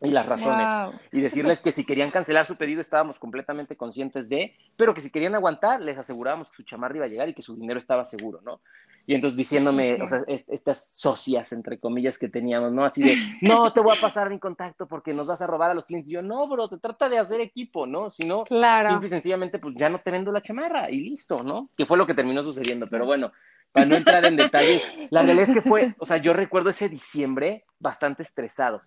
y 0.02 0.10
las 0.10 0.26
razones. 0.26 0.68
Y 1.12 1.20
decirles 1.20 1.60
que 1.60 1.72
si 1.72 1.84
querían 1.84 2.10
cancelar 2.10 2.46
su 2.46 2.56
pedido 2.56 2.80
estábamos 2.80 3.18
completamente 3.18 3.76
conscientes 3.76 4.28
de, 4.28 4.54
pero 4.76 4.94
que 4.94 5.02
si 5.02 5.10
querían 5.10 5.34
aguantar, 5.34 5.80
les 5.80 5.98
asegurábamos 5.98 6.48
que 6.48 6.56
su 6.56 6.62
chamarra 6.62 6.96
iba 6.96 7.04
a 7.04 7.08
llegar 7.08 7.28
y 7.28 7.34
que 7.34 7.42
su 7.42 7.54
dinero 7.54 7.78
estaba 7.78 8.04
seguro, 8.04 8.40
¿no? 8.42 8.60
Y 9.06 9.14
entonces 9.14 9.36
diciéndome, 9.36 10.00
o 10.02 10.08
sea, 10.08 10.22
estas 10.26 10.94
socias, 10.96 11.52
entre 11.52 11.78
comillas, 11.80 12.18
que 12.18 12.28
teníamos, 12.28 12.72
¿no? 12.72 12.84
Así 12.84 13.02
de, 13.02 13.16
no, 13.40 13.72
te 13.72 13.80
voy 13.80 13.96
a 13.96 14.00
pasar 14.00 14.30
mi 14.30 14.38
contacto 14.38 14.86
porque 14.86 15.12
nos 15.14 15.26
vas 15.26 15.42
a 15.42 15.46
robar 15.46 15.70
a 15.70 15.74
los 15.74 15.86
clientes. 15.86 16.10
Y 16.10 16.14
yo, 16.14 16.22
no, 16.22 16.46
bro, 16.48 16.68
se 16.68 16.78
trata 16.78 17.08
de 17.08 17.18
hacer 17.18 17.40
equipo, 17.40 17.86
¿no? 17.86 18.10
Si 18.10 18.24
no, 18.24 18.44
simple 18.46 19.06
y 19.06 19.08
sencillamente, 19.08 19.58
pues 19.58 19.74
ya 19.76 19.88
no 19.88 20.00
te 20.00 20.10
vendo 20.10 20.30
la 20.30 20.42
chamarra 20.42 20.90
y 20.90 21.00
listo, 21.00 21.42
¿no? 21.42 21.70
Que 21.76 21.86
fue 21.86 21.98
lo 21.98 22.06
que 22.06 22.14
terminó 22.14 22.42
sucediendo. 22.42 22.86
Pero 22.88 23.06
bueno, 23.06 23.32
para 23.72 23.86
no 23.86 23.96
entrar 23.96 24.24
en 24.24 24.36
detalles, 24.36 24.86
la 25.10 25.22
realidad 25.22 25.48
es 25.48 25.54
que 25.54 25.62
fue, 25.62 25.94
o 25.98 26.06
sea, 26.06 26.18
yo 26.18 26.32
recuerdo 26.32 26.70
ese 26.70 26.88
diciembre 26.88 27.64
bastante 27.78 28.22
estresado, 28.22 28.82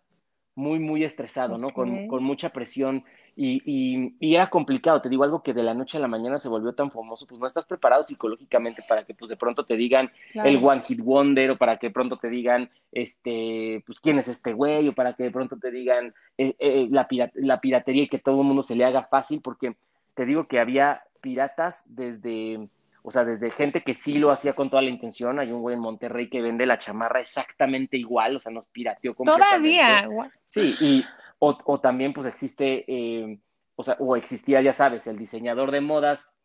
muy, 0.56 0.80
muy 0.80 1.04
estresado, 1.04 1.58
¿no? 1.58 1.69
Con, 1.69 2.08
con 2.08 2.23
mucha 2.23 2.49
presión 2.49 3.04
y, 3.36 4.13
y, 4.19 4.36
era 4.36 4.50
complicado, 4.50 5.02
te 5.02 5.10
digo 5.10 5.24
algo 5.24 5.41
que 5.41 5.54
de 5.54 5.63
la 5.63 5.74
noche 5.74 5.98
a 5.98 6.02
la 6.02 6.08
mañana 6.08 6.38
se 6.38 6.50
volvió 6.50 6.74
tan 6.74 6.91
famoso, 6.91 7.26
pues 7.26 7.39
no 7.39 7.48
estás 7.48 7.65
preparado 7.65 8.04
psicológicamente 8.04 8.84
para 8.88 9.04
que 9.04 9.15
pues 9.15 9.30
de 9.30 9.38
pronto 9.38 9.65
te 9.65 9.76
digan 9.76 10.12
el 10.34 10.63
One 10.63 10.82
Hit 10.82 11.02
Wonder 11.02 11.52
o 11.52 11.58
para 11.58 11.78
que 11.78 11.88
de 11.88 11.93
pronto 11.93 12.17
te 12.17 12.30
digan, 12.30 12.69
este, 12.91 13.84
pues 13.88 14.00
quién 14.00 14.19
es 14.19 14.28
este 14.28 14.54
güey 14.54 14.88
o 14.88 14.93
para 14.93 15.13
que 15.13 15.24
de 15.24 15.32
pronto 15.32 15.58
te 15.58 15.72
digan 15.72 16.13
eh, 16.38 16.56
eh, 16.60 16.88
la, 16.91 17.08
la 17.34 17.60
piratería 17.60 18.04
y 18.04 18.08
que 18.08 18.19
todo 18.19 18.41
el 18.41 18.48
mundo 18.48 18.62
se 18.62 18.76
le 18.76 18.86
haga 18.86 19.04
fácil, 19.04 19.41
porque 19.41 19.76
te 20.13 20.26
digo 20.26 20.48
que 20.48 20.60
había 20.60 21.02
piratas 21.19 21.96
desde, 21.96 22.69
o 23.02 23.10
sea, 23.10 23.26
desde 23.26 23.50
gente 23.50 23.82
que 23.82 23.96
sí 23.96 24.19
lo 24.19 24.30
hacía 24.30 24.54
con 24.54 24.69
toda 24.69 24.82
la 24.82 24.89
intención, 24.89 25.39
hay 25.39 25.52
un 25.52 25.62
güey 25.62 25.76
en 25.76 25.82
Monterrey 25.82 26.30
que 26.30 26.41
vende 26.41 26.65
la 26.65 26.78
chamarra 26.78 27.19
exactamente 27.19 27.98
igual, 27.98 28.36
o 28.36 28.39
sea, 28.39 28.52
nos 28.52 28.67
pirateó 28.67 29.15
completamente. 29.15 29.80
Todavía. 29.80 30.32
Sí, 30.46 30.76
y 30.80 31.04
o, 31.46 31.80
también 31.80 32.14
pues 32.14 32.26
existe, 32.28 32.86
eh, 32.88 33.40
o, 33.76 33.84
sea, 33.84 33.98
o 34.00 34.16
existía, 34.16 34.62
ya 34.62 34.72
sabes, 34.72 35.08
el 35.08 35.18
diseñador 35.18 35.72
de 35.72 35.82
modas 35.82 36.42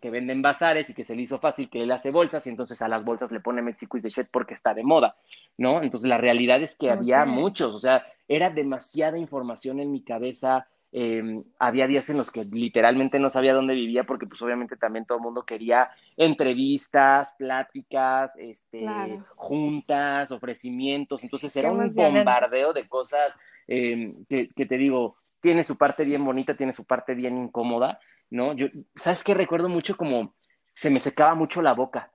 que 0.00 0.10
vende 0.10 0.32
en 0.32 0.42
bazares 0.42 0.90
y 0.90 0.94
que 0.94 1.02
se 1.02 1.16
le 1.16 1.22
hizo 1.22 1.38
fácil 1.40 1.68
que 1.68 1.82
él 1.82 1.90
hace 1.90 2.10
bolsas 2.10 2.46
y 2.46 2.50
entonces 2.50 2.80
a 2.82 2.88
las 2.88 3.04
bolsas 3.04 3.32
le 3.32 3.40
pone 3.40 3.62
Mexico 3.62 3.96
is 3.96 4.04
the 4.04 4.10
shit 4.10 4.28
porque 4.30 4.54
está 4.54 4.74
de 4.74 4.84
moda, 4.84 5.16
¿no? 5.58 5.82
Entonces 5.82 6.08
la 6.08 6.18
realidad 6.18 6.62
es 6.62 6.76
que 6.76 6.90
había 6.90 7.24
muchos, 7.24 7.74
o 7.74 7.78
sea, 7.78 8.04
era 8.28 8.50
demasiada 8.50 9.18
información 9.18 9.80
en 9.80 9.90
mi 9.90 10.02
cabeza. 10.02 10.68
Em, 10.92 11.42
había 11.58 11.88
días 11.88 12.08
en 12.08 12.16
los 12.16 12.30
que 12.30 12.44
literalmente 12.44 13.18
no 13.18 13.28
sabía 13.28 13.54
dónde 13.54 13.74
vivía 13.74 14.04
porque 14.04 14.26
pues 14.26 14.40
obviamente 14.40 14.76
también 14.76 15.04
todo 15.04 15.18
el 15.18 15.24
mundo 15.24 15.44
quería 15.44 15.90
entrevistas, 16.16 17.34
pláticas, 17.36 18.38
este, 18.38 18.86
juntas, 19.34 20.30
ofrecimientos. 20.30 21.24
Entonces 21.24 21.54
era 21.56 21.72
un 21.72 21.92
bombardeo 21.92 22.72
de 22.72 22.88
cosas 22.88 23.36
em, 23.66 24.24
que, 24.26 24.48
que 24.48 24.66
te 24.66 24.76
digo, 24.76 25.16
tiene 25.40 25.62
su 25.62 25.76
parte 25.76 26.04
bien 26.04 26.24
bonita, 26.24 26.56
tiene 26.56 26.72
su 26.72 26.84
parte 26.84 27.14
bien 27.14 27.36
incómoda, 27.36 28.00
¿no? 28.30 28.52
Yo, 28.54 28.66
¿sabes 28.96 29.22
qué? 29.22 29.34
Recuerdo 29.34 29.68
mucho 29.68 29.96
como 29.96 30.34
se 30.74 30.90
me 30.90 31.00
secaba 31.00 31.34
mucho 31.34 31.62
la 31.62 31.72
boca. 31.72 32.10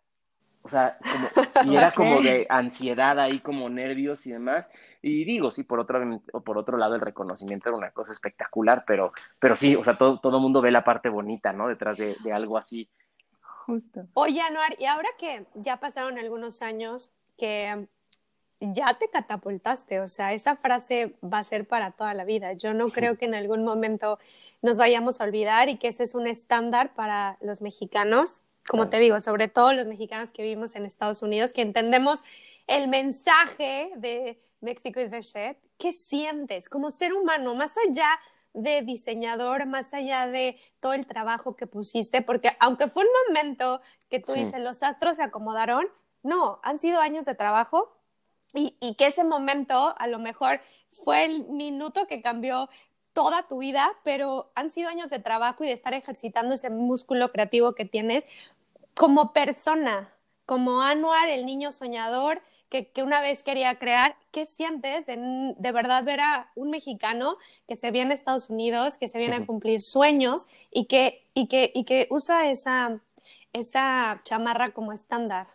O 0.63 0.69
sea, 0.69 0.97
como, 0.99 1.27
y 1.73 1.75
era 1.75 1.93
como 1.93 2.21
de 2.21 2.45
ansiedad 2.49 3.19
ahí, 3.19 3.39
como 3.39 3.69
nervios 3.69 4.27
y 4.27 4.31
demás. 4.31 4.71
Y 5.01 5.25
digo, 5.25 5.49
sí, 5.49 5.63
por 5.63 5.79
otro, 5.79 6.21
por 6.45 6.57
otro 6.57 6.77
lado, 6.77 6.93
el 6.95 7.01
reconocimiento 7.01 7.69
era 7.69 7.77
una 7.77 7.91
cosa 7.91 8.11
espectacular, 8.11 8.83
pero, 8.85 9.11
pero 9.39 9.55
sí, 9.55 9.75
o 9.75 9.83
sea, 9.83 9.97
todo, 9.97 10.19
todo 10.19 10.39
mundo 10.39 10.61
ve 10.61 10.71
la 10.71 10.83
parte 10.83 11.09
bonita, 11.09 11.53
¿no? 11.53 11.67
Detrás 11.67 11.97
de, 11.97 12.15
de 12.23 12.33
algo 12.33 12.57
así. 12.57 12.87
Justo. 13.65 14.07
Oye, 14.13 14.41
Anuar, 14.41 14.75
y 14.77 14.85
ahora 14.85 15.09
que 15.17 15.45
ya 15.55 15.79
pasaron 15.79 16.19
algunos 16.19 16.61
años, 16.61 17.11
que 17.37 17.87
ya 18.61 18.93
te 18.93 19.09
catapultaste, 19.09 19.99
o 19.99 20.07
sea, 20.07 20.33
esa 20.33 20.55
frase 20.55 21.15
va 21.21 21.39
a 21.39 21.43
ser 21.43 21.67
para 21.67 21.91
toda 21.91 22.13
la 22.13 22.25
vida. 22.25 22.53
Yo 22.53 22.75
no 22.75 22.89
creo 22.89 23.17
que 23.17 23.25
en 23.25 23.33
algún 23.33 23.63
momento 23.63 24.19
nos 24.61 24.77
vayamos 24.77 25.19
a 25.19 25.23
olvidar 25.23 25.67
y 25.69 25.77
que 25.77 25.87
ese 25.87 26.03
es 26.03 26.13
un 26.13 26.27
estándar 26.27 26.93
para 26.93 27.37
los 27.41 27.61
mexicanos, 27.61 28.43
como 28.67 28.87
te 28.87 28.99
digo, 28.99 29.19
sobre 29.19 29.47
todo 29.47 29.73
los 29.73 29.87
mexicanos 29.87 30.31
que 30.31 30.43
vivimos 30.43 30.75
en 30.75 30.85
Estados 30.85 31.23
Unidos, 31.23 31.53
que 31.53 31.63
entendemos 31.63 32.23
el 32.67 32.87
mensaje 32.87 33.91
de 33.95 34.39
México 34.61 35.01
is 35.01 35.09
the 35.09 35.21
shit. 35.21 35.57
¿Qué 35.79 35.91
sientes 35.91 36.69
como 36.69 36.91
ser 36.91 37.13
humano, 37.13 37.55
más 37.55 37.73
allá 37.87 38.07
de 38.53 38.83
diseñador, 38.83 39.65
más 39.65 39.95
allá 39.95 40.27
de 40.27 40.59
todo 40.79 40.93
el 40.93 41.07
trabajo 41.07 41.55
que 41.55 41.65
pusiste? 41.65 42.21
Porque 42.21 42.51
aunque 42.59 42.87
fue 42.87 43.03
un 43.03 43.09
momento 43.27 43.81
que 44.07 44.19
tú 44.19 44.33
dices, 44.33 44.59
los 44.61 44.83
astros 44.83 45.17
se 45.17 45.23
acomodaron, 45.23 45.87
no, 46.21 46.59
han 46.61 46.77
sido 46.77 47.01
años 47.01 47.25
de 47.25 47.33
trabajo 47.33 47.97
y, 48.53 48.95
que 48.95 49.07
ese 49.07 49.23
momento 49.23 49.95
a 49.97 50.07
lo 50.07 50.19
mejor 50.19 50.59
fue 50.91 51.25
el 51.25 51.45
minuto 51.45 52.07
que 52.07 52.21
cambió 52.21 52.69
toda 53.13 53.47
tu 53.47 53.59
vida, 53.59 53.91
pero 54.03 54.51
han 54.55 54.71
sido 54.71 54.89
años 54.89 55.09
de 55.09 55.19
trabajo 55.19 55.63
y 55.63 55.67
de 55.67 55.73
estar 55.73 55.93
ejercitando 55.93 56.55
ese 56.55 56.69
músculo 56.69 57.31
creativo 57.31 57.73
que 57.73 57.85
tienes 57.85 58.25
como 58.95 59.33
persona, 59.33 60.13
como 60.45 60.81
Anuar, 60.81 61.29
el 61.29 61.45
niño 61.45 61.71
soñador 61.71 62.41
que, 62.71 63.03
una 63.03 63.21
vez 63.21 63.43
quería 63.43 63.75
crear. 63.75 64.15
¿Qué 64.31 64.45
sientes 64.45 65.05
de, 65.05 65.53
de, 65.57 65.71
verdad 65.71 66.03
ver 66.03 66.21
a 66.21 66.51
un 66.55 66.69
mexicano 66.69 67.37
que 67.67 67.75
se 67.75 67.91
viene 67.91 68.11
a 68.11 68.15
Estados 68.15 68.49
Unidos, 68.49 68.95
que 68.95 69.09
se 69.09 69.19
viene 69.19 69.35
a 69.35 69.45
cumplir 69.45 69.81
sueños 69.81 70.47
y 70.71 70.85
que, 70.85 71.27
y 71.33 71.47
que, 71.47 71.71
y 71.75 71.83
que 71.83 72.07
usa 72.09 72.49
esa, 72.49 73.01
esa 73.51 74.21
chamarra 74.23 74.71
como 74.71 74.93
estándar? 74.93 75.47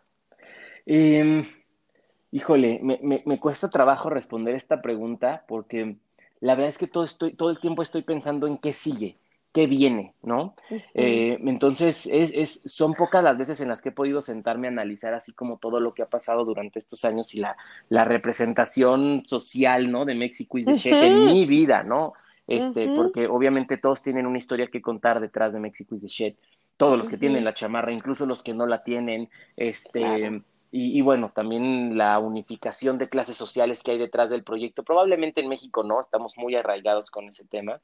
Híjole, 2.36 2.80
me, 2.82 3.22
me, 3.24 3.40
cuesta 3.40 3.70
trabajo 3.70 4.10
responder 4.10 4.54
esta 4.54 4.82
pregunta 4.82 5.46
porque 5.48 5.96
la 6.40 6.54
verdad 6.54 6.68
es 6.68 6.76
que 6.76 6.86
todo, 6.86 7.04
estoy, 7.04 7.32
todo 7.32 7.48
el 7.48 7.58
tiempo 7.60 7.80
estoy 7.80 8.02
pensando 8.02 8.46
en 8.46 8.58
qué 8.58 8.74
sigue, 8.74 9.16
qué 9.54 9.66
viene, 9.66 10.12
¿no? 10.22 10.54
Eh, 10.92 11.38
entonces, 11.40 12.06
es, 12.06 12.32
es, 12.34 12.60
son 12.66 12.92
pocas 12.92 13.24
las 13.24 13.38
veces 13.38 13.62
en 13.62 13.68
las 13.68 13.80
que 13.80 13.88
he 13.88 13.92
podido 13.92 14.20
sentarme 14.20 14.66
a 14.66 14.70
analizar 14.70 15.14
así 15.14 15.32
como 15.32 15.56
todo 15.56 15.80
lo 15.80 15.94
que 15.94 16.02
ha 16.02 16.10
pasado 16.10 16.44
durante 16.44 16.78
estos 16.78 17.06
años 17.06 17.34
y 17.34 17.38
la, 17.38 17.56
la 17.88 18.04
representación 18.04 19.22
social, 19.24 19.90
¿no? 19.90 20.04
De 20.04 20.14
México 20.14 20.58
y 20.58 20.64
de 20.64 20.78
en 20.84 21.24
mi 21.24 21.46
vida, 21.46 21.84
¿no? 21.84 22.12
Este, 22.46 22.90
porque 22.94 23.28
obviamente 23.28 23.78
todos 23.78 24.02
tienen 24.02 24.26
una 24.26 24.36
historia 24.36 24.66
que 24.66 24.82
contar 24.82 25.20
detrás 25.20 25.54
de 25.54 25.60
México 25.60 25.94
y 25.94 26.00
de 26.00 26.08
Shed. 26.08 26.34
Todos 26.76 26.98
los 26.98 27.08
que 27.08 27.16
tienen 27.16 27.46
la 27.46 27.54
chamarra, 27.54 27.92
incluso 27.92 28.26
los 28.26 28.42
que 28.42 28.52
no 28.52 28.66
la 28.66 28.84
tienen, 28.84 29.30
este... 29.56 30.42
Y, 30.72 31.00
bueno, 31.00 31.32
también 31.34 31.96
la 31.96 32.18
unificación 32.18 32.98
de 32.98 33.08
clases 33.08 33.36
sociales 33.36 33.82
que 33.82 33.92
hay 33.92 33.98
detrás 33.98 34.28
del 34.28 34.44
proyecto. 34.44 34.82
Probablemente 34.82 35.40
en 35.40 35.48
México 35.48 35.82
no, 35.84 36.00
estamos 36.00 36.34
muy 36.36 36.54
arraigados 36.54 37.10
con 37.10 37.28
ese 37.28 37.46
tema, 37.46 37.80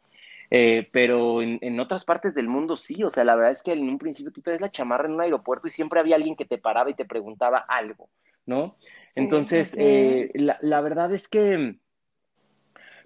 eh, 0.51 0.89
pero 0.93 1.41
en, 1.41 1.81
otras 1.81 2.05
partes 2.05 2.35
del 2.35 2.49
mundo 2.49 2.77
sí. 2.77 3.03
O 3.05 3.11
sea, 3.11 3.25
la 3.25 3.37
verdad 3.37 3.53
es 3.53 3.63
que 3.63 3.73
en 3.73 3.89
un 3.89 3.99
principio 3.99 4.33
tú 4.33 4.43
traes 4.43 4.61
la 4.61 4.71
chamarra 4.71 5.07
en 5.07 5.15
un 5.15 5.21
aeropuerto 5.21 5.69
y 5.69 5.71
siempre 5.71 6.01
había 6.01 6.17
alguien 6.17 6.37
que 6.37 6.45
te 6.45 6.59
paraba 6.59 6.91
y 6.91 6.95
te 6.95 7.05
preguntaba 7.05 7.59
algo, 7.59 8.11
¿no? 8.45 8.77
Entonces, 9.15 9.75
eh, 9.79 10.31
la, 10.35 10.59
la, 10.61 10.81
verdad 10.83 11.15
es 11.15 11.29
que, 11.29 11.77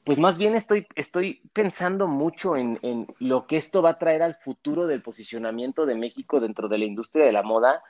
pues 0.04 0.18
más 0.18 0.38
bien 0.38 0.54
estoy, 0.54 0.86
estoy 0.96 1.42
pensando 1.52 2.08
mucho 2.08 2.56
en, 2.56 2.78
en 2.82 3.06
lo 3.20 3.46
que 3.46 3.56
esto 3.56 3.82
va 3.82 3.90
a 3.90 3.98
traer 3.98 4.22
al 4.22 4.36
futuro 4.36 4.86
del 4.86 5.02
posicionamiento 5.02 5.86
de 5.86 5.94
México 5.94 6.40
dentro 6.40 6.68
de 6.68 6.78
la 6.78 6.86
industria 6.86 7.26
de 7.26 7.32
la 7.32 7.42
moda 7.42 7.82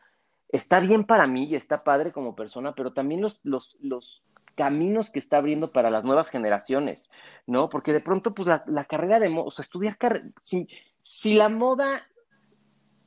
está 0.49 0.81
bien 0.81 1.05
para 1.05 1.27
mí 1.27 1.45
y 1.45 1.57
está 1.57 1.85
padre 1.85 2.13
como 2.13 2.37
persona, 2.37 2.75
pero 2.75 2.93
también 2.93 3.21
los, 3.21 3.41
los, 3.43 3.77
los 3.81 4.25
caminos 4.57 5.11
que 5.11 5.19
está 5.19 5.37
abriendo 5.37 5.71
para 5.71 5.91
las 5.91 6.05
nuevas 6.05 6.31
generaciones, 6.31 7.11
¿no? 7.47 7.69
Porque 7.69 7.93
de 7.93 8.01
pronto, 8.01 8.35
pues 8.35 8.49
la, 8.67 8.85
carrera 8.85 9.21
de 9.21 9.29
moda, 9.29 9.47
o 9.47 9.51
sea, 9.51 9.63
estudiar 9.63 9.97
si, 10.41 10.69
si 11.03 11.35
la 11.35 11.49
moda, 11.49 12.09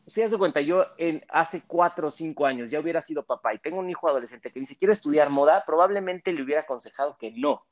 si 0.07 0.21
das 0.21 0.31
de 0.31 0.37
cuenta, 0.37 0.61
yo 0.61 0.85
en, 0.97 1.25
hace 1.29 1.63
cuatro 1.65 2.07
o 2.07 2.11
cinco 2.11 2.45
años 2.45 2.69
ya 2.69 2.79
hubiera 2.79 3.01
sido 3.01 3.25
papá 3.25 3.53
y 3.53 3.59
tengo 3.59 3.79
un 3.79 3.89
hijo 3.89 4.07
adolescente 4.07 4.51
que 4.51 4.59
ni 4.59 4.65
siquiera 4.65 4.93
estudiar 4.93 5.29
moda, 5.29 5.63
probablemente 5.65 6.31
le 6.31 6.43
hubiera 6.43 6.61
aconsejado 6.61 7.17
que 7.17 7.31
no, 7.31 7.65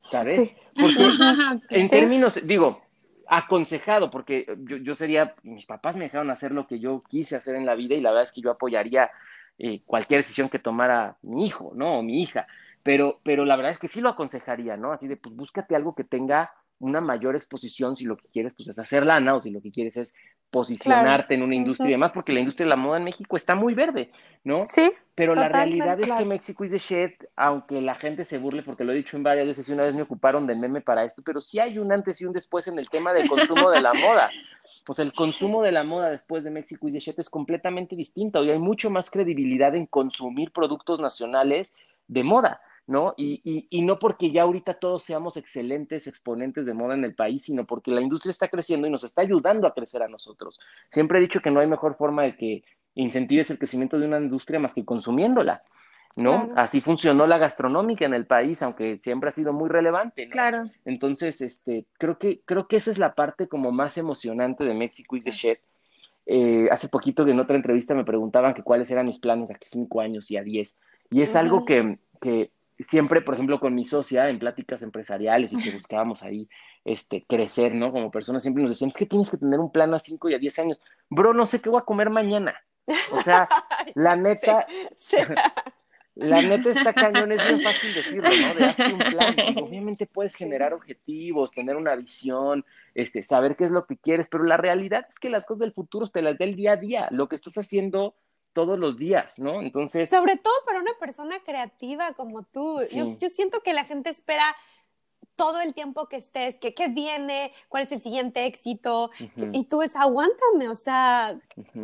¿sabes? 0.00 0.56
Porque 0.74 1.08
en 1.70 1.88
términos, 1.88 2.40
digo, 2.46 2.80
aconsejado, 3.28 4.10
porque 4.10 4.46
yo, 4.82 4.94
sería, 4.94 5.34
mis 5.42 5.66
papás 5.66 5.96
me 5.96 6.04
dejaron 6.04 6.30
hacer 6.30 6.52
lo 6.52 6.66
que 6.66 6.80
yo 6.80 7.02
quise 7.08 7.36
hacer 7.36 7.56
en 7.56 7.66
la 7.66 7.74
vida 7.74 7.94
y 7.94 8.00
la 8.00 8.10
verdad 8.10 8.24
es 8.24 8.32
que 8.32 8.40
yo 8.40 8.50
apoyaría 8.50 9.10
eh, 9.58 9.82
cualquier 9.84 10.20
decisión 10.20 10.48
que 10.48 10.58
tomara 10.58 11.16
mi 11.22 11.46
hijo, 11.46 11.72
¿no? 11.74 11.98
O 11.98 12.02
mi 12.02 12.22
hija, 12.22 12.46
pero, 12.82 13.20
pero 13.22 13.44
la 13.44 13.56
verdad 13.56 13.72
es 13.72 13.78
que 13.78 13.88
sí 13.88 14.00
lo 14.00 14.08
aconsejaría, 14.08 14.76
¿no? 14.76 14.92
Así 14.92 15.08
de, 15.08 15.16
pues 15.16 15.34
búscate 15.34 15.76
algo 15.76 15.94
que 15.94 16.04
tenga 16.04 16.52
una 16.78 17.00
mayor 17.00 17.36
exposición 17.36 17.96
si 17.96 18.04
lo 18.04 18.16
que 18.16 18.28
quieres 18.28 18.54
pues 18.54 18.68
es 18.68 18.78
hacer 18.78 19.04
lana 19.04 19.34
o 19.34 19.40
si 19.40 19.50
lo 19.50 19.60
que 19.60 19.72
quieres 19.72 19.96
es 19.96 20.16
posicionarte 20.50 21.34
en 21.34 21.42
una 21.42 21.54
industria 21.54 21.88
y 21.88 21.92
demás, 21.92 22.12
porque 22.12 22.32
la 22.32 22.40
industria 22.40 22.64
de 22.64 22.70
la 22.70 22.76
moda 22.76 22.98
en 22.98 23.04
México 23.04 23.36
está 23.36 23.54
muy 23.54 23.74
verde, 23.74 24.10
¿no? 24.44 24.62
Sí. 24.64 24.90
Pero 25.14 25.34
la 25.34 25.48
realidad 25.48 25.98
es 26.00 26.10
que 26.10 26.24
México 26.24 26.64
is 26.64 26.70
the 26.70 26.78
shit, 26.78 27.24
aunque 27.36 27.80
la 27.80 27.94
gente 27.94 28.24
se 28.24 28.38
burle, 28.38 28.62
porque 28.62 28.84
lo 28.84 28.92
he 28.92 28.96
dicho 28.96 29.16
en 29.16 29.24
varias 29.24 29.46
veces 29.46 29.68
y 29.68 29.72
una 29.72 29.82
vez 29.82 29.94
me 29.94 30.02
ocuparon 30.02 30.46
de 30.46 30.54
meme 30.54 30.80
para 30.80 31.04
esto, 31.04 31.22
pero 31.24 31.40
sí 31.40 31.58
hay 31.58 31.78
un 31.78 31.92
antes 31.92 32.20
y 32.20 32.24
un 32.24 32.32
después 32.32 32.68
en 32.68 32.78
el 32.78 32.88
tema 32.88 33.12
del 33.12 33.28
consumo 33.28 33.70
de 33.70 33.80
la 33.80 33.92
moda. 33.92 34.30
Pues 34.84 34.98
el 34.98 35.12
consumo 35.12 35.62
de 35.62 35.72
la 35.72 35.82
moda 35.82 36.10
después 36.10 36.44
de 36.44 36.50
México 36.50 36.86
is 36.88 36.94
the 36.94 37.00
shit 37.00 37.18
es 37.18 37.28
completamente 37.28 37.96
distinto 37.96 38.42
y 38.42 38.50
hay 38.50 38.58
mucho 38.58 38.90
más 38.90 39.10
credibilidad 39.10 39.74
en 39.74 39.86
consumir 39.86 40.50
productos 40.50 40.98
nacionales 40.98 41.76
de 42.06 42.22
moda. 42.22 42.60
¿No? 42.88 43.12
Y, 43.18 43.66
y, 43.68 43.82
no 43.82 43.98
porque 43.98 44.30
ya 44.30 44.42
ahorita 44.42 44.74
todos 44.74 45.02
seamos 45.02 45.36
excelentes 45.36 46.06
exponentes 46.06 46.64
de 46.64 46.72
moda 46.72 46.94
en 46.94 47.04
el 47.04 47.14
país, 47.14 47.42
sino 47.42 47.66
porque 47.66 47.90
la 47.90 48.00
industria 48.00 48.30
está 48.30 48.48
creciendo 48.48 48.86
y 48.88 48.90
nos 48.90 49.04
está 49.04 49.20
ayudando 49.20 49.66
a 49.66 49.74
crecer 49.74 50.02
a 50.02 50.08
nosotros. 50.08 50.58
Siempre 50.88 51.18
he 51.18 51.20
dicho 51.20 51.40
que 51.40 51.50
no 51.50 51.60
hay 51.60 51.66
mejor 51.66 51.96
forma 51.96 52.22
de 52.22 52.34
que 52.34 52.64
incentives 52.94 53.50
el 53.50 53.58
crecimiento 53.58 53.98
de 53.98 54.06
una 54.06 54.18
industria 54.18 54.58
más 54.58 54.72
que 54.72 54.86
consumiéndola, 54.86 55.62
¿no? 56.16 56.50
Así 56.56 56.80
funcionó 56.80 57.26
la 57.26 57.36
gastronómica 57.36 58.06
en 58.06 58.14
el 58.14 58.26
país, 58.26 58.62
aunque 58.62 58.96
siempre 59.02 59.28
ha 59.28 59.32
sido 59.32 59.52
muy 59.52 59.68
relevante, 59.68 60.24
¿no? 60.24 60.32
Claro. 60.32 60.70
Entonces, 60.86 61.42
este, 61.42 61.84
creo 61.98 62.18
que, 62.18 62.40
creo 62.46 62.68
que 62.68 62.76
esa 62.76 62.90
es 62.90 62.96
la 62.96 63.14
parte 63.14 63.48
como 63.48 63.70
más 63.70 63.98
emocionante 63.98 64.64
de 64.64 64.72
México 64.72 65.14
is 65.14 65.24
the 65.24 65.30
shit. 65.30 65.58
Eh, 66.24 66.68
hace 66.70 66.88
poquito 66.88 67.28
en 67.28 67.38
otra 67.38 67.56
entrevista 67.56 67.94
me 67.94 68.04
preguntaban 68.04 68.54
que 68.54 68.62
cuáles 68.62 68.90
eran 68.90 69.04
mis 69.04 69.18
planes 69.18 69.50
a 69.50 69.58
cinco 69.60 70.00
años 70.00 70.30
y 70.30 70.38
a 70.38 70.42
diez. 70.42 70.80
Y 71.10 71.20
es 71.20 71.36
algo 71.36 71.66
que, 71.66 71.98
que 72.20 72.50
siempre, 72.78 73.20
por 73.20 73.34
ejemplo, 73.34 73.60
con 73.60 73.74
mi 73.74 73.84
socia 73.84 74.28
en 74.28 74.38
pláticas 74.38 74.82
empresariales 74.82 75.52
y 75.52 75.62
que 75.62 75.70
buscábamos 75.70 76.22
ahí 76.22 76.48
este, 76.84 77.24
crecer, 77.26 77.74
¿no? 77.74 77.92
Como 77.92 78.10
personas, 78.10 78.42
siempre 78.42 78.62
nos 78.62 78.70
decían, 78.70 78.88
es 78.88 78.96
que 78.96 79.06
tienes 79.06 79.30
que 79.30 79.36
tener 79.36 79.58
un 79.58 79.72
plan 79.72 79.92
a 79.94 79.98
5 79.98 80.28
y 80.28 80.34
a 80.34 80.38
10 80.38 80.58
años. 80.60 80.80
Bro, 81.10 81.34
no 81.34 81.46
sé 81.46 81.60
qué 81.60 81.70
voy 81.70 81.80
a 81.80 81.84
comer 81.84 82.10
mañana. 82.10 82.54
O 83.12 83.22
sea, 83.22 83.48
la 83.94 84.16
neta, 84.16 84.66
la 86.14 86.40
neta 86.40 86.70
está 86.70 86.92
cañón, 86.92 87.32
es 87.32 87.42
bien 87.42 87.62
fácil 87.62 87.94
decirlo, 87.94 88.28
¿no? 88.28 88.54
De 88.54 88.64
hacer 88.64 88.94
un 88.94 88.98
plan. 88.98 89.36
obviamente 89.62 90.06
puedes 90.06 90.34
generar 90.34 90.72
objetivos, 90.72 91.50
tener 91.50 91.76
una 91.76 91.96
visión, 91.96 92.64
este, 92.94 93.22
saber 93.22 93.56
qué 93.56 93.64
es 93.64 93.70
lo 93.70 93.86
que 93.86 93.96
quieres, 93.96 94.28
pero 94.28 94.44
la 94.44 94.56
realidad 94.56 95.06
es 95.08 95.18
que 95.18 95.30
las 95.30 95.46
cosas 95.46 95.60
del 95.60 95.72
futuro 95.72 96.08
te 96.08 96.22
las 96.22 96.38
da 96.38 96.44
el 96.44 96.56
día 96.56 96.72
a 96.72 96.76
día. 96.76 97.08
Lo 97.10 97.28
que 97.28 97.36
estás 97.36 97.58
haciendo 97.58 98.14
todos 98.58 98.76
los 98.76 98.96
días, 98.96 99.38
¿no? 99.38 99.62
Entonces... 99.62 100.10
Sobre 100.10 100.34
todo 100.34 100.52
para 100.66 100.80
una 100.80 100.90
persona 100.98 101.38
creativa 101.44 102.12
como 102.14 102.42
tú. 102.42 102.80
Yo, 102.92 103.28
siento 103.28 103.60
que 103.60 103.72
la 103.72 103.84
gente 103.84 104.10
espera 104.10 104.44
todo 105.36 105.60
el 105.60 105.74
tiempo 105.74 106.08
que 106.08 106.16
estés, 106.16 106.56
que 106.56 106.74
qué 106.74 106.88
viene, 106.88 107.52
cuál 107.68 107.84
es 107.84 107.92
el 107.92 108.02
siguiente 108.02 108.46
éxito, 108.46 109.12
y 109.52 109.62
tú 109.66 109.82
es 109.82 109.94
aguántame, 109.94 110.68
o 110.68 110.74
sea, 110.74 111.38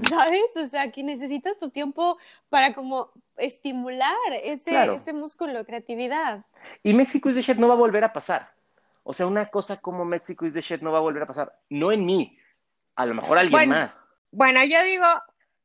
¿sabes? 0.08 0.56
O 0.56 0.66
sea, 0.66 0.90
que 0.90 1.04
necesitas 1.04 1.58
tu 1.58 1.70
tiempo 1.70 2.18
para 2.48 2.74
como 2.74 3.12
estimular 3.36 4.16
ese, 4.42 4.94
ese 4.94 5.12
músculo 5.12 5.52
de 5.52 5.64
creatividad. 5.64 6.44
Y 6.82 6.92
México 6.92 7.30
is 7.30 7.46
the 7.46 7.54
no 7.54 7.68
va 7.68 7.74
a 7.74 7.76
volver 7.76 8.02
a 8.02 8.12
pasar. 8.12 8.52
O 9.04 9.12
sea, 9.12 9.28
una 9.28 9.46
cosa 9.46 9.76
como 9.76 10.04
México 10.04 10.44
is 10.44 10.54
the 10.54 10.60
shit 10.60 10.80
no 10.80 10.90
va 10.90 10.98
a 10.98 11.02
volver 11.02 11.22
a 11.22 11.26
pasar. 11.26 11.56
No 11.70 11.92
en 11.92 12.04
mí, 12.04 12.36
a 12.96 13.06
lo 13.06 13.14
mejor 13.14 13.38
alguien 13.38 13.68
más. 13.68 14.08
Bueno, 14.32 14.64
yo 14.64 14.82
digo, 14.82 15.06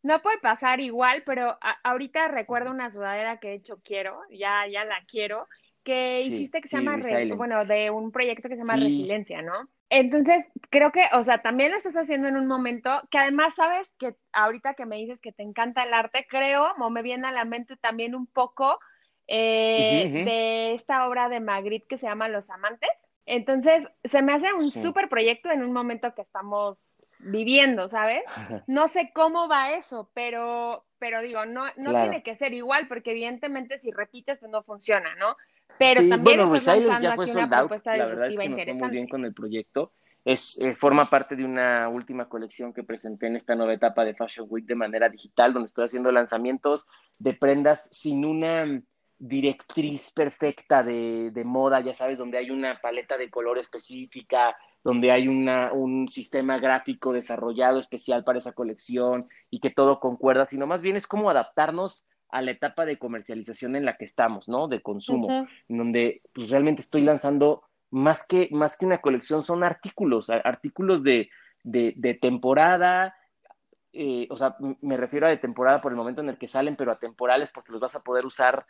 no 0.02 0.22
puede 0.22 0.40
pasar 0.40 0.80
igual, 0.80 1.24
pero 1.26 1.58
ahorita 1.84 2.28
recuerdo 2.28 2.72
una 2.72 2.92
sudadera 2.92 3.40
que 3.40 3.50
de 3.50 3.56
hecho 3.56 3.80
quiero, 3.84 4.20
ya, 4.32 4.66
ya 4.68 4.86
la 4.86 5.04
quiero, 5.08 5.48
que 5.84 6.22
hiciste 6.22 6.62
que 6.62 6.68
se 6.68 6.78
llama, 6.78 7.00
bueno, 7.36 7.66
de 7.66 7.90
un 7.90 8.12
proyecto 8.12 8.48
que 8.48 8.56
se 8.56 8.62
llama 8.62 8.76
Resiliencia, 8.76 9.42
¿no? 9.42 9.70
Entonces, 9.90 10.46
creo 10.70 10.92
que, 10.92 11.04
o 11.14 11.24
sea, 11.24 11.42
también 11.42 11.72
lo 11.72 11.78
estás 11.78 11.96
haciendo 11.96 12.28
en 12.28 12.38
un 12.38 12.46
momento 12.46 13.02
que 13.10 13.18
además 13.18 13.56
sabes 13.56 13.88
que 13.98 14.16
ahorita 14.34 14.76
que 14.76 14.86
me 14.86 14.98
dices 14.98 15.20
que 15.20 15.32
te 15.32 15.42
encanta 15.42 15.84
el 15.84 15.94
arte, 15.94 16.28
creo, 16.30 16.74
o 16.80 16.90
me 16.92 17.02
viene 17.02 17.28
a 17.28 17.32
la 17.32 17.44
mente 17.44 17.76
también 17.78 18.14
un 18.14 18.28
poco 18.28 18.78
eh, 19.26 20.24
de 20.26 20.74
esta 20.76 21.08
obra 21.08 21.28
de 21.28 21.40
Magritte 21.40 21.88
que 21.88 21.98
se 21.98 22.06
llama 22.06 22.28
Los 22.28 22.50
Amantes. 22.52 22.90
Entonces, 23.26 23.88
se 24.04 24.22
me 24.22 24.34
hace 24.34 24.54
un 24.54 24.70
súper 24.70 25.10
proyecto 25.10 25.50
en 25.50 25.64
un 25.64 25.74
momento 25.74 26.14
que 26.14 26.22
estamos 26.22 26.78
viviendo, 27.20 27.90
¿sabes? 27.90 28.24
No 28.68 28.88
sé 28.88 29.12
cómo 29.14 29.48
va 29.48 29.74
eso, 29.74 30.10
pero, 30.14 30.86
pero 30.98 31.22
digo, 31.22 31.46
no, 31.46 31.66
no 31.78 32.02
tiene 32.02 32.24
que 32.24 32.36
ser 32.36 32.54
igual, 32.54 32.88
porque 32.88 33.12
evidentemente 33.12 33.80
si 33.80 33.92
repites, 33.92 34.40
pues 34.40 34.52
no 34.52 34.64
funciona, 34.64 35.16
¿no? 35.16 35.36
Pero 35.78 36.02
también 36.02 36.24
bueno, 36.24 36.52
Resilience 36.52 37.02
ya 37.02 37.16
fue 37.16 37.28
sold 37.28 37.54
out. 37.54 37.72
La 37.86 38.06
verdad 38.06 38.28
es 38.28 38.38
que 38.38 38.50
nos 38.50 38.62
fue 38.64 38.74
muy 38.74 38.90
bien 38.90 39.08
con 39.08 39.24
el 39.24 39.34
proyecto. 39.34 39.94
Es, 40.26 40.60
eh, 40.60 40.76
forma 40.76 41.10
parte 41.10 41.38
de 41.38 41.46
una 41.46 41.88
última 41.88 42.28
colección 42.28 42.74
que 42.74 42.84
presenté 42.84 43.28
en 43.28 43.38
esta 43.38 43.56
nueva 43.56 43.74
etapa 43.74 44.04
de 44.04 44.14
Fashion 44.14 44.48
Week 44.50 44.66
de 44.66 44.76
manera 44.76 45.08
digital, 45.08 45.54
donde 45.54 45.68
estoy 45.68 45.86
haciendo 45.86 46.12
lanzamientos 46.12 46.88
de 47.18 47.34
prendas 47.34 47.90
sin 47.92 48.26
una 48.26 48.66
directriz 49.18 50.12
perfecta 50.12 50.84
de, 50.84 51.32
de 51.32 51.44
moda, 51.46 51.80
ya 51.80 51.94
sabes, 51.94 52.18
donde 52.18 52.38
hay 52.38 52.52
una 52.52 52.80
paleta 52.82 53.18
de 53.18 53.30
color 53.30 53.58
específica, 53.58 54.56
donde 54.84 55.12
hay 55.12 55.28
una, 55.28 55.74
un 55.74 56.08
sistema 56.08 56.58
gráfico 56.58 57.12
desarrollado 57.12 57.80
especial 57.80 58.24
para 58.24 58.40
esa 58.40 58.54
colección 58.54 59.28
y 59.50 59.60
que 59.60 59.70
todo 59.70 60.00
concuerda, 60.00 60.46
sino 60.46 60.68
más 60.68 60.82
bien 60.82 60.96
es 60.96 61.08
como 61.08 61.30
adaptarnos 61.30 62.10
a 62.30 62.42
la 62.42 62.52
etapa 62.52 62.86
de 62.86 62.98
comercialización 62.98 63.76
en 63.76 63.86
la 63.86 63.98
que 63.98 64.06
estamos, 64.06 64.48
¿no? 64.48 64.68
De 64.68 64.82
consumo, 64.82 65.48
en 65.68 65.78
donde 65.78 66.22
pues 66.34 66.50
realmente 66.50 66.82
estoy 66.82 67.02
lanzando 67.02 67.64
más 67.90 68.26
que, 68.28 68.50
más 68.52 68.78
que 68.78 68.86
una 68.86 69.02
colección, 69.02 69.42
son 69.42 69.64
artículos, 69.64 70.30
artículos 70.30 71.04
de, 71.04 71.30
de, 71.64 72.20
temporada, 72.22 73.16
eh, 73.94 74.28
o 74.30 74.38
sea, 74.38 74.56
me 74.82 74.98
refiero 74.98 75.26
a 75.26 75.30
de 75.30 75.38
temporada 75.38 75.82
por 75.82 75.92
el 75.92 75.98
momento 75.98 76.22
en 76.22 76.30
el 76.30 76.38
que 76.38 76.48
salen, 76.48 76.76
pero 76.76 76.92
a 76.92 77.00
temporales 77.00 77.52
porque 77.52 77.72
los 77.72 77.82
vas 77.82 77.96
a 77.96 78.04
poder 78.04 78.26
usar 78.26 78.66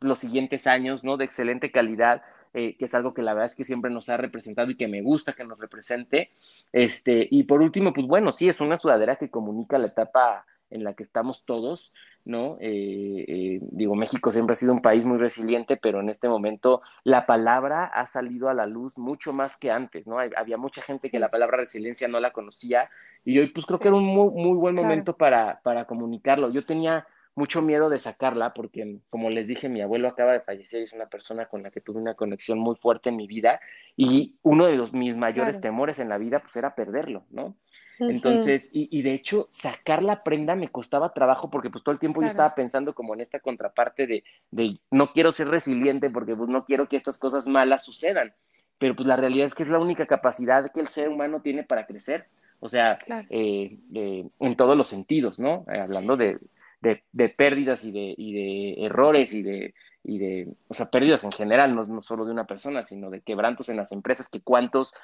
los 0.00 0.18
siguientes 0.18 0.66
años, 0.66 1.04
¿no? 1.04 1.16
De 1.16 1.24
excelente 1.24 1.70
calidad, 1.70 2.22
eh, 2.54 2.76
que 2.76 2.84
es 2.86 2.94
algo 2.94 3.14
que 3.14 3.22
la 3.22 3.34
verdad 3.34 3.46
es 3.46 3.56
que 3.56 3.64
siempre 3.64 3.90
nos 3.90 4.08
ha 4.08 4.16
representado 4.16 4.70
y 4.70 4.76
que 4.76 4.88
me 4.88 5.02
gusta 5.02 5.32
que 5.32 5.44
nos 5.44 5.60
represente. 5.60 6.30
Este, 6.72 7.26
y 7.30 7.44
por 7.44 7.62
último, 7.62 7.92
pues 7.92 8.06
bueno, 8.06 8.32
sí, 8.32 8.48
es 8.48 8.60
una 8.60 8.76
sudadera 8.76 9.16
que 9.16 9.30
comunica 9.30 9.78
la 9.78 9.88
etapa 9.88 10.44
en 10.70 10.84
la 10.84 10.94
que 10.94 11.02
estamos 11.02 11.44
todos, 11.44 11.92
¿no? 12.24 12.56
Eh, 12.60 13.24
eh, 13.28 13.58
digo, 13.62 13.94
México 13.94 14.32
siempre 14.32 14.54
ha 14.54 14.56
sido 14.56 14.72
un 14.72 14.82
país 14.82 15.04
muy 15.04 15.18
resiliente, 15.18 15.76
pero 15.76 16.00
en 16.00 16.08
este 16.08 16.28
momento 16.28 16.82
la 17.04 17.24
palabra 17.24 17.84
ha 17.84 18.06
salido 18.06 18.48
a 18.48 18.54
la 18.54 18.66
luz 18.66 18.98
mucho 18.98 19.32
más 19.32 19.56
que 19.58 19.70
antes, 19.70 20.06
¿no? 20.06 20.18
había 20.18 20.56
mucha 20.56 20.82
gente 20.82 21.10
que 21.10 21.20
la 21.20 21.30
palabra 21.30 21.58
resiliencia 21.58 22.08
no 22.08 22.18
la 22.18 22.32
conocía 22.32 22.90
y 23.24 23.38
hoy 23.38 23.48
pues 23.48 23.66
creo 23.66 23.78
que 23.78 23.88
era 23.88 23.96
un 23.96 24.04
muy, 24.04 24.30
muy 24.30 24.58
buen 24.58 24.74
momento 24.74 25.16
para, 25.16 25.60
para 25.62 25.84
comunicarlo. 25.84 26.50
Yo 26.50 26.64
tenía 26.64 27.06
mucho 27.36 27.60
miedo 27.60 27.90
de 27.90 27.98
sacarla 27.98 28.54
porque, 28.54 28.98
como 29.10 29.30
les 29.30 29.46
dije, 29.46 29.68
mi 29.68 29.82
abuelo 29.82 30.08
acaba 30.08 30.32
de 30.32 30.40
fallecer 30.40 30.80
y 30.80 30.84
es 30.84 30.94
una 30.94 31.06
persona 31.06 31.46
con 31.46 31.62
la 31.62 31.70
que 31.70 31.82
tuve 31.82 32.00
una 32.00 32.14
conexión 32.14 32.58
muy 32.58 32.76
fuerte 32.76 33.10
en 33.10 33.16
mi 33.16 33.26
vida 33.26 33.60
y 33.94 34.36
uno 34.42 34.66
de 34.66 34.76
los, 34.76 34.92
mis 34.94 35.16
mayores 35.16 35.60
temores 35.60 35.98
en 35.98 36.08
la 36.08 36.16
vida 36.16 36.40
pues 36.40 36.56
era 36.56 36.74
perderlo, 36.74 37.24
¿no? 37.30 37.54
Entonces, 37.98 38.70
y, 38.74 38.88
y, 38.90 39.02
de 39.02 39.12
hecho, 39.12 39.46
sacar 39.48 40.02
la 40.02 40.22
prenda 40.22 40.54
me 40.54 40.68
costaba 40.68 41.14
trabajo 41.14 41.48
porque 41.48 41.70
pues 41.70 41.82
todo 41.82 41.92
el 41.92 41.98
tiempo 41.98 42.20
yo 42.20 42.26
estaba 42.26 42.54
pensando 42.54 42.94
como 42.94 43.14
en 43.14 43.20
esta 43.20 43.40
contraparte 43.40 44.06
de, 44.06 44.24
de, 44.50 44.78
no 44.90 45.12
quiero 45.12 45.32
ser 45.32 45.48
resiliente 45.48 46.10
porque 46.10 46.36
pues 46.36 46.48
no 46.48 46.64
quiero 46.64 46.88
que 46.88 46.96
estas 46.96 47.16
cosas 47.16 47.46
malas 47.46 47.84
sucedan, 47.84 48.34
pero 48.78 48.94
pues 48.94 49.06
la 49.06 49.16
realidad 49.16 49.46
es 49.46 49.54
que 49.54 49.62
es 49.62 49.70
la 49.70 49.78
única 49.78 50.06
capacidad 50.06 50.70
que 50.70 50.80
el 50.80 50.88
ser 50.88 51.08
humano 51.08 51.40
tiene 51.40 51.64
para 51.64 51.86
crecer, 51.86 52.26
o 52.60 52.68
sea, 52.68 52.98
eh, 53.30 53.78
eh, 53.94 54.28
en 54.40 54.56
todos 54.56 54.76
los 54.76 54.86
sentidos, 54.86 55.38
¿no? 55.38 55.64
Eh, 55.72 55.80
hablando 55.80 56.16
de, 56.16 56.38
de, 56.80 57.02
de, 57.12 57.28
pérdidas 57.28 57.84
y 57.84 57.92
de, 57.92 58.14
y 58.16 58.32
de 58.32 58.86
errores 58.86 59.32
y 59.34 59.42
de, 59.42 59.74
y 60.02 60.18
de, 60.18 60.48
o 60.68 60.74
sea, 60.74 60.86
pérdidas 60.86 61.24
en 61.24 61.32
general, 61.32 61.74
no, 61.74 61.86
no, 61.86 62.02
solo 62.02 62.24
de 62.24 62.32
una 62.32 62.46
persona, 62.46 62.82
sino 62.82 63.10
de 63.10 63.22
quebrantos 63.22 63.68
en 63.68 63.76
las 63.76 63.92
empresas, 63.92 64.28
que 64.28 64.40
cuántos 64.40 64.94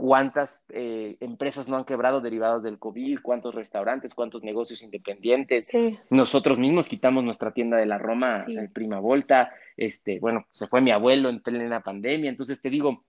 cuántas 0.00 0.64
eh, 0.70 1.18
empresas 1.20 1.68
no 1.68 1.76
han 1.76 1.84
quebrado 1.84 2.22
derivadas 2.22 2.62
del 2.62 2.78
COVID, 2.78 3.18
cuántos 3.20 3.54
restaurantes, 3.54 4.14
cuántos 4.14 4.42
negocios 4.42 4.82
independientes. 4.82 5.70
Nosotros 6.08 6.58
mismos 6.58 6.88
quitamos 6.88 7.22
nuestra 7.22 7.52
tienda 7.52 7.76
de 7.76 7.84
la 7.84 7.98
Roma, 7.98 8.46
el 8.48 8.70
Prima 8.70 8.98
Volta, 8.98 9.52
este, 9.76 10.18
bueno, 10.18 10.46
se 10.52 10.66
fue 10.68 10.80
mi 10.80 10.90
abuelo 10.90 11.28
en 11.28 11.42
plena 11.42 11.82
pandemia, 11.82 12.30
entonces 12.30 12.62
te 12.62 12.70
digo, 12.70 13.04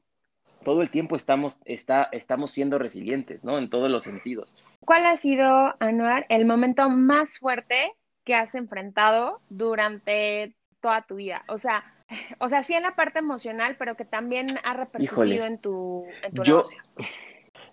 todo 0.65 0.82
el 0.82 0.89
tiempo 0.89 1.15
estamos, 1.15 1.61
está, 1.63 2.09
estamos 2.11 2.51
siendo 2.51 2.78
resilientes, 2.78 3.45
¿no? 3.45 3.57
En 3.57 3.69
todos 3.69 3.89
los 3.89 4.03
sentidos. 4.03 4.61
¿Cuál 4.82 5.05
ha 5.05 5.15
sido, 5.15 5.74
Anuar, 5.80 6.26
el 6.28 6.45
momento 6.45 6.89
más 6.89 7.38
fuerte 7.39 7.93
que 8.24 8.36
has 8.36 8.53
enfrentado 8.55 9.41
durante 9.49 10.55
toda 10.82 11.01
tu 11.03 11.15
vida? 11.15 11.43
O 11.47 11.57
sea, 11.57 11.84
o 12.39 12.49
sea, 12.49 12.63
sí 12.63 12.74
en 12.74 12.84
la 12.84 12.95
parte 12.95 13.19
emocional, 13.19 13.76
pero 13.78 13.95
que 13.95 14.05
también 14.05 14.47
ha 14.63 14.74
repercutido 14.74 15.45
en 15.45 15.57
tu, 15.57 16.05
en 16.24 16.34
tu 16.34 16.43
negocio. 16.43 16.82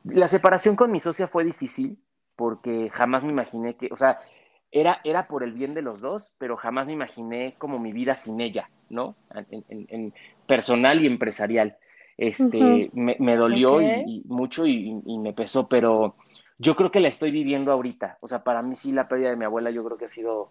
La 0.05 0.29
separación 0.29 0.77
con 0.77 0.91
mi 0.93 1.01
socia 1.01 1.27
fue 1.27 1.45
difícil 1.45 1.99
porque 2.37 2.89
jamás 2.91 3.25
me 3.25 3.33
imaginé 3.33 3.75
que, 3.75 3.89
o 3.91 3.97
sea, 3.97 4.21
era, 4.71 5.01
era 5.03 5.27
por 5.27 5.43
el 5.43 5.53
bien 5.53 5.75
de 5.75 5.83
los 5.83 6.01
dos, 6.01 6.35
pero 6.39 6.57
jamás 6.57 6.87
me 6.87 6.93
imaginé 6.93 7.57
como 7.59 7.81
mi 7.81 7.93
vida 7.93 8.15
sin 8.15 8.41
ella, 8.41 8.71
¿no? 8.91 9.17
En, 9.51 10.15
personal 10.47 11.03
y 11.03 11.07
empresarial. 11.07 11.77
Este, 12.17 12.91
me, 12.93 13.37
dolió 13.37 13.81
y, 13.81 14.23
mucho 14.27 14.67
y, 14.67 15.01
y, 15.05 15.19
me 15.19 15.33
pesó, 15.33 15.69
pero 15.69 16.15
yo 16.59 16.77
creo 16.77 16.91
que 16.91 17.01
la 17.01 17.09
estoy 17.09 17.31
viviendo 17.31 17.73
ahorita. 17.73 18.19
O 18.21 18.29
sea, 18.29 18.45
para 18.45 18.63
mí 18.63 18.75
sí 18.75 18.93
la 18.93 19.09
pérdida 19.09 19.31
de 19.31 19.37
mi 19.37 19.45
abuela 19.45 19.71
yo 19.71 19.85
creo 19.85 19.97
que 19.97 20.07
ha 20.07 20.09
sido 20.09 20.51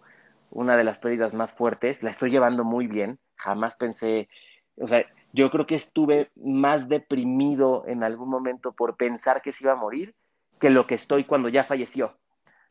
una 0.50 0.76
de 0.76 0.84
las 0.84 0.98
pérdidas 0.98 1.34
más 1.34 1.52
fuertes. 1.52 2.02
La 2.02 2.10
estoy 2.10 2.30
llevando 2.30 2.64
muy 2.64 2.86
bien 2.86 3.18
jamás 3.38 3.76
pensé, 3.76 4.28
o 4.76 4.86
sea, 4.86 5.04
yo 5.32 5.50
creo 5.50 5.66
que 5.66 5.74
estuve 5.74 6.30
más 6.36 6.88
deprimido 6.88 7.84
en 7.86 8.02
algún 8.02 8.28
momento 8.28 8.72
por 8.72 8.96
pensar 8.96 9.40
que 9.42 9.52
se 9.52 9.64
iba 9.64 9.72
a 9.72 9.76
morir 9.76 10.14
que 10.60 10.70
lo 10.70 10.86
que 10.86 10.96
estoy 10.96 11.24
cuando 11.24 11.48
ya 11.48 11.64
falleció, 11.64 12.18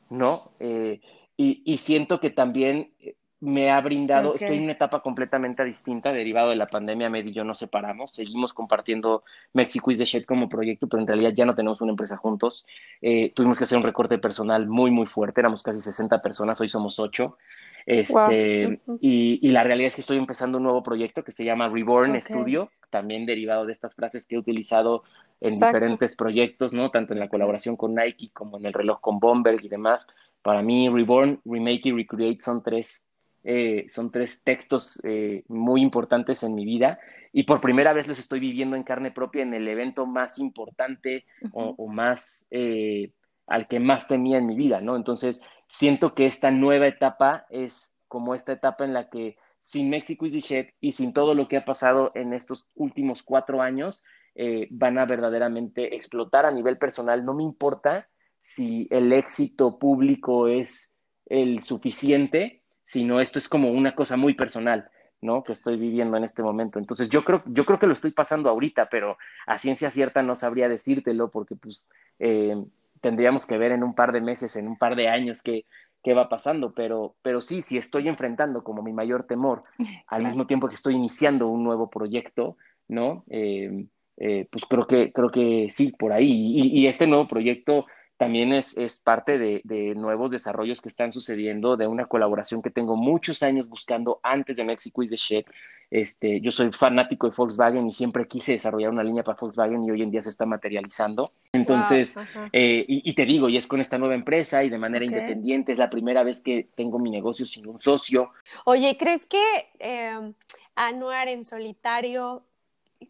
¿no? 0.09 0.51
Eh, 0.59 0.99
y, 1.39 1.77
siento 1.77 2.19
que 2.19 2.31
también 2.31 2.93
eh, 2.99 3.15
me 3.39 3.69
ha 3.69 3.79
brindado, 3.81 4.33
estoy 4.33 4.57
en 4.57 4.63
una 4.63 4.71
etapa 4.71 5.01
completamente 5.01 5.63
distinta, 5.63 6.11
derivado 6.11 6.49
de 6.49 6.55
la 6.55 6.65
pandemia, 6.65 7.09
Med 7.09 7.25
y 7.25 7.33
yo 7.33 7.43
nos 7.43 7.59
separamos, 7.59 8.11
seguimos 8.11 8.53
compartiendo 8.53 9.23
Mexico 9.53 9.91
is 9.91 9.99
the 9.99 10.05
Shed 10.05 10.25
como 10.25 10.49
proyecto, 10.49 10.87
pero 10.87 11.01
en 11.01 11.07
realidad 11.07 11.33
ya 11.35 11.45
no 11.45 11.53
tenemos 11.53 11.79
una 11.81 11.91
empresa 11.91 12.17
juntos. 12.17 12.65
Eh, 13.01 13.31
tuvimos 13.35 13.57
que 13.57 13.65
hacer 13.65 13.77
un 13.77 13.83
recorte 13.83 14.17
personal 14.17 14.67
muy, 14.67 14.89
muy 14.89 15.05
fuerte, 15.05 15.41
éramos 15.41 15.61
casi 15.61 15.81
60 15.81 16.21
personas, 16.21 16.59
hoy 16.61 16.69
somos 16.69 16.99
8. 16.99 17.37
Este, 17.85 18.81
y, 18.99 19.47
la 19.49 19.63
realidad 19.63 19.87
es 19.87 19.95
que 19.95 20.01
estoy 20.01 20.17
empezando 20.17 20.57
un 20.57 20.65
nuevo 20.65 20.83
proyecto 20.83 21.23
que 21.23 21.31
se 21.31 21.45
llama 21.45 21.69
Reborn 21.69 22.21
Studio, 22.21 22.69
también 22.89 23.25
derivado 23.25 23.65
de 23.65 23.71
estas 23.71 23.95
frases 23.95 24.27
que 24.27 24.35
he 24.35 24.39
utilizado 24.39 25.03
en 25.39 25.53
diferentes 25.53 26.15
proyectos, 26.15 26.73
¿no? 26.73 26.91
Tanto 26.91 27.13
en 27.13 27.19
la 27.19 27.29
colaboración 27.29 27.77
con 27.77 27.95
Nike 27.95 28.31
como 28.33 28.57
en 28.57 28.65
el 28.65 28.73
reloj 28.73 28.99
con 28.99 29.19
Bomberg 29.19 29.63
y 29.63 29.69
demás. 29.69 30.05
Para 30.41 30.61
mí, 30.61 30.89
Reborn, 30.89 31.39
Remake 31.45 31.85
y 31.85 31.91
Recreate 31.93 32.41
son 32.41 32.61
tres, 32.61 33.09
eh, 33.49 33.85
son 33.87 34.11
tres 34.11 34.43
textos 34.43 34.99
eh, 35.05 35.45
muy 35.47 35.81
importantes 35.81 36.43
en 36.43 36.53
mi 36.53 36.65
vida 36.65 36.99
y 37.31 37.43
por 37.43 37.61
primera 37.61 37.93
vez 37.93 38.05
los 38.05 38.19
estoy 38.19 38.41
viviendo 38.41 38.75
en 38.75 38.83
carne 38.83 39.09
propia 39.09 39.41
en 39.41 39.53
el 39.53 39.69
evento 39.69 40.05
más 40.05 40.37
importante 40.37 41.23
o, 41.53 41.87
más 41.87 42.47
eh, 42.51 43.13
al 43.45 43.69
que 43.69 43.79
más 43.79 44.09
temía 44.09 44.37
en 44.37 44.47
mi 44.47 44.57
vida, 44.57 44.81
¿no? 44.81 44.97
Entonces, 44.97 45.41
siento 45.69 46.13
que 46.13 46.25
esta 46.25 46.51
nueva 46.51 46.87
etapa 46.87 47.45
es 47.49 47.95
como 48.09 48.35
esta 48.35 48.51
etapa 48.51 48.83
en 48.83 48.93
la 48.93 49.09
que 49.09 49.37
sin 49.59 49.89
México 49.89 50.25
the 50.29 50.41
Shed 50.41 50.67
y 50.81 50.91
sin 50.91 51.13
todo 51.13 51.33
lo 51.33 51.47
que 51.47 51.55
ha 51.55 51.63
pasado 51.63 52.11
en 52.15 52.33
estos 52.33 52.67
últimos 52.75 53.23
cuatro 53.23 53.61
años, 53.61 54.03
eh, 54.35 54.67
van 54.71 54.97
a 54.97 55.05
verdaderamente 55.05 55.95
explotar 55.95 56.45
a 56.45 56.51
nivel 56.51 56.77
personal. 56.77 57.23
No 57.23 57.33
me 57.33 57.43
importa 57.43 58.09
si 58.41 58.87
el 58.91 59.13
éxito 59.13 59.79
público 59.79 60.49
es 60.49 60.99
el 61.27 61.63
suficiente, 61.63 62.61
sino 62.87 63.19
esto 63.19 63.37
es 63.37 63.49
como 63.49 63.69
una 63.71 63.93
cosa 63.95 64.15
muy 64.15 64.33
personal, 64.33 64.89
¿no? 65.19 65.43
Que 65.43 65.51
estoy 65.51 65.75
viviendo 65.75 66.15
en 66.15 66.23
este 66.23 66.41
momento. 66.41 66.79
Entonces, 66.79 67.09
yo 67.09 67.21
creo, 67.25 67.43
yo 67.45 67.65
creo 67.65 67.79
que 67.79 67.85
lo 67.85 67.91
estoy 67.91 68.11
pasando 68.11 68.49
ahorita, 68.49 68.87
pero 68.87 69.17
a 69.45 69.57
ciencia 69.57 69.89
cierta 69.89 70.23
no 70.23 70.37
sabría 70.37 70.69
decírtelo 70.69 71.29
porque, 71.29 71.57
pues, 71.57 71.83
eh, 72.19 72.55
tendríamos 73.01 73.45
que 73.45 73.57
ver 73.57 73.73
en 73.73 73.83
un 73.83 73.93
par 73.93 74.13
de 74.13 74.21
meses, 74.21 74.55
en 74.55 74.69
un 74.69 74.77
par 74.77 74.95
de 74.95 75.09
años 75.09 75.41
qué, 75.41 75.65
qué 76.01 76.13
va 76.13 76.29
pasando, 76.29 76.73
pero, 76.73 77.17
pero 77.21 77.41
sí, 77.41 77.61
sí 77.61 77.77
estoy 77.77 78.07
enfrentando 78.07 78.63
como 78.63 78.81
mi 78.81 78.93
mayor 78.93 79.25
temor, 79.25 79.65
al 80.07 80.23
mismo 80.23 80.47
tiempo 80.47 80.69
que 80.69 80.75
estoy 80.75 80.93
iniciando 80.93 81.49
un 81.49 81.65
nuevo 81.65 81.89
proyecto, 81.89 82.55
¿no? 82.87 83.25
Eh, 83.29 83.85
eh, 84.15 84.47
pues 84.49 84.63
creo 84.63 84.87
que, 84.87 85.11
creo 85.11 85.29
que 85.29 85.67
sí, 85.69 85.91
por 85.91 86.13
ahí. 86.13 86.31
Y, 86.31 86.79
y 86.79 86.87
este 86.87 87.05
nuevo 87.05 87.27
proyecto 87.27 87.85
también 88.17 88.51
es, 88.51 88.77
es 88.77 88.99
parte 88.99 89.37
de, 89.37 89.61
de, 89.63 89.95
nuevos 89.95 90.31
desarrollos 90.31 90.81
que 90.81 90.89
están 90.89 91.11
sucediendo, 91.11 91.77
de 91.77 91.87
una 91.87 92.05
colaboración 92.05 92.61
que 92.61 92.71
tengo 92.71 92.95
muchos 92.95 93.43
años 93.43 93.69
buscando 93.69 94.19
antes 94.23 94.57
de 94.57 94.65
Mexico 94.65 95.03
is 95.03 95.11
the 95.11 95.17
Shit. 95.17 95.47
Este, 95.89 96.41
yo 96.41 96.51
soy 96.51 96.71
fanático 96.73 97.29
de 97.29 97.35
Volkswagen 97.37 97.87
y 97.87 97.93
siempre 97.93 98.27
quise 98.27 98.51
desarrollar 98.53 98.89
una 98.89 99.03
línea 99.03 99.23
para 99.23 99.37
Volkswagen 99.39 99.83
y 99.85 99.91
hoy 99.91 100.01
en 100.01 100.11
día 100.11 100.21
se 100.21 100.29
está 100.29 100.45
materializando. 100.45 101.31
Entonces, 101.53 102.15
wow, 102.15 102.49
eh, 102.51 102.83
y, 102.87 103.09
y, 103.09 103.13
te 103.13 103.25
digo, 103.25 103.47
y 103.47 103.55
es 103.55 103.67
con 103.67 103.79
esta 103.79 103.97
nueva 103.97 104.15
empresa 104.15 104.63
y 104.63 104.69
de 104.69 104.77
manera 104.77 105.05
okay. 105.05 105.17
independiente, 105.17 105.71
es 105.71 105.77
la 105.77 105.89
primera 105.89 106.23
vez 106.23 106.41
que 106.41 106.67
tengo 106.75 106.99
mi 106.99 107.09
negocio 107.09 107.45
sin 107.45 107.67
un 107.67 107.79
socio. 107.79 108.31
Oye, 108.65 108.97
¿crees 108.97 109.25
que 109.25 109.41
eh, 109.79 110.33
Anuar 110.79 111.27
en 111.27 111.43
solitario 111.43 112.43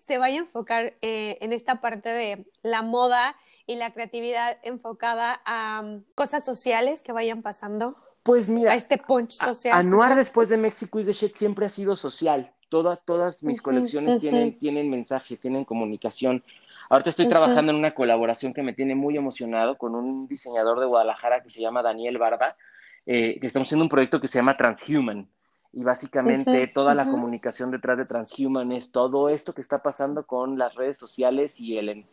se 0.06 0.18
vaya 0.18 0.38
a 0.38 0.40
enfocar 0.40 0.94
eh, 1.02 1.38
en 1.42 1.54
esta 1.54 1.82
parte 1.82 2.10
de 2.10 2.46
la 2.64 2.82
moda 2.82 3.36
y 3.66 3.76
la 3.76 3.92
creatividad 3.92 4.58
enfocada 4.64 5.42
a 5.46 5.82
um, 5.84 6.04
cosas 6.16 6.44
sociales 6.44 7.02
que 7.02 7.12
vayan 7.12 7.42
pasando? 7.42 7.98
Pues 8.24 8.50
mira, 8.50 8.74
a 8.74 8.76
este 8.76 8.98
punch 8.98 9.32
social. 9.32 9.78
Anuar 9.78 10.16
después 10.16 10.50
de 10.50 10.58
Mexico 10.58 11.00
is 11.00 11.08
the 11.08 11.14
shit 11.14 11.36
siempre 11.36 11.66
ha 11.66 11.70
sido 11.70 11.96
social. 11.96 12.54
Toda, 12.70 12.98
todas 12.98 13.44
mis 13.44 13.58
uh 13.58 13.62
-huh, 13.62 13.64
colecciones 13.64 14.16
uh 14.16 14.18
-huh. 14.18 14.22
tienen, 14.22 14.60
tienen 14.60 14.90
mensaje, 14.90 15.38
tienen 15.38 15.64
comunicación. 15.64 16.44
Ahorita 16.90 17.10
estoy 17.10 17.26
uh 17.26 17.28
-huh. 17.28 17.32
trabajando 17.32 17.72
en 17.72 17.78
una 17.78 17.94
colaboración 17.94 18.54
que 18.54 18.64
me 18.64 18.74
tiene 18.74 18.96
muy 18.96 19.16
emocionado 19.16 19.78
con 19.78 19.96
un 19.96 20.28
diseñador 20.28 20.80
de 20.80 20.86
Guadalajara 20.86 21.42
que 21.42 21.50
se 21.50 21.62
llama 21.62 21.82
Daniel 21.82 22.18
Barba, 22.18 22.58
eh, 23.06 23.40
que 23.40 23.48
estamos 23.48 23.68
haciendo 23.68 23.86
un 23.86 23.90
proyecto 23.90 24.20
que 24.20 24.28
se 24.28 24.40
llama 24.40 24.58
Transhuman. 24.58 25.30
Y 25.74 25.84
básicamente 25.84 26.68
toda 26.68 26.95
la 26.95 27.09
comunicación 27.09 27.72
detrás 27.72 27.97
de 27.97 28.05
Transhuman 28.05 28.72
es 28.72 28.91
todo 28.91 29.30
esto 29.30 29.53
que 29.53 29.61
está 29.61 29.84
pasando 29.84 30.26
con 30.26 30.57
las 30.57 30.76
redes 30.76 30.97
sociales 30.97 31.59
y 31.59 31.78
el, 31.78 32.05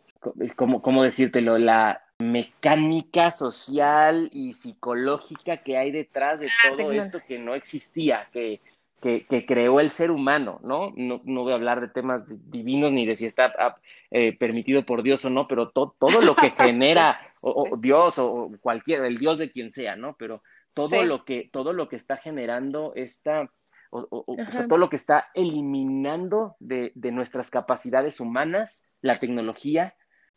¿cómo, 0.55 0.81
cómo 0.81 1.03
decírtelo? 1.03 1.57
La 1.57 2.01
mecánica 2.19 3.31
social 3.31 4.29
y 4.31 4.53
psicológica 4.53 5.57
que 5.57 5.77
hay 5.77 5.91
detrás 5.91 6.39
de 6.39 6.49
todo 6.69 6.91
esto 6.91 7.19
que 7.27 7.39
no 7.39 7.55
existía, 7.55 8.27
que, 8.31 8.61
que, 9.01 9.25
que 9.25 9.45
creó 9.45 9.79
el 9.79 9.89
ser 9.89 10.11
humano, 10.11 10.59
¿no? 10.63 10.93
¿no? 10.95 11.21
No 11.25 11.43
voy 11.43 11.51
a 11.51 11.55
hablar 11.55 11.81
de 11.81 11.89
temas 11.89 12.25
divinos 12.49 12.91
ni 12.91 13.05
de 13.05 13.15
si 13.15 13.25
está 13.25 13.77
eh, 14.11 14.35
permitido 14.37 14.83
por 14.83 15.03
Dios 15.03 15.25
o 15.25 15.29
no, 15.29 15.47
pero 15.47 15.69
to, 15.69 15.95
todo 15.99 16.21
lo 16.21 16.35
que 16.35 16.51
genera 16.51 17.19
o, 17.41 17.69
o 17.71 17.77
Dios 17.77 18.17
o 18.17 18.51
cualquier, 18.61 19.03
el 19.05 19.17
Dios 19.17 19.37
de 19.37 19.51
quien 19.51 19.71
sea, 19.71 19.95
¿no? 19.95 20.15
Pero 20.17 20.41
todo 20.75 20.89
sí. 20.89 21.05
lo 21.05 21.25
que 21.25 21.49
todo 21.51 21.73
lo 21.73 21.89
que 21.89 21.95
está 21.95 22.17
generando 22.17 22.93
esta 22.95 23.49
o, 23.89 24.07
o, 24.09 24.25
o 24.27 24.51
sea, 24.51 24.67
todo 24.67 24.77
lo 24.77 24.89
que 24.89 24.97
está 24.97 25.27
eliminando 25.33 26.55
de, 26.59 26.91
de, 26.95 27.11
nuestras 27.11 27.49
capacidades 27.49 28.19
humanas, 28.19 28.85
la 29.01 29.19
tecnología, 29.19 29.95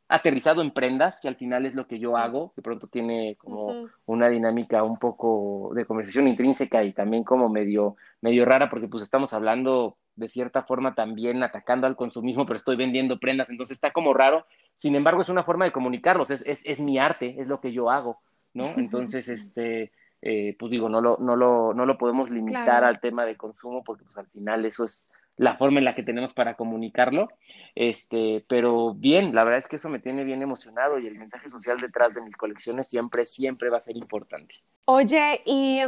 aterrizado 0.09 0.63
en 0.63 0.71
prendas, 0.71 1.21
que 1.21 1.29
al 1.29 1.37
final 1.37 1.67
es 1.67 1.75
lo 1.75 1.87
que 1.87 1.99
yo 1.99 2.17
hago, 2.17 2.53
que 2.55 2.63
pronto 2.63 2.87
tiene 2.87 3.37
como 3.37 3.67
uh 3.67 3.73
-huh. 3.73 3.91
una 4.07 4.29
dinámica 4.29 4.83
un 4.83 4.99
poco 4.99 5.73
de 5.75 5.85
conversación 5.85 6.29
intrínseca 6.29 6.85
y 6.85 6.93
también 6.93 7.25
como 7.25 7.49
medio, 7.49 7.97
medio 8.21 8.45
rara, 8.45 8.71
porque 8.71 8.89
pues 8.89 9.03
estamos 9.03 9.33
hablando 9.35 9.99
de 10.17 10.29
cierta 10.29 10.63
forma 10.63 10.95
también 10.95 11.43
atacando 11.43 11.87
al 11.87 11.97
consumismo, 11.97 12.47
pero 12.47 12.57
estoy 12.57 12.77
vendiendo 12.77 13.19
prendas, 13.19 13.51
entonces 13.51 13.77
está 13.77 13.93
como 13.93 14.15
raro. 14.15 14.47
Sin 14.75 14.95
embargo, 14.95 15.21
es 15.21 15.29
una 15.29 15.45
forma 15.45 15.65
de 15.65 15.73
comunicarlos, 15.73 16.31
es, 16.31 16.47
es, 16.47 16.65
es 16.65 16.81
mi 16.81 16.99
arte, 16.99 17.37
es 17.39 17.47
lo 17.47 17.61
que 17.61 17.73
yo 17.73 17.91
hago, 17.91 18.21
¿no? 18.55 18.65
Entonces, 18.77 19.29
este 19.29 19.93
eh, 20.23 20.57
pues 20.59 20.71
digo, 20.71 20.89
no 20.89 21.01
lo, 21.01 21.17
no 21.19 21.37
lo, 21.37 21.75
no 21.75 21.87
lo 21.87 21.99
podemos 21.99 22.31
limitar 22.31 22.65
claro. 22.65 22.87
al 22.87 23.01
tema 23.01 23.25
de 23.25 23.37
consumo 23.37 23.85
porque 23.85 24.05
pues 24.05 24.19
al 24.19 24.27
final 24.29 24.65
eso 24.65 24.85
es 24.85 25.13
la 25.39 25.57
forma 25.57 25.79
en 25.79 25.85
la 25.85 25.95
que 25.95 26.03
tenemos 26.03 26.35
para 26.35 26.55
comunicarlo, 26.55 27.29
este, 27.77 28.45
pero 28.49 28.95
bien, 28.95 29.35
la 29.35 29.45
verdad 29.45 29.59
es 29.59 29.69
que 29.69 29.77
eso 29.77 29.89
me 29.89 30.01
tiene 30.01 30.25
bien 30.25 30.43
emocionado 30.43 30.99
y 30.99 31.07
el 31.07 31.17
mensaje 31.17 31.49
social 31.49 31.79
detrás 31.79 32.15
de 32.15 32.23
mis 32.23 32.37
colecciones 32.37 32.89
siempre, 32.89 33.25
siempre 33.25 33.71
va 33.71 33.77
a 33.77 33.81
ser 33.81 33.97
importante. 33.97 34.57
Oye, 34.85 35.41
¿y 35.47 35.81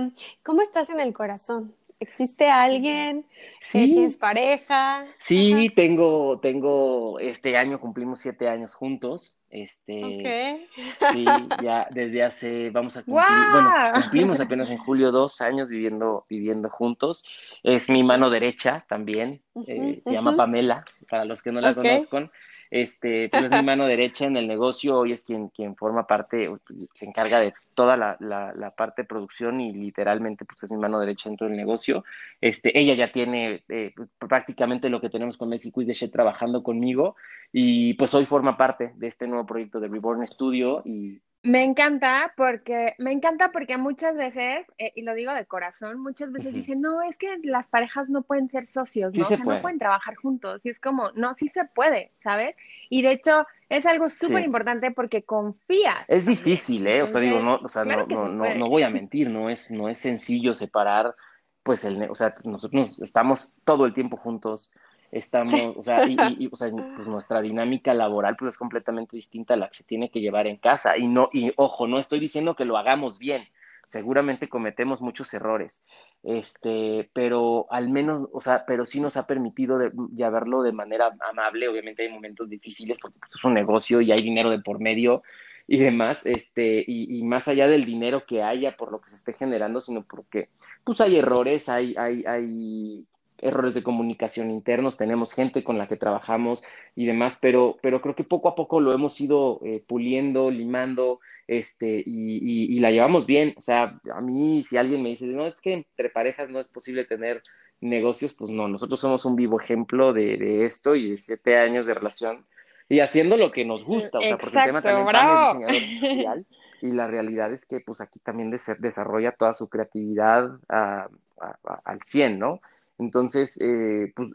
cómo 0.45 0.63
estás 0.63 0.89
en 0.91 1.01
el 1.01 1.13
corazón? 1.13 1.75
¿Existe 2.01 2.49
alguien? 2.49 3.27
Sí. 3.61 3.93
¿Tienes 3.93 4.17
pareja? 4.17 5.05
Sí, 5.19 5.53
Ajá. 5.53 5.75
tengo, 5.77 6.41
tengo, 6.41 7.19
este 7.21 7.59
año 7.59 7.79
cumplimos 7.79 8.21
siete 8.21 8.49
años 8.49 8.73
juntos. 8.73 9.43
Este, 9.51 10.03
okay. 10.03 10.67
sí, 11.13 11.27
ya 11.63 11.87
desde 11.91 12.23
hace, 12.23 12.71
vamos 12.71 12.97
a 12.97 13.03
cumplir, 13.03 13.27
wow. 13.27 13.53
bueno, 13.53 13.71
cumplimos 14.01 14.41
apenas 14.41 14.71
en 14.71 14.79
julio 14.79 15.13
dos 15.13 15.43
años 15.43 15.69
viviendo, 15.69 16.25
viviendo 16.27 16.71
juntos. 16.71 17.23
Es 17.63 17.91
mi 17.91 18.03
mano 18.03 18.31
derecha 18.31 18.87
también, 18.89 19.43
uh 19.53 19.63
-huh, 19.63 19.69
eh, 19.69 20.01
se 20.03 20.09
uh 20.09 20.13
-huh. 20.13 20.15
llama 20.15 20.37
Pamela, 20.37 20.85
para 21.07 21.27
los 21.27 21.43
que 21.43 21.53
no 21.53 21.61
la 21.61 21.73
okay. 21.73 21.83
conozcan. 21.83 22.31
Este, 22.71 23.29
pues 23.29 23.45
es 23.45 23.51
mi 23.51 23.63
mano 23.67 23.87
derecha 23.87 24.27
en 24.27 24.37
el 24.37 24.47
negocio, 24.47 24.97
hoy 24.97 25.13
es 25.13 25.25
quien, 25.25 25.49
quien 25.49 25.77
forma 25.77 26.07
parte, 26.07 26.51
se 26.95 27.07
encarga 27.07 27.41
de 27.41 27.53
toda 27.75 27.97
la, 27.97 28.17
la, 28.21 28.53
la, 28.55 28.71
parte 28.71 29.03
de 29.03 29.09
producción 29.09 29.61
y 29.61 29.73
literalmente 29.73 30.45
pues 30.45 30.63
es 30.63 30.71
mi 30.71 30.79
mano 30.79 31.01
derecha 31.01 31.29
dentro 31.29 31.47
del 31.47 31.57
negocio. 31.57 32.05
Este, 32.41 32.79
ella 32.79 32.95
ya 32.95 33.11
tiene 33.11 33.63
eh, 33.69 33.95
prácticamente 34.19 34.89
lo 34.89 35.01
que 35.01 35.11
tenemos 35.11 35.37
con 35.37 35.49
Mexico 35.49 35.81
y 35.83 35.87
de 35.87 36.09
trabajando 36.09 36.63
conmigo 36.63 37.17
y 37.53 37.95
pues 37.95 38.15
hoy 38.15 38.25
forma 38.25 38.57
parte 38.57 38.93
de 38.97 39.09
este 39.09 39.27
nuevo 39.27 39.47
proyecto 39.47 39.81
de 39.81 39.89
Reborn 39.89 40.27
Studio 40.27 40.83
y 40.85 41.21
me 41.43 41.65
encanta 41.65 42.35
porque 42.37 42.95
me 42.99 43.13
encanta 43.13 43.51
porque 43.51 43.79
muchas 43.79 44.15
veces, 44.15 44.67
eh, 44.77 44.93
y 44.95 45.03
lo 45.03 45.15
digo 45.15 45.33
de 45.33 45.47
corazón, 45.47 45.99
muchas 46.01 46.33
veces 46.33 46.49
uh 46.49 46.51
-huh. 46.51 46.59
dicen, 46.59 46.81
no, 46.83 47.01
es 47.03 47.17
que 47.17 47.39
las 47.45 47.69
parejas 47.69 48.11
no 48.11 48.23
pueden 48.23 48.51
ser 48.51 48.67
socios, 48.67 49.13
sí 49.15 49.21
¿no? 49.21 49.25
o 49.25 49.29
sea, 49.29 49.39
puede. 49.39 49.57
no 49.59 49.63
pueden 49.63 49.79
trabajar 49.79 50.17
juntos. 50.17 50.61
Y 50.65 50.71
es 50.71 50.79
como, 50.79 51.11
no, 51.13 51.33
sí 51.35 51.49
se 51.49 51.65
puede, 51.65 52.13
¿sabes? 52.23 52.57
Y 52.91 53.03
de 53.03 53.13
hecho, 53.13 53.47
es 53.71 53.87
algo 53.87 54.11
súper 54.11 54.41
sí. 54.41 54.47
importante 54.47 54.91
porque 54.91 55.23
confías. 55.23 56.05
Es 56.09 56.27
difícil, 56.27 56.87
¿eh? 56.87 57.03
O 57.03 57.09
sea, 57.09 57.21
digo, 57.23 57.41
no, 57.41 57.57
o 57.57 57.69
sea, 57.69 57.85
claro 57.85 58.07
no, 58.07 58.29
no, 58.29 58.45
no, 58.45 58.55
no, 58.55 58.69
voy 58.69 58.83
a 58.83 58.91
mentir, 58.91 59.31
no 59.31 59.49
es, 59.49 59.71
no 59.71 59.89
es 59.89 59.99
sencillo 59.99 60.53
separar, 60.53 61.15
pues, 61.63 61.85
el, 61.85 62.03
o 62.11 62.15
sea, 62.15 62.35
nosotros 62.45 63.01
estamos 63.01 63.55
todo 63.65 63.87
el 63.87 63.95
tiempo 63.95 64.19
juntos 64.19 64.71
estamos, 65.13 65.77
o 65.77 65.83
sea, 65.83 66.07
y, 66.07 66.49
pues 66.49 67.09
nuestra 67.09 67.41
dinámica 67.41 67.95
laboral 67.95 68.37
pues 68.37 68.55
es 68.55 68.59
completamente 68.59 69.17
distinta 69.17 69.55
a 69.55 69.57
la 69.57 69.69
que 69.69 69.77
se 69.77 69.85
tiene 69.85 70.11
que 70.11 70.21
llevar 70.21 70.47
en 70.47 70.57
casa. 70.57 70.97
Y 70.97 71.09
no, 71.09 71.31
y 71.33 71.53
ojo, 71.57 71.87
no 71.87 71.99
estoy 71.99 72.21
diciendo 72.21 72.55
que 72.55 72.65
lo 72.65 72.77
hagamos 72.77 73.19
bien, 73.19 73.49
seguramente 73.85 74.49
cometemos 74.49 75.01
muchos 75.01 75.33
errores, 75.35 75.85
este, 76.23 77.11
pero 77.13 77.67
al 77.71 77.89
menos, 77.89 78.29
o 78.33 78.41
sea, 78.41 78.65
pero 78.67 78.87
sí 78.87 79.01
nos 79.01 79.17
ha 79.17 79.27
permitido 79.27 79.79
de, 79.79 79.91
llevarlo 80.15 80.63
de 80.63 80.73
manera 80.73 81.11
amable, 81.29 81.69
obviamente 81.69 82.03
hay 82.03 82.09
momentos 82.09 82.49
difíciles 82.49 82.99
porque 83.01 83.19
pues, 83.19 83.35
es 83.35 83.45
un 83.45 83.55
negocio 83.55 84.01
y 84.01 84.13
hay 84.13 84.23
dinero 84.23 84.51
de 84.51 84.61
por 84.61 84.81
medio 84.81 85.23
y 85.67 85.79
demás, 85.79 86.27
este, 86.27 86.85
y, 86.87 87.19
y, 87.19 87.23
más 87.23 87.49
allá 87.49 87.69
del 87.69 87.85
dinero 87.85 88.27
que 88.27 88.43
haya 88.43 88.77
por 88.77 88.91
lo 88.91 89.01
que 89.01 89.11
se 89.11 89.17
esté 89.17 89.33
generando, 89.33 89.81
sino 89.81 90.03
porque 90.05 90.49
pues 90.85 91.01
hay 91.01 91.17
errores, 91.17 91.69
hay, 91.69 91.95
hay, 91.97 92.25
hay 92.27 93.07
errores 93.41 93.75
de 93.75 93.83
comunicación 93.83 94.51
internos, 94.51 94.97
tenemos 94.97 95.33
gente 95.33 95.65
con 95.65 95.79
la 95.79 95.89
que 95.89 95.97
trabajamos 95.97 96.63
y 96.95 97.07
demás, 97.07 97.39
pero, 97.41 97.77
pero 97.83 98.01
creo 98.01 98.15
que 98.15 98.25
poco 98.25 98.49
a 98.49 98.55
poco 98.55 98.81
lo 98.81 98.93
hemos 98.93 99.21
ido 99.21 99.61
eh, 99.65 99.83
puliendo, 99.87 100.51
limando, 100.51 101.21
este, 101.47 102.03
y, 102.05 102.39
y, 102.39 102.77
y, 102.77 102.81
la 102.81 102.91
llevamos 102.91 103.27
bien. 103.27 103.55
O 103.57 103.63
sea, 103.63 104.01
a 104.15 104.21
mí 104.21 104.63
si 104.63 104.77
alguien 104.77 105.03
me 105.03 105.11
dice, 105.11 105.27
no, 105.27 105.47
es 105.47 105.61
que 105.61 105.73
entre 105.73 106.11
parejas 106.11 106.51
no 106.51 106.61
es 106.61 106.69
posible 106.69 107.05
tener 107.05 107.43
negocios, 107.81 108.35
pues 108.35 108.51
no, 108.51 108.69
nosotros 108.69 109.01
somos 109.01 109.25
un 109.25 109.37
vivo 109.37 109.61
ejemplo 109.61 110.13
de, 110.13 110.37
de 110.37 110.65
esto 110.65 110.95
y 110.95 111.13
de 111.13 111.19
siete 111.19 111.57
años 111.57 111.87
de 111.87 111.95
relación 111.95 112.47
y 112.91 113.01
haciendo 113.01 113.37
lo 113.37 113.53
que 113.53 113.65
nos 113.65 113.85
gusta, 113.85 114.19
o 114.19 114.21
sea, 114.21 114.37
porque 114.37 114.59
Exacto, 114.59 114.77
el 114.77 114.83
tema 114.83 114.83
también 114.83 115.07
bravo. 115.07 115.67
es 115.69 115.81
diseñador 115.81 115.87
industrial 115.93 116.47
y 116.83 116.91
la 116.93 117.07
realidad 117.07 117.53
es 117.53 117.65
que 117.65 117.81
pues 117.81 118.01
aquí 118.01 118.19
también 118.19 118.51
desarrolla 118.51 119.33
toda 119.33 119.55
su 119.55 119.69
creatividad 119.69 120.59
a, 120.69 121.09
a, 121.41 121.57
a, 121.65 121.81
al 121.85 122.03
100, 122.03 122.39
¿no? 122.39 122.61
Entonces, 123.01 123.61
eh, 123.61 124.13
pues 124.15 124.29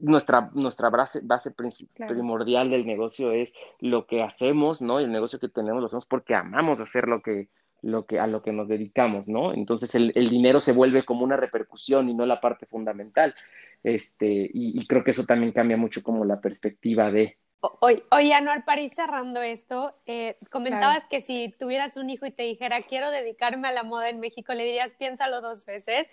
nuestra, 0.00 0.50
nuestra 0.54 0.88
base, 0.90 1.20
base 1.24 1.54
claro. 1.54 2.14
primordial 2.14 2.70
del 2.70 2.86
negocio 2.86 3.32
es 3.32 3.54
lo 3.80 4.06
que 4.06 4.22
hacemos, 4.22 4.80
¿no? 4.80 5.00
El 5.00 5.12
negocio 5.12 5.38
que 5.40 5.48
tenemos 5.48 5.80
lo 5.80 5.86
hacemos 5.86 6.06
porque 6.06 6.34
amamos 6.34 6.80
hacer 6.80 7.08
lo 7.08 7.20
que, 7.20 7.48
lo 7.82 8.06
que, 8.06 8.20
a 8.20 8.26
lo 8.26 8.42
que 8.42 8.52
nos 8.52 8.68
dedicamos, 8.68 9.28
¿no? 9.28 9.52
Entonces 9.52 9.94
el, 9.94 10.12
el 10.14 10.30
dinero 10.30 10.60
se 10.60 10.72
vuelve 10.72 11.04
como 11.04 11.24
una 11.24 11.36
repercusión 11.36 12.08
y 12.08 12.14
no 12.14 12.24
la 12.24 12.40
parte 12.40 12.66
fundamental. 12.66 13.34
Este, 13.82 14.26
y, 14.26 14.80
y 14.80 14.86
creo 14.86 15.04
que 15.04 15.10
eso 15.10 15.24
también 15.24 15.52
cambia 15.52 15.76
mucho 15.76 16.02
como 16.02 16.24
la 16.24 16.40
perspectiva 16.40 17.10
de, 17.10 17.36
Oye, 17.80 18.02
oye, 18.10 18.34
Anuar, 18.34 18.64
para 18.66 18.82
ir 18.82 18.90
cerrando 18.90 19.40
esto, 19.40 19.94
eh, 20.04 20.36
comentabas 20.50 20.96
claro. 20.96 21.08
que 21.08 21.20
si 21.22 21.54
tuvieras 21.58 21.96
un 21.96 22.10
hijo 22.10 22.26
y 22.26 22.30
te 22.30 22.42
dijera 22.42 22.82
quiero 22.82 23.10
dedicarme 23.10 23.68
a 23.68 23.72
la 23.72 23.82
moda 23.82 24.10
en 24.10 24.20
México, 24.20 24.52
le 24.52 24.64
dirías 24.64 24.94
piénsalo 24.94 25.40
dos 25.40 25.64
veces. 25.64 26.06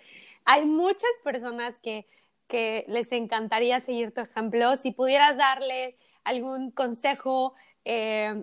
Hay 0.44 0.64
muchas 0.64 1.10
personas 1.24 1.78
que, 1.78 2.06
que 2.46 2.84
les 2.88 3.12
encantaría 3.12 3.80
seguir 3.80 4.12
tu 4.12 4.20
ejemplo. 4.20 4.76
Si 4.76 4.92
pudieras 4.92 5.36
darle 5.36 5.96
algún 6.24 6.70
consejo 6.70 7.54
eh, 7.84 8.42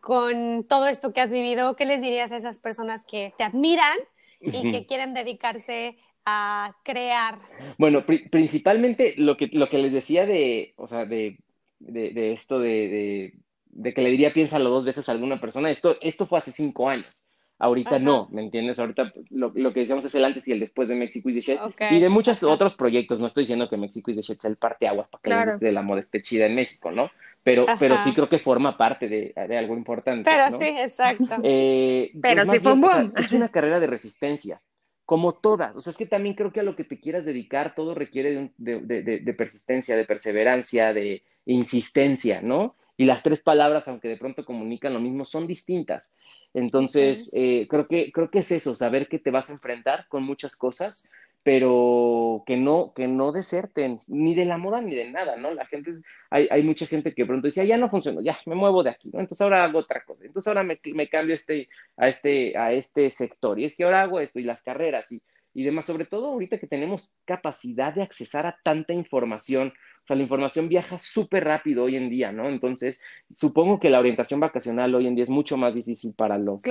con 0.00 0.64
todo 0.68 0.86
esto 0.86 1.12
que 1.12 1.20
has 1.20 1.32
vivido, 1.32 1.76
¿qué 1.76 1.84
les 1.84 2.02
dirías 2.02 2.32
a 2.32 2.36
esas 2.36 2.58
personas 2.58 3.04
que 3.04 3.34
te 3.38 3.44
admiran 3.44 3.98
y 4.40 4.70
que 4.70 4.86
quieren 4.86 5.14
dedicarse 5.14 5.96
a 6.26 6.76
crear? 6.84 7.38
Bueno, 7.78 8.04
pri 8.04 8.28
principalmente 8.28 9.14
lo 9.16 9.36
que, 9.36 9.48
lo 9.52 9.68
que 9.68 9.78
les 9.78 9.92
decía 9.92 10.26
de, 10.26 10.74
o 10.76 10.86
sea, 10.86 11.06
de 11.06 11.38
de, 11.86 12.32
esto 12.32 12.58
de, 12.58 13.32
de, 13.66 13.94
que 13.94 14.02
le 14.02 14.10
diría 14.10 14.32
piénsalo 14.32 14.70
dos 14.70 14.84
veces 14.84 15.08
a 15.08 15.12
alguna 15.12 15.40
persona. 15.40 15.70
Esto, 15.70 15.96
esto 16.00 16.26
fue 16.26 16.38
hace 16.38 16.50
cinco 16.50 16.88
años. 16.88 17.28
Ahorita 17.58 17.98
no, 17.98 18.28
¿me 18.32 18.42
entiendes? 18.42 18.78
Ahorita 18.78 19.12
lo, 19.30 19.52
lo, 19.54 19.72
que 19.72 19.80
decíamos 19.80 20.04
es 20.04 20.14
el 20.14 20.24
antes 20.24 20.46
y 20.48 20.52
el 20.52 20.60
después 20.60 20.88
de 20.88 20.96
Mexico 20.96 21.28
is 21.28 21.36
the 21.36 21.40
Shit. 21.40 21.58
Y 21.92 22.00
de 22.00 22.08
muchos 22.08 22.42
otros 22.42 22.74
proyectos. 22.74 23.20
No 23.20 23.26
estoy 23.26 23.44
diciendo 23.44 23.68
que 23.68 23.76
Mexico 23.76 24.10
is 24.10 24.16
the 24.16 24.22
Shit 24.22 24.40
sea 24.40 24.50
el 24.50 24.56
parteaguas 24.56 25.08
para 25.08 25.22
que 25.22 25.30
la 25.30 25.42
industria 25.42 25.68
de 25.68 25.74
la 25.74 25.82
moda 25.82 26.00
esté 26.00 26.20
chida 26.20 26.46
en 26.46 26.56
México, 26.56 26.90
¿no? 26.90 27.10
Pero, 27.44 27.66
pero 27.78 27.96
sí 27.98 28.12
creo 28.12 28.28
que 28.28 28.38
forma 28.38 28.76
parte 28.76 29.08
de, 29.08 29.34
de 29.48 29.58
algo 29.58 29.76
importante. 29.76 30.28
Pero 30.28 30.58
sí, 30.58 30.66
exacto. 30.66 31.36
Eh, 31.44 32.10
pero 32.20 32.44
pues 32.46 32.62
sí 32.62 32.66
fue 32.66 33.10
es 33.16 33.32
una 33.32 33.48
carrera 33.48 33.78
de 33.78 33.86
resistencia 33.86 34.60
como 35.04 35.32
todas. 35.40 35.76
O 35.76 35.80
sea, 35.80 35.90
es 35.90 35.96
que 35.96 36.06
también 36.06 36.34
creo 36.34 36.52
que 36.52 36.60
a 36.60 36.64
lo 36.64 36.76
que 36.76 36.84
te 36.84 36.98
quieras 36.98 37.24
dedicar, 37.24 37.74
todo 37.74 37.94
requiere 37.94 38.52
de, 38.56 38.80
de, 38.80 39.34
persistencia, 39.34 39.96
de 39.96 40.04
perseverancia, 40.04 40.92
de 40.92 41.22
insistencia, 41.46 42.40
¿no? 42.42 42.74
Y 42.96 43.04
las 43.04 43.22
tres 43.22 43.42
palabras, 43.42 43.88
aunque 43.88 44.08
de 44.08 44.16
pronto 44.16 44.44
comunican 44.44 44.94
lo 44.94 45.00
mismo, 45.00 45.24
son 45.24 45.46
distintas. 45.46 46.16
Entonces, 46.54 47.32
eh, 47.34 47.66
creo, 47.68 47.88
que, 47.88 48.12
creo 48.12 48.30
que 48.30 48.38
es 48.38 48.50
eso, 48.52 48.74
saber 48.74 49.08
que 49.08 49.18
te 49.18 49.30
vas 49.30 49.50
a 49.50 49.54
enfrentar 49.54 50.06
con 50.08 50.22
muchas 50.22 50.56
cosas, 50.56 51.10
pero 51.42 52.42
que 52.46 52.56
no, 52.56 52.92
que 52.94 53.06
no 53.06 53.32
deserten, 53.32 54.00
ni 54.06 54.34
de 54.34 54.46
la 54.46 54.56
moda 54.56 54.80
ni 54.80 54.94
de 54.94 55.10
nada, 55.10 55.36
¿no? 55.36 55.52
La 55.52 55.66
gente, 55.66 55.92
hay, 56.30 56.48
hay 56.50 56.62
mucha 56.62 56.86
gente 56.86 57.12
que 57.12 57.26
pronto 57.26 57.48
dice, 57.48 57.66
ya 57.66 57.76
no 57.76 57.90
funcionó, 57.90 58.22
ya, 58.22 58.38
me 58.46 58.54
muevo 58.54 58.82
de 58.82 58.90
aquí, 58.90 59.10
¿no? 59.12 59.20
Entonces 59.20 59.42
ahora 59.42 59.64
hago 59.64 59.80
otra 59.80 60.04
cosa, 60.04 60.24
entonces 60.24 60.48
ahora 60.48 60.62
me, 60.62 60.80
me 60.94 61.08
cambio 61.08 61.34
este, 61.34 61.68
a, 61.98 62.08
este, 62.08 62.56
a 62.56 62.72
este 62.72 63.10
sector, 63.10 63.58
y 63.58 63.64
es 63.64 63.76
que 63.76 63.84
ahora 63.84 64.02
hago 64.02 64.20
esto, 64.20 64.38
y 64.38 64.44
las 64.44 64.62
carreras, 64.62 65.12
y, 65.12 65.20
y 65.52 65.64
demás, 65.64 65.84
sobre 65.84 66.06
todo 66.06 66.28
ahorita 66.28 66.58
que 66.58 66.66
tenemos 66.66 67.12
capacidad 67.26 67.92
de 67.92 68.02
accesar 68.02 68.46
a 68.46 68.58
tanta 68.62 68.94
información, 68.94 69.74
o 70.04 70.06
sea, 70.06 70.16
la 70.16 70.22
información 70.22 70.68
viaja 70.68 70.98
súper 70.98 71.44
rápido 71.44 71.84
hoy 71.84 71.96
en 71.96 72.10
día, 72.10 72.30
¿no? 72.30 72.50
Entonces, 72.50 73.02
supongo 73.32 73.80
que 73.80 73.88
la 73.88 74.00
orientación 74.00 74.38
vacacional 74.38 74.94
hoy 74.94 75.06
en 75.06 75.14
día 75.14 75.22
es 75.22 75.30
mucho 75.30 75.56
más 75.56 75.74
difícil 75.74 76.12
para 76.12 76.36
los 76.36 76.62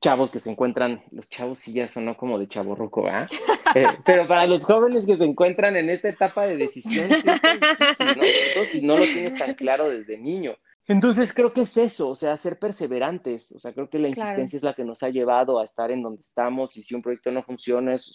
chavos 0.00 0.30
que 0.32 0.40
se 0.40 0.50
encuentran, 0.50 1.00
los 1.12 1.30
chavos 1.30 1.60
sí 1.60 1.72
ya 1.72 1.86
son 1.86 2.12
como 2.14 2.40
de 2.40 2.48
chavo 2.48 2.74
roco, 2.74 3.06
¿ah? 3.06 3.28
pero 4.04 4.26
para 4.26 4.48
los 4.48 4.64
jóvenes 4.64 5.06
que 5.06 5.14
se 5.14 5.22
encuentran 5.22 5.76
en 5.76 5.90
esta 5.90 6.08
etapa 6.08 6.44
de 6.44 6.56
decisión, 6.56 7.12
es 7.12 7.22
difícil, 7.22 8.16
¿no? 8.16 8.64
si 8.64 8.82
no 8.82 8.98
lo 8.98 9.04
tienes 9.04 9.38
tan 9.38 9.54
claro 9.54 9.88
desde 9.88 10.18
niño. 10.18 10.56
Entonces 10.88 11.32
creo 11.32 11.52
que 11.52 11.60
es 11.60 11.76
eso, 11.76 12.08
o 12.08 12.16
sea, 12.16 12.36
ser 12.36 12.58
perseverantes, 12.58 13.52
o 13.52 13.60
sea, 13.60 13.72
creo 13.72 13.88
que 13.88 14.00
la 14.00 14.08
insistencia 14.08 14.56
es 14.56 14.64
la 14.64 14.74
que 14.74 14.84
nos 14.84 15.04
ha 15.04 15.10
llevado 15.10 15.60
a 15.60 15.64
estar 15.64 15.92
en 15.92 16.02
donde 16.02 16.22
estamos 16.22 16.76
y 16.76 16.82
si 16.82 16.96
un 16.96 17.02
proyecto 17.02 17.30
no 17.30 17.44
funciona, 17.44 17.94
es, 17.94 18.10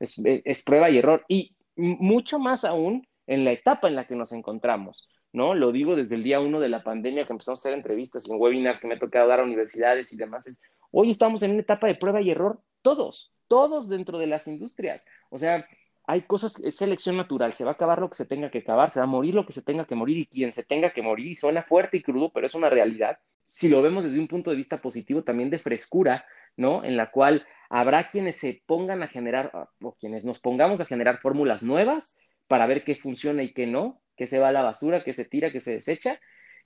es, 0.00 0.22
es 0.24 0.64
prueba 0.64 0.88
y 0.88 0.96
error. 0.96 1.22
Y 1.28 1.54
mucho 1.76 2.38
más 2.38 2.64
aún 2.64 3.06
en 3.26 3.44
la 3.44 3.52
etapa 3.52 3.88
en 3.88 3.96
la 3.96 4.06
que 4.06 4.16
nos 4.16 4.32
encontramos, 4.32 5.08
¿no? 5.32 5.54
Lo 5.54 5.72
digo 5.72 5.96
desde 5.96 6.16
el 6.16 6.22
día 6.22 6.40
uno 6.40 6.60
de 6.60 6.68
la 6.68 6.82
pandemia 6.82 7.26
que 7.26 7.32
empezamos 7.32 7.60
a 7.60 7.62
hacer 7.62 7.74
entrevistas 7.74 8.28
en 8.28 8.40
webinars 8.40 8.80
que 8.80 8.88
me 8.88 8.94
ha 8.94 8.98
tocado 8.98 9.28
dar 9.28 9.40
a 9.40 9.44
universidades 9.44 10.12
y 10.12 10.16
demás. 10.16 10.62
Hoy 10.90 11.10
estamos 11.10 11.42
en 11.42 11.52
una 11.52 11.60
etapa 11.60 11.86
de 11.86 11.96
prueba 11.96 12.20
y 12.20 12.30
error, 12.30 12.60
todos, 12.82 13.34
todos 13.48 13.88
dentro 13.88 14.18
de 14.18 14.26
las 14.26 14.46
industrias. 14.46 15.06
O 15.30 15.38
sea, 15.38 15.66
hay 16.06 16.22
cosas, 16.22 16.60
es 16.60 16.76
selección 16.76 17.16
natural, 17.16 17.54
se 17.54 17.64
va 17.64 17.70
a 17.70 17.74
acabar 17.74 17.98
lo 17.98 18.08
que 18.08 18.16
se 18.16 18.26
tenga 18.26 18.50
que 18.50 18.58
acabar, 18.58 18.90
se 18.90 19.00
va 19.00 19.04
a 19.04 19.08
morir 19.08 19.34
lo 19.34 19.46
que 19.46 19.52
se 19.52 19.62
tenga 19.62 19.86
que 19.86 19.94
morir 19.94 20.18
y 20.18 20.26
quien 20.26 20.52
se 20.52 20.62
tenga 20.62 20.90
que 20.90 21.02
morir, 21.02 21.28
y 21.28 21.34
suena 21.34 21.62
fuerte 21.62 21.96
y 21.96 22.02
crudo, 22.02 22.30
pero 22.32 22.46
es 22.46 22.54
una 22.54 22.68
realidad. 22.68 23.18
Si 23.46 23.68
lo 23.68 23.80
vemos 23.82 24.04
desde 24.04 24.20
un 24.20 24.28
punto 24.28 24.50
de 24.50 24.56
vista 24.56 24.80
positivo, 24.80 25.22
también 25.24 25.50
de 25.50 25.58
frescura, 25.58 26.26
¿no? 26.56 26.84
En 26.84 26.96
la 26.96 27.10
cual 27.10 27.46
habrá 27.70 28.08
quienes 28.08 28.36
se 28.36 28.62
pongan 28.66 29.02
a 29.02 29.08
generar, 29.08 29.50
o 29.80 29.94
quienes 29.94 30.24
nos 30.24 30.40
pongamos 30.40 30.80
a 30.80 30.84
generar 30.84 31.20
fórmulas 31.20 31.62
nuevas 31.62 32.20
para 32.46 32.66
ver 32.66 32.84
qué 32.84 32.94
funciona 32.94 33.42
y 33.42 33.52
qué 33.52 33.66
no, 33.66 34.00
qué 34.16 34.26
se 34.26 34.38
va 34.38 34.48
a 34.48 34.52
la 34.52 34.62
basura, 34.62 35.04
qué 35.04 35.12
se 35.12 35.24
tira, 35.24 35.50
qué 35.50 35.60
se 35.60 35.72
desecha, 35.72 36.20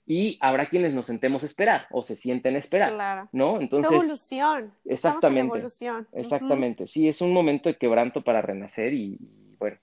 y 0.05 0.37
habrá 0.41 0.67
quienes 0.67 0.93
nos 0.93 1.05
sentemos 1.05 1.43
a 1.43 1.45
esperar 1.45 1.87
o 1.91 2.01
se 2.01 2.15
sienten 2.15 2.55
a 2.55 2.59
esperar, 2.59 3.29
¿no? 3.31 3.61
Entonces, 3.61 3.91
es 3.91 4.03
evolución. 4.03 4.73
Exactamente. 4.85 5.55
Evolución. 5.55 6.07
Exactamente. 6.13 6.87
Sí, 6.87 7.07
es 7.07 7.21
un 7.21 7.31
momento 7.31 7.69
de 7.69 7.77
quebranto 7.77 8.23
para 8.23 8.41
renacer 8.41 8.93
y, 8.93 9.19
bueno, 9.59 9.77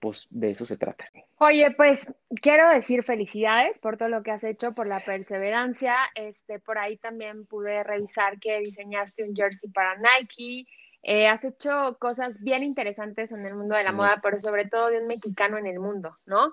pues 0.00 0.26
de 0.30 0.50
eso 0.50 0.64
se 0.64 0.76
trata. 0.76 1.04
Oye, 1.38 1.70
pues 1.76 2.00
quiero 2.42 2.68
decir 2.68 3.04
felicidades 3.04 3.78
por 3.78 3.96
todo 3.96 4.08
lo 4.08 4.24
que 4.24 4.32
has 4.32 4.42
hecho, 4.42 4.72
por 4.72 4.88
la 4.88 4.98
perseverancia. 5.00 5.94
Este, 6.16 6.58
por 6.58 6.78
ahí 6.78 6.96
también 6.96 7.46
pude 7.46 7.84
revisar 7.84 8.40
que 8.40 8.58
diseñaste 8.58 9.22
un 9.22 9.36
jersey 9.36 9.70
para 9.70 9.94
Nike. 9.96 10.66
Eh, 11.02 11.26
has 11.26 11.42
hecho 11.44 11.96
cosas 11.98 12.38
bien 12.40 12.62
interesantes 12.62 13.32
en 13.32 13.46
el 13.46 13.54
mundo 13.54 13.74
de 13.74 13.84
la 13.84 13.92
moda, 13.92 14.20
pero 14.22 14.38
sobre 14.38 14.66
todo 14.66 14.88
de 14.88 15.00
un 15.00 15.06
mexicano 15.06 15.56
en 15.56 15.66
el 15.66 15.80
mundo, 15.80 16.18
¿no? 16.26 16.52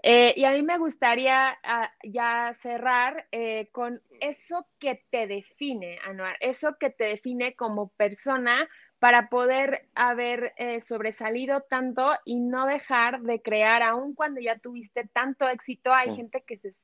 Eh, 0.00 0.32
y 0.36 0.44
a 0.44 0.52
mí 0.52 0.62
me 0.62 0.78
gustaría 0.78 1.58
ah, 1.64 1.90
ya 2.04 2.56
cerrar 2.62 3.26
eh, 3.32 3.68
con 3.72 4.00
eso 4.20 4.68
que 4.78 5.04
te 5.10 5.26
define, 5.26 5.98
Anuar, 6.06 6.36
eso 6.38 6.76
que 6.78 6.90
te 6.90 7.04
define 7.04 7.56
como 7.56 7.88
persona 7.88 8.68
para 9.00 9.28
poder 9.28 9.88
haber 9.94 10.54
sobresalido 10.82 11.60
tanto 11.62 12.10
y 12.24 12.36
no 12.36 12.66
dejar 12.66 13.20
de 13.22 13.40
crear, 13.40 13.82
aun 13.82 14.12
cuando 14.14 14.40
ya 14.40 14.58
tuviste 14.58 15.08
tanto 15.12 15.48
éxito, 15.48 15.92
hay 15.92 16.16
gente 16.16 16.42
que 16.42 16.56
se, 16.56 16.74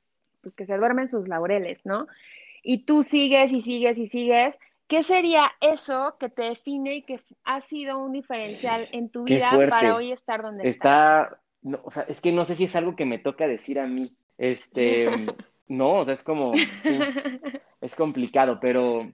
pues, 0.41 0.55
que 0.55 0.65
se 0.65 0.77
duerme 0.77 1.03
en 1.03 1.11
sus 1.11 1.27
laureles, 1.27 1.85
¿no? 1.85 2.07
Y 2.62 2.85
tú 2.85 3.03
sigues 3.03 3.53
y 3.53 3.62
sigues 3.62 3.99
y 3.99 4.09
sigues 4.09 4.57
¿Qué 4.87 5.03
sería 5.03 5.51
eso 5.61 6.16
que 6.20 6.28
te 6.28 6.43
define 6.43 6.97
y 6.97 7.03
que 7.03 7.20
ha 7.45 7.61
sido 7.61 7.99
un 7.99 8.12
diferencial 8.12 8.89
en 8.93 9.09
tu 9.09 9.24
vida 9.24 9.51
para 9.70 9.97
hoy 9.97 10.12
estar 10.12 10.43
donde 10.43 10.68
estás? 10.68 11.28
Está, 11.28 11.41
no, 11.62 11.80
o 11.85 11.91
sea, 11.91 12.05
es 12.09 12.20
que 12.20 12.32
no 12.32 12.45
sé 12.45 12.55
si 12.55 12.64
es 12.64 12.76
algo 12.76 12.95
que 12.95 13.07
me 13.07 13.18
toca 13.18 13.47
decir 13.47 13.78
a 13.78 13.87
mí. 13.87 14.14
Este, 14.37 15.09
no, 15.68 15.97
o 15.97 16.05
sea, 16.05 16.14
es 16.14 16.22
como, 16.22 16.53
es 17.80 17.95
complicado, 17.95 18.59
pero 18.61 19.11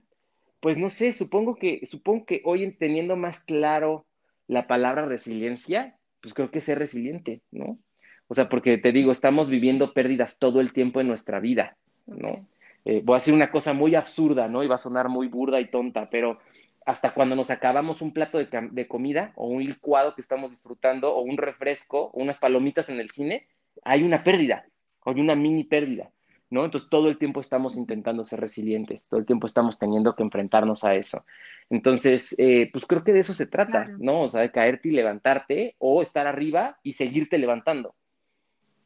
pues 0.59 0.77
no 0.77 0.89
sé, 0.89 1.13
supongo 1.13 1.55
que, 1.55 1.85
supongo 1.85 2.25
que 2.25 2.41
hoy 2.45 2.71
teniendo 2.73 3.15
más 3.15 3.43
claro 3.43 4.05
la 4.47 4.67
palabra 4.67 5.05
resiliencia, 5.05 5.97
pues 6.21 6.33
creo 6.33 6.51
que 6.51 6.61
ser 6.61 6.77
resiliente, 6.79 7.41
¿no? 7.51 7.79
O 8.27 8.33
sea, 8.33 8.47
porque 8.47 8.77
te 8.77 8.91
digo, 8.91 9.11
estamos 9.11 9.49
viviendo 9.49 9.93
pérdidas 9.93 10.37
todo 10.37 10.61
el 10.61 10.71
tiempo 10.71 11.01
en 11.01 11.07
nuestra 11.07 11.39
vida, 11.39 11.77
¿no? 12.05 12.45
Eh, 12.85 13.01
voy 13.03 13.15
a 13.15 13.17
decir 13.17 13.33
una 13.33 13.51
cosa 13.51 13.73
muy 13.73 13.95
absurda, 13.95 14.47
¿no? 14.47 14.63
Y 14.63 14.67
va 14.67 14.75
a 14.75 14.79
sonar 14.79 15.09
muy 15.09 15.27
burda 15.27 15.59
y 15.59 15.69
tonta, 15.69 16.09
pero 16.09 16.39
hasta 16.85 17.13
cuando 17.13 17.35
nos 17.35 17.51
acabamos 17.51 18.01
un 18.01 18.11
plato 18.11 18.39
de, 18.39 18.87
comida 18.87 19.33
o 19.35 19.47
un 19.47 19.63
licuado 19.63 20.15
que 20.15 20.21
estamos 20.21 20.49
disfrutando 20.49 21.13
o 21.13 21.21
un 21.21 21.37
refresco 21.37 22.09
o 22.13 22.21
unas 22.21 22.37
palomitas 22.37 22.89
en 22.89 22.99
el 22.99 23.11
cine, 23.11 23.47
hay 23.83 24.03
una 24.03 24.23
pérdida, 24.23 24.65
hay 25.05 25.19
una 25.19 25.35
mini 25.35 25.63
pérdida, 25.63 26.11
¿no? 26.49 26.65
Entonces 26.65 26.89
todo 26.89 27.07
el 27.07 27.17
tiempo 27.17 27.39
estamos 27.39 27.77
intentando 27.77 28.23
ser 28.23 28.39
resilientes, 28.39 29.09
todo 29.09 29.19
el 29.19 29.25
tiempo 29.25 29.45
estamos 29.45 29.77
teniendo 29.77 30.15
que 30.15 30.23
enfrentarnos 30.23 30.83
a 30.83 30.95
eso. 30.95 31.23
Entonces, 31.69 32.37
eh, 32.39 32.69
pues 32.73 32.85
creo 32.85 33.03
que 33.03 33.13
de 33.13 33.19
eso 33.19 33.33
se 33.33 33.47
trata, 33.47 33.87
¿no? 33.99 34.23
O 34.23 34.29
sea, 34.29 34.41
de 34.41 34.51
caerte 34.51 34.89
y 34.89 34.91
levantarte 34.91 35.75
o 35.77 36.01
estar 36.01 36.27
arriba 36.27 36.79
y 36.83 36.93
seguirte 36.93 37.37
levantando. 37.37 37.95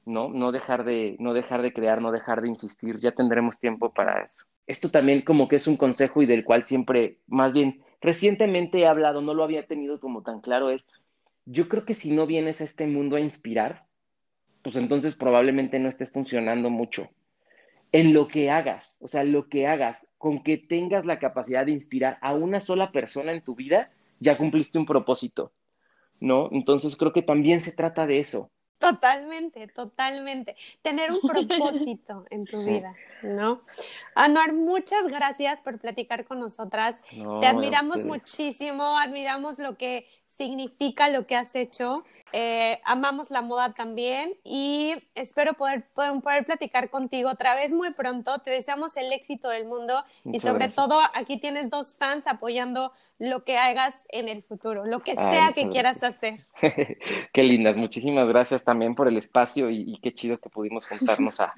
¿No? 0.06 0.30
No 0.30 0.51
dejar 0.51 0.84
de, 0.84 1.16
no 1.20 1.34
dejar 1.34 1.62
de 1.62 1.74
crear, 1.74 2.01
no 2.01 2.12
dejar 2.12 2.41
de 2.41 2.49
insistir, 2.49 2.97
ya 2.97 3.12
tendremos 3.12 3.60
tiempo 3.60 3.93
para 3.93 4.24
eso. 4.24 4.45
Esto 4.68 4.89
también 4.89 5.22
como 5.22 5.47
que 5.47 5.58
es 5.58 5.68
un 5.68 5.78
consejo 5.78 6.22
y 6.22 6.26
del 6.26 6.43
cual 6.43 6.64
siempre, 6.64 7.20
más 7.28 7.53
bien, 7.53 7.82
recientemente 8.01 8.80
he 8.80 8.88
hablado, 8.88 9.22
no 9.22 9.34
lo 9.34 9.43
había 9.43 9.68
tenido 9.68 9.99
como 9.99 10.22
tan 10.22 10.41
claro, 10.41 10.70
es, 10.70 10.89
yo 11.45 11.68
creo 11.68 11.86
que 11.86 11.93
si 11.93 12.12
no 12.12 12.28
vienes 12.28 12.62
a 12.62 12.66
este 12.66 12.88
mundo 12.88 13.16
a 13.16 13.20
inspirar, 13.20 13.86
pues 14.62 14.76
entonces 14.76 15.16
probablemente 15.16 15.80
no 15.80 15.89
estés 15.89 16.12
funcionando 16.12 16.70
mucho 16.70 17.10
en 17.91 18.14
lo 18.14 18.28
que 18.28 18.49
hagas, 18.49 18.97
o 19.01 19.08
sea, 19.08 19.24
lo 19.24 19.47
que 19.47 19.68
hagas, 19.68 20.14
con 20.18 20.43
que 20.43 20.58
tengas 20.58 21.06
la 21.06 21.18
capacidad 21.18 21.66
de 21.66 21.72
inspirar 21.72 22.18
a 22.22 22.34
una 22.34 22.60
sola 22.60 22.91
persona 22.91 23.32
en 23.32 23.43
tu 23.43 23.56
vida, 23.56 23.89
ya 24.20 24.38
cumpliste 24.38 24.78
un 24.78 24.86
propósito, 24.86 25.53
¿no? 26.20 26.49
Entonces 26.51 26.97
creo 26.97 27.14
que 27.14 27.22
también 27.22 27.62
se 27.62 27.72
trata 27.72 28.06
de 28.06 28.20
eso, 28.20 28.51
Totalmente, 28.78 29.67
totalmente. 29.67 30.55
Tener 30.82 31.11
un 31.11 31.21
propósito 31.21 32.26
en 32.30 32.45
tu 32.45 32.63
vida, 32.63 32.93
¿no? 33.23 33.61
Anuar, 34.15 34.53
muchas 34.53 35.07
gracias 35.07 35.61
por 35.61 35.80
platicar 35.80 36.26
con 36.26 36.39
nosotras. 36.39 37.01
Te 37.41 37.47
admiramos 37.47 38.03
muchísimo, 38.03 38.97
admiramos 38.97 39.59
lo 39.59 39.78
que 39.78 40.05
significa 40.36 41.09
lo 41.09 41.25
que 41.25 41.36
has 41.36 41.55
hecho. 41.55 42.03
Eh, 42.33 42.81
amamos 42.83 43.31
la 43.31 43.41
moda 43.41 43.73
también 43.73 44.33
y 44.43 44.93
espero 45.13 45.53
poder, 45.53 45.86
poder, 45.93 46.45
platicar 46.45 46.89
contigo 46.89 47.29
otra 47.29 47.55
vez 47.55 47.71
muy 47.71 47.93
pronto. 47.93 48.39
Te 48.39 48.51
deseamos 48.51 48.97
el 48.97 49.13
éxito 49.13 49.49
del 49.49 49.65
mundo 49.65 50.03
y 50.25 50.39
sobre 50.39 50.67
todo 50.67 50.99
aquí 51.13 51.38
tienes 51.38 51.69
dos 51.69 51.95
fans 51.97 52.27
apoyando 52.27 52.91
lo 53.19 53.45
que 53.45 53.57
hagas 53.57 54.05
en 54.09 54.27
el 54.27 54.43
futuro, 54.43 54.86
lo 54.86 54.99
que 54.99 55.15
sea 55.15 55.53
que 55.53 55.69
quieras 55.69 56.03
hacer. 56.03 56.45
qué 57.33 57.43
lindas, 57.43 57.77
muchísimas 57.77 58.27
gracias 58.27 58.65
también 58.65 58.95
por 58.95 59.07
el 59.07 59.17
espacio 59.17 59.69
y, 59.69 59.97
qué 60.01 60.13
chido 60.13 60.38
que 60.39 60.49
pudimos 60.49 60.86
juntarnos 60.86 61.39
a, 61.39 61.53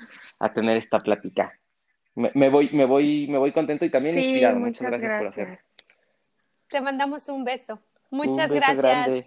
tener 0.54 0.78
esta 0.78 1.00
plática. 1.00 1.60
Me, 2.14 2.50
voy, 2.50 2.70
me, 2.72 2.86
voy, 2.86 3.28
me 3.28 3.38
voy 3.38 3.52
contento 3.52 3.86
y 3.86 3.90
también 3.90 4.18
inspirado. 4.18 4.60
Muchas, 4.60 4.88
gracias, 4.88 5.18
por 5.18 5.28
hacerlo. 5.28 5.58
Te 6.68 6.82
mandamos 6.82 7.30
un 7.30 7.44
beso. 7.44 7.80
Muchas 8.10 8.52
gracias. 8.52 9.26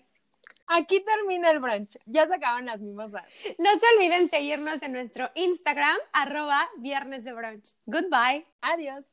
Aquí 0.73 1.01
termina 1.01 1.51
el 1.51 1.59
brunch. 1.59 1.99
Ya 2.07 2.27
se 2.29 2.35
acaban 2.35 2.67
las 2.67 2.81
mimosas. 2.81 3.25
No 3.59 3.71
se 3.77 3.87
olviden 3.97 4.29
seguirnos 4.29 4.81
en 4.83 4.93
nuestro 4.93 5.29
Instagram, 5.35 5.97
arroba 6.13 6.69
viernes 6.79 7.25
de 7.25 7.33
brunch. 7.33 7.75
Goodbye. 7.87 8.47
Adiós. 8.61 9.05